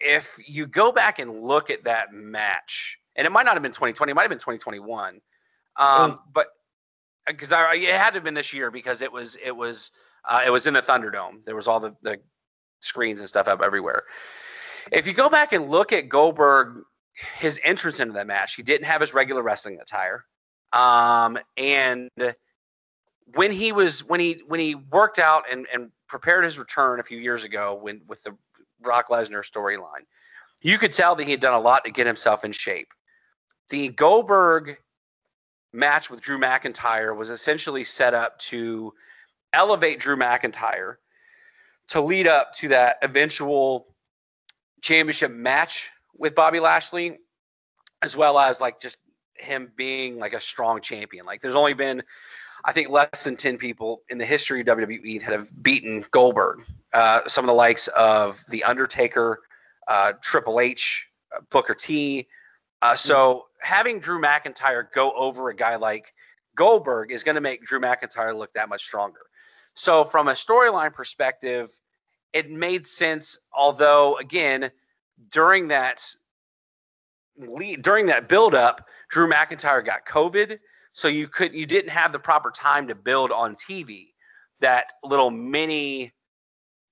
if 0.00 0.38
you 0.46 0.66
go 0.66 0.92
back 0.92 1.18
and 1.18 1.42
look 1.42 1.70
at 1.70 1.84
that 1.84 2.12
match, 2.12 2.98
and 3.16 3.26
it 3.26 3.30
might 3.30 3.44
not 3.44 3.54
have 3.54 3.62
been 3.62 3.72
2020, 3.72 4.10
it 4.10 4.14
might 4.14 4.22
have 4.22 4.30
been 4.30 4.38
2021, 4.38 5.20
um, 5.76 6.18
but 6.32 6.48
because 7.26 7.52
uh, 7.52 7.68
it 7.72 7.84
had 7.84 8.10
to 8.10 8.14
have 8.14 8.24
been 8.24 8.34
this 8.34 8.52
year 8.52 8.70
because 8.70 9.02
it 9.02 9.12
was 9.12 9.36
it 9.44 9.54
was 9.54 9.90
uh, 10.24 10.42
it 10.44 10.50
was 10.50 10.66
in 10.66 10.74
the 10.74 10.82
Thunderdome. 10.82 11.44
There 11.44 11.54
was 11.56 11.68
all 11.68 11.80
the, 11.80 11.94
the 12.02 12.18
screens 12.80 13.20
and 13.20 13.28
stuff 13.28 13.48
up 13.48 13.60
everywhere. 13.62 14.04
If 14.92 15.06
you 15.06 15.12
go 15.12 15.28
back 15.28 15.52
and 15.52 15.70
look 15.70 15.92
at 15.92 16.08
Goldberg, 16.08 16.82
his 17.38 17.60
entrance 17.62 18.00
into 18.00 18.14
that 18.14 18.26
match, 18.26 18.54
he 18.54 18.62
didn't 18.62 18.86
have 18.86 19.00
his 19.00 19.14
regular 19.14 19.42
wrestling 19.42 19.78
attire, 19.80 20.24
um, 20.72 21.38
and 21.56 22.08
when 23.34 23.50
he 23.50 23.72
was 23.72 24.04
when 24.04 24.20
he 24.20 24.42
when 24.46 24.60
he 24.60 24.74
worked 24.74 25.18
out 25.18 25.44
and 25.50 25.66
and 25.72 25.90
prepared 26.08 26.44
his 26.44 26.58
return 26.58 26.98
a 26.98 27.02
few 27.02 27.18
years 27.18 27.44
ago 27.44 27.78
when 27.80 28.00
with 28.08 28.22
the 28.24 28.36
Brock 28.82 29.08
Lesnar 29.08 29.44
storyline. 29.44 30.04
You 30.62 30.78
could 30.78 30.92
tell 30.92 31.14
that 31.16 31.24
he 31.24 31.30
had 31.30 31.40
done 31.40 31.54
a 31.54 31.60
lot 31.60 31.84
to 31.84 31.90
get 31.90 32.06
himself 32.06 32.44
in 32.44 32.52
shape. 32.52 32.88
The 33.70 33.88
Goldberg 33.88 34.78
match 35.72 36.10
with 36.10 36.20
Drew 36.20 36.38
McIntyre 36.38 37.16
was 37.16 37.30
essentially 37.30 37.84
set 37.84 38.14
up 38.14 38.38
to 38.38 38.92
elevate 39.52 40.00
Drew 40.00 40.16
McIntyre 40.16 40.96
to 41.88 42.00
lead 42.00 42.26
up 42.26 42.52
to 42.54 42.68
that 42.68 42.96
eventual 43.02 43.86
championship 44.82 45.30
match 45.30 45.90
with 46.16 46.34
Bobby 46.34 46.60
Lashley, 46.60 47.18
as 48.02 48.16
well 48.16 48.38
as 48.38 48.60
like 48.60 48.80
just 48.80 48.98
him 49.34 49.72
being 49.76 50.18
like 50.18 50.32
a 50.32 50.40
strong 50.40 50.80
champion. 50.80 51.24
Like 51.26 51.40
there's 51.40 51.54
only 51.54 51.74
been, 51.74 52.02
I 52.64 52.72
think, 52.72 52.90
less 52.90 53.24
than 53.24 53.36
10 53.36 53.56
people 53.56 54.02
in 54.08 54.18
the 54.18 54.26
history 54.26 54.60
of 54.60 54.66
WWE 54.66 55.20
that 55.20 55.30
have 55.30 55.62
beaten 55.62 56.04
Goldberg 56.10 56.64
uh, 56.92 57.26
some 57.26 57.44
of 57.44 57.48
the 57.48 57.54
likes 57.54 57.88
of 57.88 58.42
The 58.48 58.64
Undertaker, 58.64 59.40
uh, 59.88 60.12
Triple 60.22 60.60
H, 60.60 61.08
uh, 61.36 61.40
Booker 61.50 61.74
T, 61.74 62.26
Uh, 62.82 62.96
so 62.96 63.46
having 63.60 64.00
Drew 64.00 64.20
McIntyre 64.20 64.90
go 64.94 65.12
over 65.12 65.50
a 65.50 65.54
guy 65.54 65.76
like 65.76 66.14
Goldberg 66.56 67.12
is 67.12 67.22
going 67.22 67.34
to 67.34 67.40
make 67.40 67.62
Drew 67.64 67.80
McIntyre 67.80 68.36
look 68.36 68.52
that 68.54 68.68
much 68.68 68.82
stronger. 68.82 69.20
So 69.74 70.02
from 70.04 70.28
a 70.28 70.32
storyline 70.32 70.92
perspective, 70.92 71.70
it 72.32 72.50
made 72.50 72.86
sense. 72.86 73.38
Although 73.52 74.16
again, 74.16 74.70
during 75.30 75.68
that 75.68 76.04
lead, 77.36 77.82
during 77.82 78.06
that 78.06 78.28
build 78.28 78.54
up, 78.54 78.88
Drew 79.10 79.28
McIntyre 79.30 79.84
got 79.84 80.06
COVID, 80.06 80.58
so 80.92 81.08
you 81.08 81.28
could 81.28 81.52
you 81.54 81.66
didn't 81.66 81.90
have 81.90 82.12
the 82.12 82.18
proper 82.18 82.50
time 82.50 82.88
to 82.88 82.94
build 82.94 83.30
on 83.30 83.54
TV 83.56 84.08
that 84.60 84.92
little 85.04 85.30
mini 85.30 86.12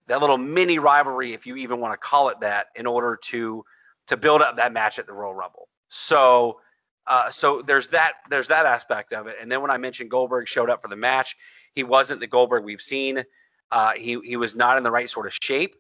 that 0.09 0.21
little 0.21 0.39
mini 0.39 0.79
rivalry, 0.79 1.33
if 1.33 1.47
you 1.47 1.57
even 1.57 1.81
want 1.81 1.93
to 1.93 1.99
call 1.99 2.29
it 2.31 2.41
that, 2.41 2.67
in 2.75 2.87
order 2.87 3.19
to 3.25 3.65
to 4.07 4.17
build 4.17 4.43
up 4.43 4.57
that 4.57 4.73
match 4.73 4.99
at 4.99 5.07
the 5.07 5.13
Royal 5.13 5.35
Rumble. 5.35 5.69
So 5.89 6.61
uh, 7.07 7.31
so 7.31 7.63
there's 7.63 7.89
that 7.89 8.15
there's 8.29 8.49
that 8.49 8.67
aspect 8.67 9.13
of 9.13 9.27
it. 9.27 9.37
And 9.41 9.51
then 9.51 9.63
when 9.63 9.71
I 9.71 9.79
mentioned 9.79 10.11
Goldberg 10.11 10.47
showed 10.47 10.69
up 10.69 10.83
for 10.83 10.89
the 10.89 10.97
match, 10.97 11.37
he 11.75 11.85
wasn't 11.85 12.21
the 12.21 12.27
Goldberg 12.27 12.65
we've 12.65 12.81
seen. 12.81 13.25
Uh, 13.71 13.93
he 13.93 14.19
he 14.25 14.37
was 14.37 14.57
not 14.57 14.77
in 14.77 14.83
the 14.83 14.91
right 14.91 15.09
sort 15.09 15.27
of 15.27 15.37
shape. 15.41 15.75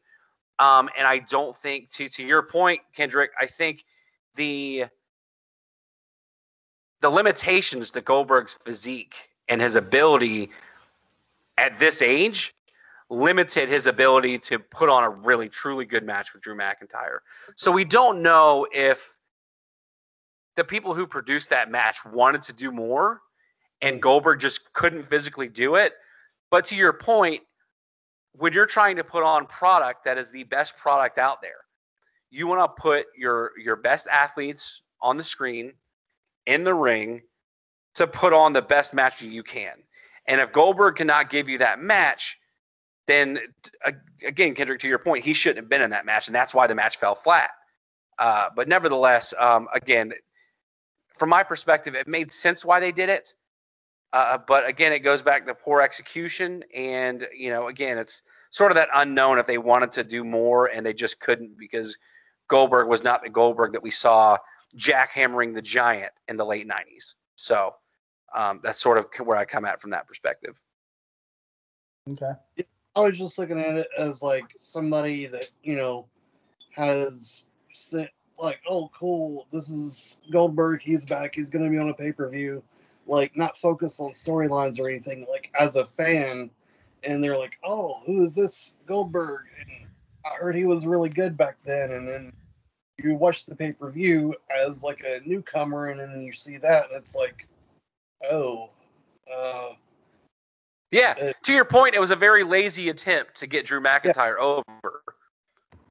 Um, 0.58 0.88
and 0.96 1.06
I 1.06 1.18
don't 1.18 1.54
think 1.54 1.90
to 1.90 2.08
to 2.08 2.22
your 2.22 2.42
point, 2.42 2.80
Kendrick, 2.94 3.30
I 3.38 3.46
think 3.46 3.84
the 4.34 4.86
the 7.00 7.10
limitations 7.10 7.90
to 7.92 8.00
Goldberg's 8.00 8.54
physique 8.54 9.30
and 9.48 9.60
his 9.60 9.76
ability 9.76 10.50
at 11.56 11.78
this 11.78 12.02
age 12.02 12.54
limited 13.10 13.68
his 13.68 13.86
ability 13.86 14.38
to 14.38 14.58
put 14.58 14.88
on 14.88 15.04
a 15.04 15.08
really 15.08 15.48
truly 15.48 15.84
good 15.84 16.04
match 16.04 16.32
with 16.32 16.42
Drew 16.42 16.56
McIntyre. 16.56 17.18
So 17.56 17.72
we 17.72 17.84
don't 17.84 18.22
know 18.22 18.66
if 18.72 19.18
the 20.56 20.64
people 20.64 20.94
who 20.94 21.06
produced 21.06 21.50
that 21.50 21.70
match 21.70 22.04
wanted 22.04 22.42
to 22.42 22.52
do 22.52 22.70
more 22.70 23.22
and 23.80 24.02
Goldberg 24.02 24.40
just 24.40 24.72
couldn't 24.72 25.04
physically 25.04 25.48
do 25.48 25.76
it. 25.76 25.94
But 26.50 26.64
to 26.66 26.76
your 26.76 26.92
point, 26.92 27.42
when 28.32 28.52
you're 28.52 28.66
trying 28.66 28.96
to 28.96 29.04
put 29.04 29.22
on 29.22 29.46
product 29.46 30.04
that 30.04 30.18
is 30.18 30.30
the 30.30 30.44
best 30.44 30.76
product 30.76 31.18
out 31.18 31.40
there, 31.40 31.64
you 32.30 32.46
want 32.46 32.60
to 32.60 32.82
put 32.82 33.06
your 33.16 33.52
your 33.58 33.76
best 33.76 34.06
athletes 34.08 34.82
on 35.00 35.16
the 35.16 35.22
screen 35.22 35.72
in 36.46 36.64
the 36.64 36.74
ring 36.74 37.22
to 37.94 38.06
put 38.06 38.32
on 38.32 38.52
the 38.52 38.62
best 38.62 38.94
match 38.94 39.22
you 39.22 39.42
can. 39.42 39.74
And 40.26 40.40
if 40.40 40.52
Goldberg 40.52 40.96
cannot 40.96 41.30
give 41.30 41.48
you 41.48 41.58
that 41.58 41.80
match, 41.80 42.38
then 43.08 43.38
again, 44.24 44.54
Kendrick, 44.54 44.78
to 44.80 44.86
your 44.86 44.98
point, 44.98 45.24
he 45.24 45.32
shouldn't 45.32 45.56
have 45.56 45.68
been 45.68 45.80
in 45.80 45.90
that 45.90 46.06
match, 46.06 46.28
and 46.28 46.34
that's 46.34 46.54
why 46.54 46.66
the 46.66 46.74
match 46.74 46.98
fell 46.98 47.14
flat. 47.14 47.50
Uh, 48.18 48.50
but 48.54 48.68
nevertheless, 48.68 49.32
um, 49.38 49.66
again, 49.74 50.12
from 51.14 51.30
my 51.30 51.42
perspective, 51.42 51.94
it 51.94 52.06
made 52.06 52.30
sense 52.30 52.64
why 52.64 52.78
they 52.78 52.92
did 52.92 53.08
it. 53.08 53.34
Uh, 54.12 54.38
but 54.46 54.68
again, 54.68 54.92
it 54.92 55.00
goes 55.00 55.22
back 55.22 55.46
to 55.46 55.54
poor 55.54 55.80
execution, 55.80 56.62
and 56.76 57.26
you 57.34 57.50
know, 57.50 57.68
again, 57.68 57.96
it's 57.96 58.22
sort 58.50 58.70
of 58.70 58.76
that 58.76 58.88
unknown 58.94 59.38
if 59.38 59.46
they 59.46 59.58
wanted 59.58 59.90
to 59.92 60.04
do 60.04 60.22
more 60.22 60.66
and 60.66 60.84
they 60.84 60.94
just 60.94 61.20
couldn't 61.20 61.58
because 61.58 61.96
Goldberg 62.48 62.88
was 62.88 63.02
not 63.02 63.22
the 63.22 63.28
Goldberg 63.28 63.72
that 63.72 63.82
we 63.82 63.90
saw 63.90 64.36
jackhammering 64.76 65.54
the 65.54 65.62
Giant 65.62 66.12
in 66.28 66.36
the 66.36 66.44
late 66.44 66.68
'90s. 66.68 67.14
So 67.36 67.74
um, 68.34 68.60
that's 68.62 68.80
sort 68.80 68.98
of 68.98 69.06
where 69.26 69.38
I 69.38 69.46
come 69.46 69.64
at 69.64 69.80
from 69.80 69.90
that 69.90 70.06
perspective. 70.06 70.60
Okay. 72.10 72.32
I 72.98 73.02
was 73.02 73.16
just 73.16 73.38
looking 73.38 73.60
at 73.60 73.76
it 73.76 73.88
as 73.96 74.24
like 74.24 74.56
somebody 74.58 75.26
that 75.26 75.48
you 75.62 75.76
know 75.76 76.06
has 76.74 77.44
sent 77.72 78.10
like, 78.40 78.60
oh, 78.68 78.90
cool, 78.92 79.46
this 79.52 79.70
is 79.70 80.18
Goldberg. 80.32 80.82
He's 80.82 81.06
back. 81.06 81.32
He's 81.32 81.48
going 81.48 81.64
to 81.64 81.70
be 81.70 81.78
on 81.78 81.90
a 81.90 81.94
pay 81.94 82.10
per 82.10 82.28
view. 82.28 82.60
Like, 83.06 83.36
not 83.36 83.56
focus 83.56 84.00
on 84.00 84.10
storylines 84.12 84.80
or 84.80 84.88
anything. 84.88 85.24
Like, 85.30 85.48
as 85.58 85.76
a 85.76 85.86
fan, 85.86 86.50
and 87.04 87.22
they're 87.22 87.38
like, 87.38 87.56
oh, 87.62 88.00
who 88.04 88.24
is 88.24 88.34
this 88.34 88.74
Goldberg? 88.86 89.42
And 89.60 89.88
I 90.26 90.34
heard 90.34 90.56
he 90.56 90.64
was 90.64 90.84
really 90.84 91.08
good 91.08 91.36
back 91.36 91.56
then. 91.64 91.92
And 91.92 92.08
then 92.08 92.32
you 92.98 93.14
watch 93.14 93.46
the 93.46 93.54
pay 93.54 93.70
per 93.70 93.90
view 93.92 94.34
as 94.66 94.82
like 94.82 95.04
a 95.04 95.20
newcomer, 95.24 95.86
and 95.86 96.00
then 96.00 96.20
you 96.20 96.32
see 96.32 96.56
that, 96.56 96.88
and 96.88 96.98
it's 96.98 97.14
like, 97.14 97.46
oh, 98.28 98.70
uh, 99.32 99.70
yeah. 100.90 101.14
Uh, 101.20 101.32
to 101.44 101.52
your 101.52 101.64
point, 101.64 101.94
it 101.94 102.00
was 102.00 102.10
a 102.10 102.16
very 102.16 102.44
lazy 102.44 102.88
attempt 102.88 103.34
to 103.36 103.46
get 103.46 103.66
Drew 103.66 103.80
McIntyre 103.80 104.36
yeah. 104.38 104.62
over. 104.84 105.02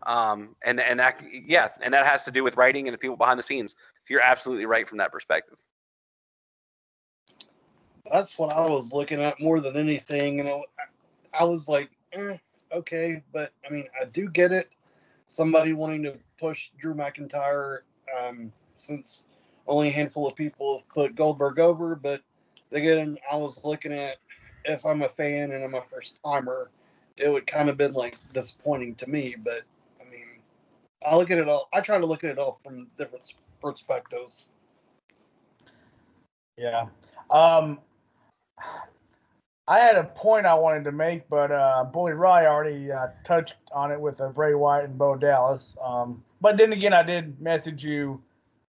Um, 0.06 0.56
and 0.64 0.80
and 0.80 1.00
that 1.00 1.22
yeah, 1.32 1.70
and 1.82 1.94
that 1.94 2.06
has 2.06 2.24
to 2.24 2.32
do 2.32 2.44
with 2.44 2.56
writing 2.56 2.88
and 2.88 2.94
the 2.94 2.98
people 2.98 3.18
behind 3.18 3.38
the 3.38 3.44
scenes. 3.44 3.76
You're 4.10 4.22
absolutely 4.22 4.66
right 4.66 4.88
from 4.88 4.98
that 5.00 5.12
perspective. 5.12 5.58
That's 8.10 8.40
what 8.40 8.54
I 8.54 8.66
was 8.66 8.94
looking 8.94 9.22
at 9.22 9.42
more 9.42 9.60
than 9.60 9.76
anything, 9.76 10.40
and 10.40 10.50
I 11.38 11.44
was 11.44 11.68
like, 11.68 11.90
eh, 12.14 12.38
okay, 12.72 13.22
but 13.34 13.52
I 13.70 13.74
mean, 13.74 13.86
I 14.02 14.06
do 14.06 14.30
get 14.30 14.54
it. 14.54 14.72
Somebody 15.26 15.74
wanting 15.74 16.04
to 16.04 16.18
push 16.40 16.70
Drew 16.78 16.94
McIntyre, 16.94 17.80
um, 18.18 18.54
since 18.78 19.26
only 19.68 19.90
a 19.90 19.92
handful 19.92 20.26
of 20.26 20.38
people 20.38 20.78
have 20.78 20.88
put 20.88 21.16
Goldberg 21.16 21.60
over, 21.60 21.96
but 21.96 22.22
again, 22.72 23.18
I 23.30 23.36
was 23.36 23.66
looking 23.66 23.92
at 23.92 24.18
if 24.68 24.86
I'm 24.86 25.02
a 25.02 25.10
fan 25.10 25.52
and 25.52 25.64
I'm 25.64 25.76
a 25.76 25.82
first 25.82 26.20
timer, 26.24 26.70
it 27.16 27.30
would 27.30 27.48
kind 27.48 27.70
of 27.70 27.78
been 27.78 27.94
like 27.94 28.18
disappointing 28.34 28.96
to 28.96 29.10
me, 29.10 29.36
but 29.44 29.64
I 30.00 30.10
mean, 30.10 30.28
I 31.06 31.16
look 31.16 31.32
at 31.32 31.38
it 31.38 31.48
all. 31.48 31.70
I 31.74 31.82
try 31.82 31.98
to 31.98 32.06
look 32.06 32.24
at 32.24 32.30
it 32.30 32.38
all 32.38 32.52
from 32.52 32.88
different 32.98 33.34
perspectives. 33.62 34.52
Yeah. 36.58 36.88
Um, 37.32 37.80
I 39.68 39.80
had 39.80 39.96
a 39.96 40.04
point 40.04 40.46
I 40.46 40.54
wanted 40.54 40.86
to 40.86 40.92
make, 40.92 41.28
but 41.28 41.52
uh, 41.52 41.84
Bully 41.84 42.14
Ry 42.14 42.46
already 42.46 42.92
uh, 42.92 43.08
touched 43.24 43.56
on 43.72 43.92
it 43.92 44.00
with 44.00 44.22
uh, 44.22 44.30
Bray 44.30 44.54
Wyatt 44.54 44.86
and 44.86 44.98
Bo 44.98 45.16
Dallas. 45.16 45.76
Um, 45.84 46.24
but 46.40 46.58
then 46.58 46.72
again, 46.72 46.94
I 46.94 47.04
did 47.04 47.40
message 47.42 47.84
you 47.84 48.22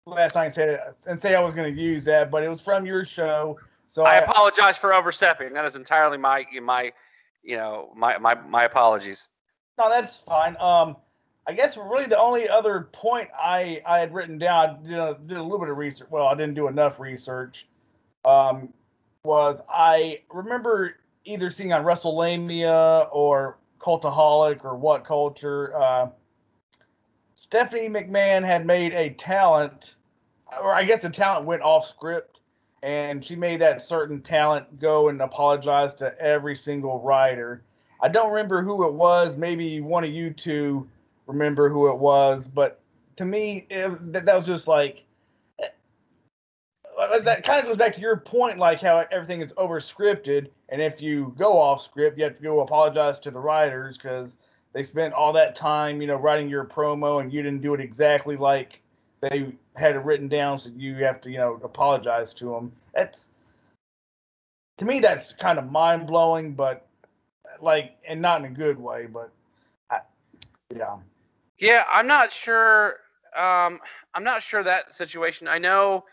last 0.07 0.35
night 0.35 0.47
and 0.47 0.55
say, 0.55 0.79
and 1.09 1.21
say 1.21 1.35
I 1.35 1.41
was 1.41 1.55
going 1.55 1.75
to 1.75 1.83
use 1.83 2.05
that, 2.05 2.31
but 2.31 2.43
it 2.43 2.49
was 2.49 2.61
from 2.61 2.87
your 2.87 3.05
show. 3.05 3.59
So 3.95 4.03
I, 4.03 4.17
apologize 4.17 4.77
for 4.77 4.93
overstepping. 4.93 5.53
That 5.53 5.65
is 5.67 5.77
entirely 5.77 6.19
my 6.19 6.45
my 6.61 6.93
you 7.45 7.57
know 7.57 7.93
my 7.95 8.19
my 8.19 8.35
my 8.35 8.65
apologies. 8.65 9.29
No, 9.79 9.89
that's 9.89 10.19
fine. 10.19 10.57
Um, 10.59 10.97
I 11.47 11.53
guess 11.53 11.77
really 11.77 12.07
the 12.07 12.19
only 12.19 12.49
other 12.49 12.89
point 12.91 13.29
I, 13.39 13.81
I 13.87 14.01
had 14.01 14.13
written 14.13 14.37
down, 14.37 14.81
I 14.85 14.89
did 14.89 14.99
a, 14.99 15.17
did 15.29 15.37
a 15.37 15.43
little 15.43 15.61
bit 15.61 15.69
of 15.69 15.77
research. 15.77 16.09
Well, 16.11 16.27
I 16.27 16.35
didn't 16.35 16.55
do 16.55 16.67
enough 16.67 16.99
research. 16.99 17.69
Um, 18.25 18.73
was 19.23 19.63
I 19.69 20.23
remember 20.29 20.97
either 21.25 21.49
seeing 21.49 21.73
on 21.73 21.85
WrestleMania 21.85 23.09
or 23.13 23.59
Cultaholic 23.79 24.65
or 24.65 24.75
What 24.75 25.05
Culture, 25.05 25.73
uh, 25.81 26.09
Stephanie 27.35 27.89
McMahon 27.89 28.45
had 28.45 28.67
made 28.67 28.93
a 28.93 29.11
talent, 29.11 29.95
or 30.61 30.75
I 30.75 30.83
guess 30.83 31.03
the 31.03 31.11
talent 31.11 31.47
went 31.47 31.63
off 31.63 31.87
script, 31.87 32.34
and 32.85 33.25
she 33.25 33.35
made 33.35 33.63
that 33.63 33.81
certain 33.81 34.21
talent 34.21 34.79
go 34.79 35.09
and 35.09 35.23
apologize 35.23 35.95
to 35.95 36.17
every 36.21 36.55
single 36.55 37.01
writer. 37.01 37.63
I 38.03 38.09
don't 38.09 38.31
remember 38.31 38.63
who 38.63 38.87
it 38.87 38.93
was. 38.93 39.39
Maybe 39.39 39.81
one 39.81 40.05
of 40.05 40.11
you 40.11 40.31
two 40.31 40.87
remember 41.27 41.71
who 41.71 41.89
it 41.89 41.97
was, 41.97 42.47
but 42.47 42.81
to 43.17 43.25
me, 43.25 43.67
it, 43.71 44.13
that, 44.13 44.27
that 44.27 44.35
was 44.35 44.45
just 44.45 44.69
like 44.69 45.03
uh, 45.59 47.21
that 47.21 47.43
kind 47.43 47.61
of 47.61 47.65
goes 47.65 47.79
back 47.79 47.95
to 47.95 48.03
your 48.03 48.19
point, 48.19 48.59
like 48.59 48.83
how 48.83 49.03
everything 49.11 49.41
is 49.41 49.55
over 49.57 49.81
scripted, 49.81 50.49
and 50.69 50.83
if 50.83 51.01
you 51.01 51.35
go 51.39 51.59
off 51.59 51.81
script, 51.81 52.19
you 52.19 52.25
have 52.25 52.37
to 52.37 52.43
go 52.43 52.61
apologize 52.61 53.19
to 53.21 53.31
the 53.31 53.41
writers 53.41 53.97
because 53.97 54.37
they 54.75 54.83
spent 54.83 55.15
all 55.15 55.33
that 55.33 55.57
time, 55.57 56.03
you 56.03 56.07
know, 56.07 56.17
writing 56.17 56.51
your 56.51 56.67
promo, 56.67 57.23
and 57.23 57.33
you 57.33 57.43
didn't 57.43 57.63
do 57.63 57.73
it 57.73 57.81
exactly 57.81 58.37
like 58.37 58.83
they 59.31 59.53
had 59.77 59.97
it 59.97 60.01
written 60.01 60.29
down, 60.29 60.59
so 60.59 60.71
you 60.77 60.97
have 60.97 61.21
to, 61.23 61.31
you 61.31 61.39
know, 61.39 61.59
apologize 61.63 62.35
to 62.35 62.47
them. 62.47 62.73
That's 62.95 63.31
to 64.79 64.85
me, 64.85 65.01
that's 65.01 65.33
kind 65.33 65.59
of 65.59 65.71
mind 65.71 66.07
blowing, 66.07 66.53
but 66.53 66.87
like, 67.61 67.97
and 68.07 68.21
not 68.21 68.41
in 68.41 68.47
a 68.47 68.55
good 68.55 68.79
way, 68.79 69.07
but 69.07 69.31
I, 69.91 70.01
yeah. 70.75 70.97
Yeah, 71.59 71.85
I'm 71.89 72.07
not 72.07 72.33
sure. 72.33 72.97
Um, 73.37 73.81
I'm 74.15 74.25
not 74.25 74.43
sure 74.43 74.63
that 74.63 74.93
situation. 74.93 75.49
I 75.49 75.59
know 75.59 76.05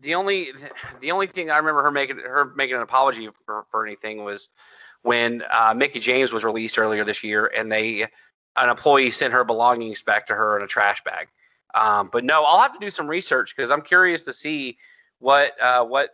the 0.00 0.14
only 0.14 0.52
the 1.00 1.10
only 1.10 1.26
thing 1.26 1.50
I 1.50 1.56
remember 1.56 1.82
her 1.82 1.90
making 1.90 2.18
her 2.18 2.52
making 2.56 2.76
an 2.76 2.82
apology 2.82 3.28
for, 3.44 3.64
for 3.70 3.86
anything 3.86 4.24
was 4.24 4.48
when 5.02 5.42
uh, 5.52 5.74
Mickie 5.76 6.00
James 6.00 6.32
was 6.32 6.44
released 6.44 6.78
earlier 6.78 7.04
this 7.04 7.22
year, 7.22 7.52
and 7.56 7.70
they 7.70 8.06
an 8.56 8.68
employee 8.68 9.10
sent 9.10 9.32
her 9.32 9.44
belongings 9.44 10.02
back 10.02 10.26
to 10.26 10.34
her 10.34 10.56
in 10.56 10.62
a 10.62 10.66
trash 10.66 11.02
bag. 11.04 11.28
Um, 11.74 12.10
but 12.12 12.24
no, 12.24 12.44
I'll 12.44 12.60
have 12.60 12.72
to 12.72 12.78
do 12.78 12.90
some 12.90 13.06
research 13.06 13.56
because 13.56 13.70
I'm 13.70 13.82
curious 13.82 14.22
to 14.24 14.32
see 14.32 14.76
what 15.18 15.60
uh, 15.60 15.84
what 15.84 16.10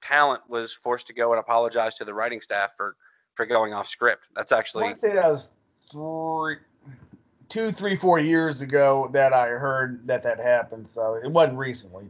talent 0.00 0.42
was 0.48 0.72
forced 0.72 1.06
to 1.08 1.14
go 1.14 1.32
and 1.32 1.40
apologize 1.40 1.96
to 1.96 2.04
the 2.04 2.14
writing 2.14 2.40
staff 2.40 2.72
for 2.76 2.96
for 3.34 3.46
going 3.46 3.74
off 3.74 3.86
script. 3.86 4.28
That's 4.34 4.52
actually. 4.52 4.88
I 4.88 4.92
say 4.94 5.14
that 5.14 5.28
was 5.28 5.50
three 5.90 6.56
two, 7.52 7.70
three, 7.70 7.94
four 7.94 8.18
years 8.18 8.62
ago 8.62 9.10
that 9.12 9.34
I 9.34 9.48
heard 9.48 10.06
that 10.06 10.22
that 10.22 10.40
happened. 10.40 10.88
So 10.88 11.20
it 11.22 11.30
wasn't 11.30 11.58
recently. 11.58 12.06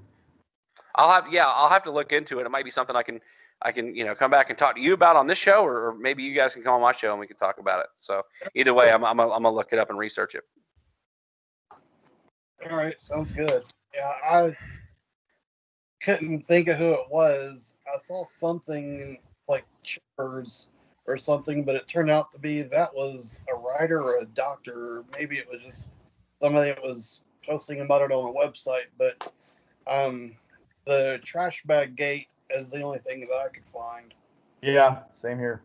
I'll 0.95 1.11
have 1.11 1.33
yeah, 1.33 1.47
I'll 1.49 1.69
have 1.69 1.83
to 1.83 1.91
look 1.91 2.13
into 2.13 2.39
it. 2.39 2.47
It 2.47 2.51
might 2.51 2.65
be 2.65 2.71
something 2.71 2.95
I 2.95 3.03
can 3.03 3.21
I 3.61 3.73
can 3.73 3.95
you 3.95 4.05
know 4.05 4.15
come 4.15 4.31
back 4.31 4.51
and 4.51 4.59
talk 4.59 4.77
to 4.77 4.81
you 4.81 4.93
about 4.93 5.17
on 5.17 5.27
this 5.27 5.39
show, 5.39 5.65
or, 5.65 5.89
or 5.89 5.95
maybe 5.95 6.23
you 6.23 6.33
guys 6.33 6.55
can 6.55 6.63
come 6.63 6.75
on 6.75 6.81
my 6.81 6.93
show 6.93 7.11
and 7.11 7.19
we 7.19 7.27
can 7.27 7.37
talk 7.37 7.59
about 7.59 7.81
it. 7.81 7.87
So 7.99 8.23
either 8.55 8.73
way, 8.73 8.93
I'm 8.93 9.05
I'm 9.05 9.19
I'm 9.19 9.29
gonna 9.29 9.51
look 9.51 9.73
it 9.73 9.81
up 9.81 9.91
and 9.91 9.99
research 9.99 10.37
it. 10.37 10.45
All 12.71 12.77
right, 12.77 13.01
sounds 13.01 13.33
good. 13.33 13.65
Yeah, 13.95 14.13
I 14.25 14.57
couldn't 16.01 16.47
think 16.47 16.69
of 16.69 16.77
who 16.77 16.93
it 16.93 17.11
was. 17.11 17.77
I 17.93 17.99
saw 17.99 18.25
something 18.25 19.19
like 19.49 19.65
Chippers 19.85 20.69
or 21.07 21.17
something, 21.17 21.65
but 21.65 21.75
it 21.75 21.89
turned 21.89 22.11
out 22.11 22.31
to 22.33 22.39
be 22.39 22.63
that 22.63 22.95
was 22.95 23.41
a 23.53 23.57
writer 23.57 24.03
or 24.03 24.19
a 24.19 24.27
doctor. 24.27 24.99
Or 24.99 25.05
maybe 25.13 25.39
it 25.39 25.49
was 25.51 25.63
just 25.63 25.93
somebody 26.41 26.71
that 26.71 26.83
was 26.83 27.25
posting 27.45 27.81
about 27.81 28.03
it 28.03 28.13
on 28.13 28.31
a 28.31 28.33
website. 28.33 28.87
But 28.97 29.33
um, 29.89 30.37
the 30.87 31.21
trash 31.25 31.63
bag 31.65 31.97
gate 31.97 32.29
is 32.51 32.71
the 32.71 32.83
only 32.83 32.99
thing 33.01 33.21
that 33.21 33.45
I 33.45 33.49
could 33.49 33.67
find. 33.67 34.15
Yeah, 34.63 35.01
same 35.15 35.39
here. 35.39 35.63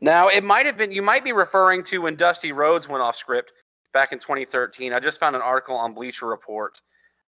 Now 0.00 0.28
it 0.28 0.44
might 0.44 0.66
have 0.66 0.76
been 0.76 0.92
you 0.92 1.02
might 1.02 1.24
be 1.24 1.32
referring 1.32 1.82
to 1.84 1.98
when 2.02 2.16
Dusty 2.16 2.52
Rhodes 2.52 2.88
went 2.88 3.02
off 3.02 3.16
script 3.16 3.52
back 3.92 4.12
in 4.12 4.18
2013. 4.18 4.92
I 4.92 5.00
just 5.00 5.20
found 5.20 5.36
an 5.36 5.42
article 5.42 5.76
on 5.76 5.94
Bleacher 5.94 6.26
Report 6.26 6.80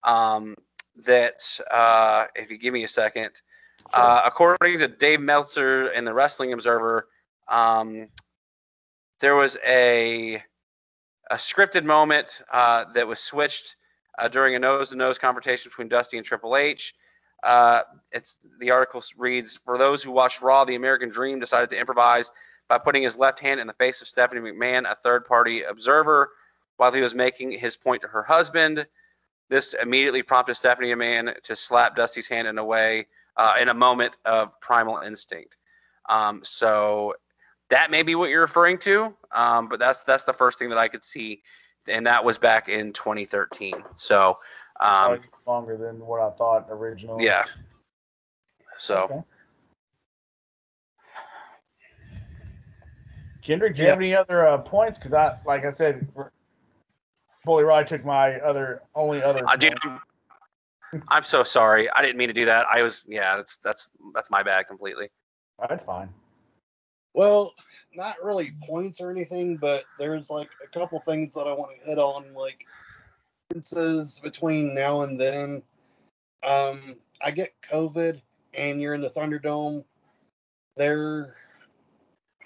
um, 0.05 0.55
that, 1.05 1.41
uh, 1.71 2.27
if 2.35 2.51
you 2.51 2.59
give 2.59 2.73
me 2.73 2.85
a 2.85 2.89
second, 2.89 3.41
uh, 3.93 4.23
according 4.25 4.79
to 4.79 4.89
Dave 4.89 5.21
Meltzer 5.21 5.89
and 5.89 6.07
the 6.07 6.13
Wrestling 6.15 6.53
Observer, 6.53 7.09
um, 7.49 8.09
there 9.21 9.35
was 9.35 9.57
a 9.67 10.43
a 11.31 11.35
scripted 11.35 11.85
moment 11.85 12.43
uh, 12.53 12.85
that 12.95 13.07
was 13.07 13.19
switched 13.19 13.77
uh, 14.19 14.29
during 14.29 14.55
a 14.55 14.59
nose-to-nose 14.59 15.19
confrontation 15.19 15.69
between 15.69 15.89
Dusty 15.89 16.17
and 16.17 16.25
Triple 16.25 16.57
H. 16.57 16.95
Uh, 17.43 17.83
it's 18.13 18.39
the 18.61 18.71
article 18.71 19.03
reads: 19.19 19.57
For 19.57 19.79
those 19.79 20.03
who 20.03 20.11
watched 20.11 20.41
Raw, 20.41 20.65
the 20.65 20.75
American 20.75 21.09
Dream 21.09 21.39
decided 21.39 21.71
to 21.71 21.79
improvise 21.79 22.31
by 22.69 22.79
putting 22.79 23.03
his 23.03 23.17
left 23.17 23.39
hand 23.39 23.61
in 23.61 23.67
the 23.67 23.73
face 23.75 24.01
of 24.01 24.09
Stephanie 24.09 24.41
McMahon, 24.41 24.91
a 24.91 24.95
third-party 24.95 25.63
observer, 25.63 26.31
while 26.77 26.93
he 26.93 27.01
was 27.01 27.15
making 27.15 27.53
his 27.53 27.77
point 27.77 28.03
to 28.03 28.09
her 28.09 28.23
husband. 28.23 28.87
This 29.49 29.75
immediately 29.75 30.23
prompted 30.23 30.57
Stephanie 30.57 30.89
McMahon 30.93 31.41
to 31.43 31.57
slap 31.57 31.95
Dusty's 31.95 32.27
hand 32.27 32.49
in 32.49 32.59
a 32.59 32.65
way, 32.65 33.07
uh, 33.37 33.57
in 33.61 33.69
a 33.69 33.75
moment 33.75 34.17
of 34.25 34.59
primal 34.61 34.99
instinct. 34.99 35.57
Um, 36.09 36.41
so 36.43 37.15
that 37.71 37.91
may 37.91 38.03
be 38.03 38.15
what 38.15 38.31
you're 38.31 38.41
referring 38.41 38.79
to, 38.79 39.15
um, 39.33 39.69
but 39.69 39.79
that's 39.79 40.03
that's 40.05 40.25
the 40.25 40.33
first 40.33 40.59
thing 40.59 40.69
that 40.69 40.79
I 40.79 40.89
could 40.89 41.05
see, 41.05 41.43
and 41.89 42.07
that 42.07 42.25
was 42.25 42.39
back 42.39 42.69
in 42.69 42.93
2013. 42.93 43.83
So 43.97 44.39
um, 44.81 45.21
longer 45.47 45.77
than 45.77 45.99
what 46.05 46.21
I 46.21 46.31
thought 46.37 46.67
originally. 46.69 47.25
yeah. 47.25 47.45
So 48.77 49.05
Okay. 49.05 49.23
Kendrick, 53.43 53.77
do 53.77 53.83
you 53.83 53.87
Yeah. 53.87 53.93
have 53.93 54.01
any 54.01 54.15
other 54.15 54.47
uh, 54.47 54.59
points? 54.59 54.99
Because 54.99 55.13
I, 55.13 55.37
like 55.45 55.65
I 55.65 55.71
said, 55.71 56.09
Bully 57.47 57.65
Ry 57.65 57.85
took 57.85 58.05
my 58.05 58.35
other 58.41 58.83
only 58.95 59.23
other. 59.23 59.41
I 59.47 59.57
do. 59.57 59.71
point. 59.81 60.01
I'm 61.09 61.23
so 61.23 61.43
sorry. 61.43 61.89
I 61.91 62.03
didn't 62.03 62.19
mean 62.19 62.29
to 62.29 62.35
do 62.35 62.45
that. 62.45 62.67
I 62.71 62.83
was 62.83 63.07
yeah. 63.09 63.37
That's 63.37 63.57
that's 63.59 63.89
that's 64.15 64.31
my 64.31 64.43
bad 64.43 64.67
completely. 64.67 65.09
That's 65.69 65.85
fine. 65.85 66.11
Well, 67.15 67.55
not 67.95 68.17
really 68.23 68.53
points 68.63 69.01
or 69.01 69.11
anything, 69.11 69.57
but 69.57 69.85
there's 69.99 70.29
like 70.29 70.51
a 70.63 70.79
couple 70.79 71.01
things 71.01 71.35
that 71.35 71.47
I 71.47 71.53
want 71.55 71.71
to 71.81 71.89
hit 71.89 71.99
on, 71.99 72.35
like 72.35 72.67
differences 73.49 74.19
between 74.19 74.75
now 74.75 75.03
and 75.03 75.19
then. 75.19 75.63
Um, 76.47 76.97
I 77.23 77.31
get 77.31 77.55
COVID 77.73 78.21
and 78.55 78.83
you're 78.83 78.95
in 78.95 79.01
the 79.01 79.11
Thunderdome. 79.11 79.85
They're 80.77 81.35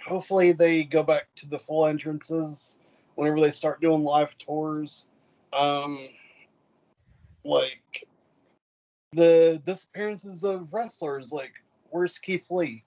hopefully 0.07 0.53
they 0.53 0.85
go 0.85 1.03
back 1.03 1.27
to 1.37 1.49
the 1.49 1.59
full 1.59 1.87
entrances 1.87 2.80
whenever 3.21 3.39
they 3.39 3.51
start 3.51 3.83
doing 3.83 4.03
live 4.03 4.37
tours. 4.39 5.11
Um, 5.53 6.09
like 7.45 8.09
the 9.13 9.61
disappearances 9.63 10.43
of 10.43 10.73
wrestlers, 10.73 11.31
like 11.31 11.53
where's 11.91 12.19
Keith 12.19 12.51
Lee? 12.51 12.83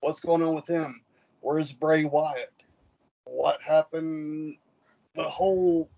What's 0.00 0.20
going 0.20 0.42
on 0.42 0.54
with 0.54 0.66
him? 0.66 1.00
Where's 1.40 1.72
Bray 1.72 2.04
Wyatt? 2.04 2.52
What 3.24 3.62
happened? 3.62 4.56
The 5.14 5.22
whole 5.22 5.88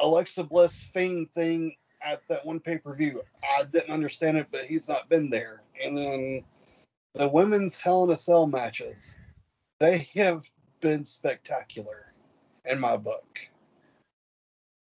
Alexa 0.00 0.44
Bliss 0.44 0.82
Fame 0.82 1.28
thing 1.34 1.76
at 2.02 2.22
that 2.30 2.46
one 2.46 2.60
pay 2.60 2.78
per 2.78 2.94
view. 2.94 3.20
I 3.44 3.64
didn't 3.64 3.92
understand 3.92 4.38
it, 4.38 4.46
but 4.50 4.64
he's 4.64 4.88
not 4.88 5.10
been 5.10 5.28
there. 5.28 5.60
And 5.84 5.98
then 5.98 6.44
the 7.12 7.28
women's 7.28 7.78
Hell 7.78 8.04
in 8.04 8.10
a 8.10 8.16
Cell 8.16 8.46
matches, 8.46 9.18
they 9.80 10.08
have 10.14 10.50
been 10.80 11.04
spectacular 11.04 12.05
in 12.66 12.78
my 12.78 12.96
book. 12.96 13.38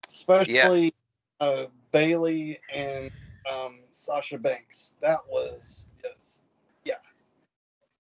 Especially 0.08 0.94
uh, 1.40 1.66
Bayley 1.92 2.60
and 2.74 3.12
um, 3.52 3.80
Sasha 3.92 4.38
Banks. 4.38 4.96
That 5.02 5.20
was 5.30 5.86
just, 6.02 6.44
yeah. 6.86 6.96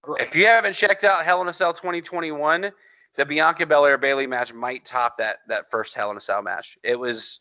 Great. 0.01 0.21
If 0.21 0.36
you 0.36 0.45
haven't 0.45 0.73
checked 0.73 1.03
out 1.03 1.25
Hell 1.25 1.41
in 1.41 1.47
a 1.47 1.53
Cell 1.53 1.73
2021, 1.73 2.71
the 3.15 3.25
Bianca 3.25 3.65
Belair 3.65 3.97
Bayley 3.97 4.28
match 4.28 4.53
might 4.53 4.86
top 4.86 5.17
that 5.17 5.38
that 5.47 5.69
first 5.69 5.95
Hell 5.95 6.11
in 6.11 6.17
a 6.17 6.21
Cell 6.21 6.41
match. 6.41 6.78
It 6.84 6.99
was, 6.99 7.39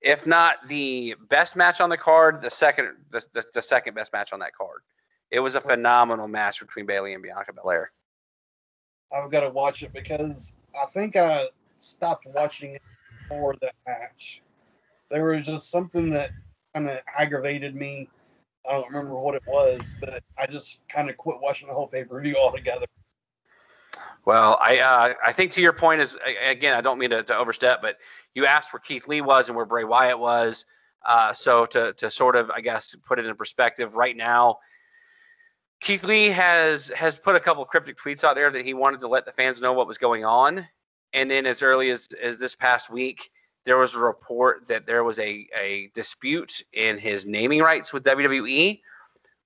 if 0.00 0.26
not 0.26 0.56
the 0.66 1.14
best 1.28 1.56
match 1.56 1.80
on 1.80 1.90
the 1.90 1.96
card, 1.96 2.40
the 2.40 2.50
second 2.50 2.88
the, 3.10 3.22
the, 3.32 3.44
the 3.54 3.62
second 3.62 3.94
best 3.94 4.12
match 4.12 4.32
on 4.32 4.40
that 4.40 4.54
card. 4.54 4.80
It 5.30 5.40
was 5.40 5.56
a 5.56 5.60
phenomenal 5.60 6.26
match 6.26 6.60
between 6.60 6.86
Bayley 6.86 7.12
and 7.12 7.22
Bianca 7.22 7.52
Belair. 7.52 7.92
I've 9.12 9.30
got 9.30 9.40
to 9.40 9.50
watch 9.50 9.82
it 9.82 9.92
because 9.92 10.56
I 10.74 10.86
think 10.86 11.16
I 11.16 11.48
stopped 11.78 12.26
watching 12.26 12.74
it 12.74 12.82
before 13.22 13.54
that 13.62 13.74
match. 13.86 14.42
There 15.10 15.24
was 15.24 15.46
just 15.46 15.70
something 15.70 16.10
that 16.10 16.30
kind 16.74 16.88
of 16.88 16.98
aggravated 17.18 17.74
me. 17.74 18.08
I 18.68 18.72
don't 18.72 18.88
remember 18.88 19.18
what 19.18 19.34
it 19.34 19.42
was, 19.46 19.96
but 20.00 20.22
I 20.38 20.46
just 20.46 20.80
kind 20.88 21.08
of 21.08 21.16
quit 21.16 21.38
watching 21.40 21.68
the 21.68 21.74
whole 21.74 21.86
pay 21.86 22.04
per 22.04 22.20
view 22.20 22.36
altogether. 22.36 22.86
Well, 24.24 24.58
I 24.60 24.78
uh, 24.78 25.14
I 25.24 25.32
think 25.32 25.52
to 25.52 25.62
your 25.62 25.72
point 25.72 26.00
is 26.02 26.18
again, 26.46 26.74
I 26.74 26.82
don't 26.82 26.98
mean 26.98 27.10
to, 27.10 27.22
to 27.22 27.36
overstep, 27.36 27.80
but 27.80 27.96
you 28.34 28.44
asked 28.44 28.72
where 28.72 28.80
Keith 28.80 29.08
Lee 29.08 29.22
was 29.22 29.48
and 29.48 29.56
where 29.56 29.64
Bray 29.64 29.84
Wyatt 29.84 30.18
was. 30.18 30.66
Uh, 31.06 31.32
so 31.32 31.64
to 31.66 31.94
to 31.94 32.10
sort 32.10 32.36
of 32.36 32.50
I 32.50 32.60
guess 32.60 32.94
put 32.94 33.18
it 33.18 33.24
in 33.24 33.34
perspective, 33.36 33.96
right 33.96 34.16
now, 34.16 34.58
Keith 35.80 36.04
Lee 36.04 36.26
has 36.26 36.88
has 36.90 37.18
put 37.18 37.36
a 37.36 37.40
couple 37.40 37.64
cryptic 37.64 37.96
tweets 37.96 38.24
out 38.24 38.34
there 38.34 38.50
that 38.50 38.64
he 38.64 38.74
wanted 38.74 39.00
to 39.00 39.08
let 39.08 39.24
the 39.24 39.32
fans 39.32 39.60
know 39.60 39.72
what 39.72 39.86
was 39.86 39.98
going 39.98 40.24
on, 40.24 40.66
and 41.12 41.30
then 41.30 41.46
as 41.46 41.62
early 41.62 41.90
as 41.90 42.08
as 42.20 42.38
this 42.38 42.54
past 42.56 42.90
week, 42.90 43.30
there 43.64 43.78
was 43.78 43.94
a 43.94 43.98
report 43.98 44.66
that 44.68 44.86
there 44.86 45.04
was 45.04 45.18
a 45.18 45.46
a 45.56 45.90
dispute 45.94 46.64
in 46.72 46.98
his 46.98 47.26
naming 47.26 47.60
rights 47.60 47.92
with 47.92 48.02
WWE 48.04 48.80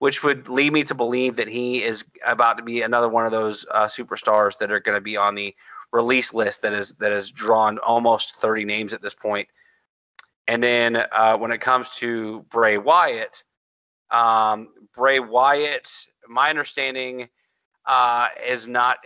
which 0.03 0.24
would 0.24 0.49
lead 0.49 0.72
me 0.72 0.83
to 0.83 0.97
believe 0.97 1.37
that 1.37 1.47
he 1.47 1.80
is 1.80 2.05
about 2.26 2.59
to 2.59 2.64
be 2.64 2.83
another 2.83 3.09
one 3.09 3.24
of 3.24 3.30
those 3.30 3.64
uh, 3.70 3.85
superstars 3.85 4.59
that 4.59 4.72
are 4.72 4.80
going 4.80 4.97
to 4.97 5.01
be 5.01 5.16
on 5.16 5.37
the 5.37 5.55
release 5.93 6.35
list 6.35 6.61
that 6.61 6.72
is 6.72 6.93
that 6.95 7.12
has 7.12 7.30
drawn 7.30 7.78
almost 7.78 8.35
30 8.35 8.64
names 8.64 8.93
at 8.93 9.01
this 9.01 9.14
point. 9.14 9.47
And 10.49 10.61
then 10.61 11.05
uh, 11.12 11.37
when 11.37 11.53
it 11.53 11.61
comes 11.61 11.91
to 11.99 12.45
Bray 12.51 12.78
Wyatt, 12.78 13.45
um, 14.11 14.70
Bray 14.93 15.20
Wyatt, 15.20 15.89
my 16.28 16.50
understanding 16.50 17.28
uh, 17.86 18.28
is 18.46 18.68
not 18.68 18.98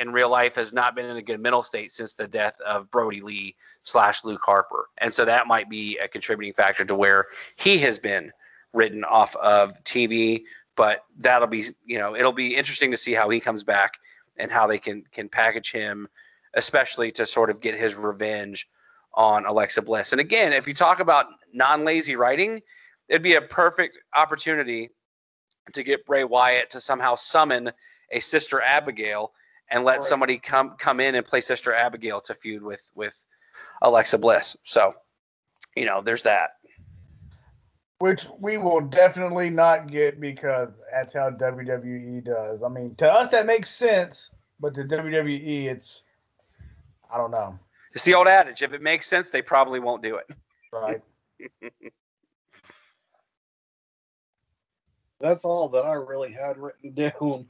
in 0.00 0.12
real 0.12 0.30
life 0.30 0.54
has 0.54 0.72
not 0.72 0.94
been 0.94 1.06
in 1.06 1.16
a 1.16 1.22
good 1.22 1.40
mental 1.40 1.62
state 1.62 1.90
since 1.90 2.14
the 2.14 2.28
death 2.28 2.60
of 2.60 2.90
Brodie 2.90 3.20
Lee 3.20 3.56
slash 3.82 4.24
Luke 4.24 4.42
Harper, 4.44 4.88
and 4.98 5.12
so 5.12 5.24
that 5.24 5.46
might 5.46 5.68
be 5.68 5.98
a 5.98 6.06
contributing 6.06 6.52
factor 6.52 6.84
to 6.84 6.94
where 6.94 7.26
he 7.56 7.78
has 7.78 7.98
been 7.98 8.30
written 8.72 9.04
off 9.04 9.34
of 9.36 9.82
TV. 9.84 10.42
But 10.76 11.04
that'll 11.18 11.48
be, 11.48 11.64
you 11.84 11.98
know, 11.98 12.16
it'll 12.16 12.32
be 12.32 12.56
interesting 12.56 12.90
to 12.92 12.96
see 12.96 13.12
how 13.12 13.28
he 13.28 13.40
comes 13.40 13.62
back 13.62 13.98
and 14.36 14.50
how 14.50 14.66
they 14.66 14.78
can 14.78 15.04
can 15.12 15.28
package 15.28 15.72
him, 15.72 16.08
especially 16.54 17.10
to 17.12 17.26
sort 17.26 17.50
of 17.50 17.60
get 17.60 17.74
his 17.74 17.96
revenge 17.96 18.68
on 19.14 19.44
Alexa 19.46 19.82
Bliss. 19.82 20.12
And 20.12 20.20
again, 20.20 20.52
if 20.52 20.66
you 20.66 20.74
talk 20.74 21.00
about 21.00 21.26
non-lazy 21.52 22.16
writing, 22.16 22.60
it'd 23.08 23.22
be 23.22 23.34
a 23.34 23.42
perfect 23.42 23.98
opportunity 24.16 24.90
to 25.72 25.82
get 25.82 26.06
Bray 26.06 26.24
Wyatt 26.24 26.70
to 26.70 26.80
somehow 26.80 27.14
summon 27.14 27.70
a 28.10 28.20
Sister 28.20 28.60
Abigail 28.60 29.32
and 29.70 29.84
let 29.84 29.98
Right. 29.98 30.04
somebody 30.04 30.38
come 30.38 30.76
come 30.76 31.00
in 31.00 31.14
and 31.14 31.24
play 31.24 31.40
Sister 31.40 31.72
Abigail 31.72 32.20
to 32.22 32.34
feud 32.34 32.62
with 32.62 32.90
with 32.94 33.26
Alexa 33.82 34.18
Bliss. 34.18 34.56
So, 34.64 34.92
you 35.76 35.84
know, 35.86 36.00
there's 36.00 36.22
that. 36.24 36.56
Which 37.98 38.26
we 38.40 38.58
will 38.58 38.80
definitely 38.80 39.48
not 39.48 39.86
get 39.86 40.20
because 40.20 40.76
that's 40.92 41.14
how 41.14 41.30
WWE 41.30 42.24
does. 42.24 42.62
I 42.62 42.68
mean, 42.68 42.94
to 42.96 43.10
us 43.10 43.28
that 43.28 43.46
makes 43.46 43.70
sense, 43.70 44.34
but 44.58 44.74
to 44.74 44.82
WWE, 44.82 45.66
it's 45.70 46.02
I 47.12 47.16
don't 47.16 47.30
know. 47.30 47.58
It's 47.94 48.04
the 48.04 48.14
old 48.14 48.26
adage: 48.26 48.62
if 48.62 48.72
it 48.72 48.82
makes 48.82 49.06
sense, 49.06 49.30
they 49.30 49.42
probably 49.42 49.78
won't 49.78 50.02
do 50.02 50.16
it. 50.16 50.26
Right. 50.72 51.00
That's 55.22 55.44
all 55.44 55.68
that 55.68 55.86
I 55.86 55.94
really 55.94 56.32
had 56.32 56.58
written 56.58 56.92
down. 56.94 57.46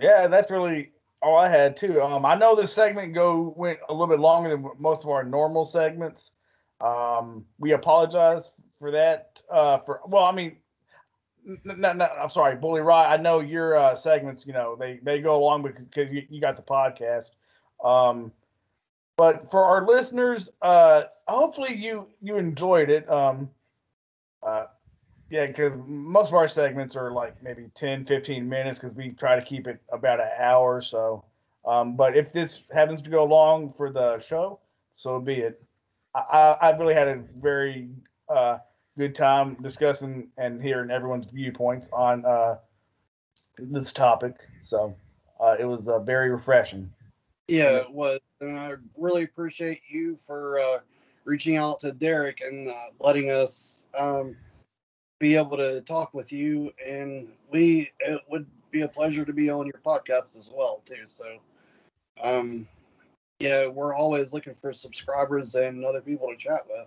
Yeah, 0.00 0.28
that's 0.28 0.52
really 0.52 0.92
all 1.22 1.36
I 1.36 1.48
had 1.48 1.76
too. 1.76 2.00
Um, 2.02 2.24
I 2.24 2.34
know 2.34 2.54
this 2.54 2.72
segment 2.72 3.14
go 3.14 3.54
went 3.56 3.78
a 3.88 3.92
little 3.92 4.06
bit 4.06 4.20
longer 4.20 4.50
than 4.50 4.70
most 4.78 5.02
of 5.02 5.10
our 5.10 5.24
normal 5.24 5.64
segments. 5.64 6.32
Um, 6.80 7.46
we 7.58 7.72
apologize 7.72 8.52
for 8.78 8.90
that. 8.90 9.42
Uh, 9.50 9.78
for 9.78 10.00
well, 10.06 10.24
I 10.24 10.32
mean, 10.32 10.56
no, 11.64 11.92
no, 11.94 12.04
I'm 12.04 12.28
sorry, 12.28 12.54
Bully 12.56 12.82
Ry. 12.82 13.12
I 13.12 13.16
know 13.16 13.40
your 13.40 13.76
uh, 13.76 13.94
segments. 13.94 14.46
You 14.46 14.52
know, 14.52 14.76
they 14.78 15.00
they 15.02 15.20
go 15.20 15.36
along 15.36 15.62
because 15.62 15.84
because 15.84 16.12
you, 16.12 16.22
you 16.28 16.40
got 16.40 16.56
the 16.56 16.62
podcast. 16.62 17.30
Um, 17.82 18.30
but 19.16 19.50
for 19.50 19.64
our 19.64 19.86
listeners, 19.86 20.50
uh, 20.60 21.04
hopefully 21.26 21.74
you 21.74 22.06
you 22.20 22.36
enjoyed 22.36 22.90
it. 22.90 23.10
Um, 23.10 23.50
uh, 24.42 24.66
yeah, 25.30 25.46
because 25.46 25.74
most 25.86 26.28
of 26.28 26.34
our 26.34 26.48
segments 26.48 26.96
are 26.96 27.10
like 27.10 27.42
maybe 27.42 27.70
10, 27.74 28.06
15 28.06 28.48
minutes 28.48 28.78
because 28.78 28.94
we 28.94 29.10
try 29.10 29.36
to 29.36 29.42
keep 29.42 29.66
it 29.66 29.80
about 29.92 30.20
an 30.20 30.30
hour 30.38 30.80
so. 30.80 31.24
Um, 31.66 31.96
but 31.96 32.16
if 32.16 32.32
this 32.32 32.62
happens 32.72 33.02
to 33.02 33.10
go 33.10 33.24
long 33.24 33.72
for 33.72 33.90
the 33.90 34.20
show, 34.20 34.60
so 34.94 35.20
be 35.20 35.34
it. 35.34 35.62
I, 36.14 36.56
I 36.60 36.76
really 36.76 36.94
had 36.94 37.08
a 37.08 37.22
very 37.40 37.90
uh, 38.28 38.58
good 38.96 39.14
time 39.14 39.56
discussing 39.62 40.28
and 40.38 40.62
hearing 40.62 40.90
everyone's 40.90 41.30
viewpoints 41.30 41.90
on 41.92 42.24
uh, 42.24 42.56
this 43.58 43.92
topic. 43.92 44.36
So 44.62 44.94
uh, 45.40 45.56
it 45.58 45.64
was 45.66 45.88
uh, 45.88 45.98
very 45.98 46.30
refreshing. 46.30 46.90
Yeah, 47.48 47.76
it 47.76 47.90
was. 47.90 48.20
And 48.40 48.58
I 48.58 48.74
really 48.96 49.24
appreciate 49.24 49.82
you 49.88 50.16
for 50.16 50.58
uh, 50.58 50.78
reaching 51.24 51.56
out 51.56 51.78
to 51.80 51.92
Derek 51.92 52.40
and 52.40 52.68
uh, 52.68 52.86
letting 52.98 53.30
us 53.30 53.86
um, 53.98 54.36
be 55.18 55.36
able 55.36 55.56
to 55.56 55.80
talk 55.82 56.14
with 56.14 56.32
you. 56.32 56.72
And 56.86 57.28
we, 57.50 57.90
it 58.00 58.20
would 58.30 58.46
be 58.70 58.82
a 58.82 58.88
pleasure 58.88 59.24
to 59.24 59.32
be 59.32 59.50
on 59.50 59.66
your 59.66 59.80
podcast 59.84 60.36
as 60.36 60.50
well, 60.54 60.82
too. 60.84 61.06
So, 61.06 61.38
um, 62.22 62.68
yeah, 63.40 63.66
we're 63.66 63.94
always 63.94 64.32
looking 64.32 64.54
for 64.54 64.72
subscribers 64.72 65.54
and 65.54 65.84
other 65.84 66.00
people 66.00 66.28
to 66.28 66.36
chat 66.36 66.62
with. 66.68 66.86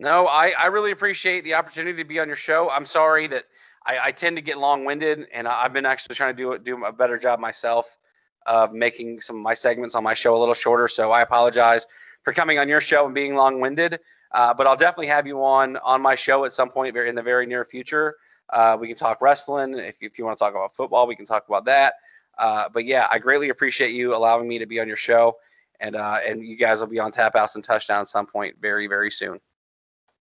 No, 0.00 0.26
I, 0.26 0.52
I 0.58 0.66
really 0.66 0.90
appreciate 0.90 1.44
the 1.44 1.54
opportunity 1.54 1.96
to 2.02 2.08
be 2.08 2.18
on 2.18 2.26
your 2.26 2.36
show. 2.36 2.68
I'm 2.70 2.84
sorry 2.84 3.26
that 3.28 3.44
I, 3.86 3.98
I 4.04 4.10
tend 4.10 4.36
to 4.36 4.42
get 4.42 4.58
long 4.58 4.84
winded, 4.84 5.26
and 5.32 5.46
I've 5.46 5.72
been 5.72 5.86
actually 5.86 6.16
trying 6.16 6.36
to 6.36 6.42
do 6.42 6.58
do 6.58 6.84
a 6.84 6.92
better 6.92 7.16
job 7.16 7.38
myself 7.38 7.98
of 8.46 8.72
making 8.72 9.20
some 9.20 9.36
of 9.36 9.42
my 9.42 9.54
segments 9.54 9.94
on 9.94 10.02
my 10.02 10.14
show 10.14 10.36
a 10.36 10.38
little 10.38 10.54
shorter. 10.54 10.88
So 10.88 11.12
I 11.12 11.22
apologize 11.22 11.86
for 12.22 12.32
coming 12.32 12.58
on 12.58 12.68
your 12.68 12.80
show 12.80 13.06
and 13.06 13.14
being 13.14 13.34
long 13.34 13.60
winded. 13.60 14.00
Uh, 14.34 14.52
but 14.52 14.66
I'll 14.66 14.76
definitely 14.76 15.06
have 15.06 15.26
you 15.26 15.42
on 15.42 15.76
on 15.78 16.02
my 16.02 16.16
show 16.16 16.44
at 16.44 16.52
some 16.52 16.68
point 16.68 16.94
in 16.96 17.14
the 17.14 17.22
very 17.22 17.46
near 17.46 17.64
future. 17.64 18.16
Uh, 18.52 18.76
we 18.78 18.88
can 18.88 18.96
talk 18.96 19.22
wrestling. 19.22 19.78
If, 19.78 20.02
if 20.02 20.18
you 20.18 20.24
want 20.24 20.36
to 20.36 20.44
talk 20.44 20.52
about 20.52 20.74
football, 20.74 21.06
we 21.06 21.14
can 21.14 21.24
talk 21.24 21.48
about 21.48 21.64
that. 21.66 21.94
Uh, 22.36 22.68
but 22.72 22.84
yeah, 22.84 23.06
I 23.10 23.18
greatly 23.18 23.50
appreciate 23.50 23.92
you 23.92 24.14
allowing 24.14 24.48
me 24.48 24.58
to 24.58 24.66
be 24.66 24.80
on 24.80 24.88
your 24.88 24.96
show, 24.96 25.36
and 25.78 25.94
uh, 25.94 26.18
and 26.26 26.44
you 26.44 26.56
guys 26.56 26.80
will 26.80 26.88
be 26.88 26.98
on 26.98 27.12
Tapouts 27.12 27.54
and 27.54 27.62
Touchdown 27.62 28.00
at 28.00 28.08
some 28.08 28.26
point 28.26 28.56
very 28.60 28.88
very 28.88 29.10
soon. 29.10 29.38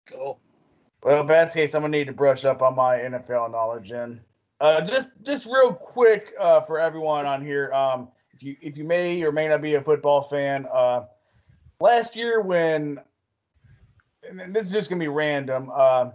Cool. 0.07 0.41
Well, 1.05 1.21
in 1.21 1.27
that 1.29 1.53
case, 1.53 1.75
I'm 1.75 1.83
gonna 1.83 1.97
need 1.97 2.09
to 2.09 2.13
brush 2.13 2.45
up 2.45 2.63
on 2.63 2.75
my 2.75 2.97
NFL 2.97 3.53
knowledge. 3.53 3.93
And 3.93 4.21
uh, 4.61 4.81
just 4.81 5.11
just 5.23 5.47
real 5.47 5.73
quick 5.73 6.33
uh, 6.41 6.63
for 6.63 6.81
everyone 6.81 7.27
on 7.27 7.45
here, 7.47 7.73
um, 7.73 8.09
if 8.33 8.43
you 8.43 8.57
if 8.61 8.77
you 8.77 8.83
may 8.83 9.23
or 9.23 9.31
may 9.31 9.47
not 9.47 9.63
be 9.63 9.77
a 9.77 9.83
football 9.83 10.21
fan, 10.21 10.67
uh, 10.73 11.05
last 11.79 12.17
year 12.17 12.41
when 12.41 12.99
and 14.29 14.55
this 14.55 14.67
is 14.67 14.73
just 14.73 14.91
gonna 14.91 15.01
be 15.01 15.09
random, 15.09 15.71
uh, 15.75 16.11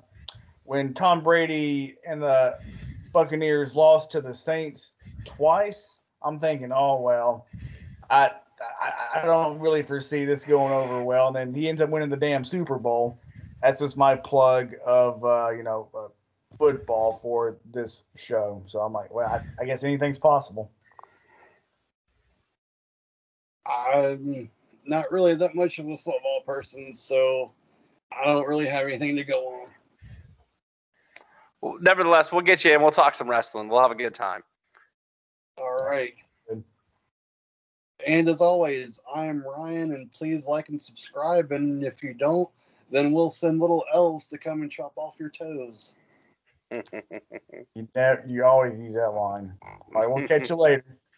when 0.64 0.93
Tom 0.93 1.22
Brady 1.22 1.95
and 2.07 2.22
the 2.22 2.57
Buccaneers 3.14 3.76
lost 3.76 4.12
to 4.12 4.22
the 4.22 4.34
Saints 4.34 4.91
twice, 5.26 5.99
I'm 6.24 6.39
thinking, 6.39 6.72
oh 6.72 7.01
well, 7.01 7.47
I 8.10 8.32
I, 8.82 9.22
I 9.22 9.26
don't 9.26 9.60
really 9.60 9.84
foresee 9.84 10.26
this 10.26 10.43
going 10.43 10.74
over 10.74 11.03
well. 11.03 11.28
And 11.28 11.36
then 11.36 11.53
he 11.53 11.70
ends 11.70 11.82
up 11.82 11.89
winning 11.89 12.10
the 12.10 12.18
damn 12.18 12.43
Super 12.43 12.78
Bowl 12.78 13.20
that's 13.62 13.82
just 13.82 13.97
my 13.97 14.16
plug 14.16 14.76
of 14.86 15.24
uh, 15.24 15.49
you 15.49 15.64
know 15.64 15.89
uh, 15.95 16.07
football 16.57 17.18
for 17.22 17.57
this 17.72 18.05
show. 18.16 18.64
So 18.68 18.80
I'm 18.80 18.93
like, 18.93 19.14
well, 19.14 19.28
I, 19.28 19.41
I, 19.62 19.66
guess 19.66 19.84
anything's 19.84 20.18
possible. 20.18 20.72
I'm 23.66 24.49
not 24.86 25.12
really 25.12 25.36
that 25.36 25.55
much 25.55 25.80
of 25.80 25.88
a 25.88 25.97
football 25.97 26.41
person, 26.45 26.93
so 26.93 27.51
I 28.12 28.26
don't 28.26 28.47
really 28.47 28.68
have 28.68 28.88
anything 28.88 29.16
to 29.16 29.24
go 29.24 29.47
on. 29.47 29.70
Well, 31.62 31.78
nevertheless, 31.82 32.32
we'll 32.32 32.41
get 32.41 32.64
you 32.64 32.72
and 32.74 32.82
we'll 32.82 32.91
talk 32.91 33.14
some 33.14 33.30
wrestling. 33.30 33.68
We'll 33.68 33.82
have 33.82 33.91
a 33.91 33.95
good 33.95 34.14
time. 34.14 34.43
All 35.57 35.86
right. 35.86 36.16
And 38.07 38.30
as 38.30 38.39
always, 38.39 39.01
I 39.14 39.26
am 39.26 39.43
Ryan, 39.45 39.93
and 39.93 40.12
please 40.12 40.47
like 40.47 40.70
and 40.70 40.82
subscribe. 40.82 41.51
And 41.51 41.84
if 41.84 42.01
you 42.01 42.14
don't, 42.14 42.49
then 42.89 43.12
we'll 43.12 43.30
send 43.30 43.60
little 43.60 43.84
elves 43.93 44.28
to 44.30 44.38
come 44.38 44.62
and 44.62 44.72
chop 44.72 44.93
off 44.95 45.18
your 45.20 45.30
toes. 45.30 45.95
you, 46.72 47.88
never, 47.95 48.24
you 48.26 48.45
always 48.45 48.80
use 48.80 48.93
that 48.93 49.10
line. 49.10 49.53
I 49.95 50.07
will 50.07 50.26
catch 50.28 50.49
you 50.49 50.55
later. 50.55 50.86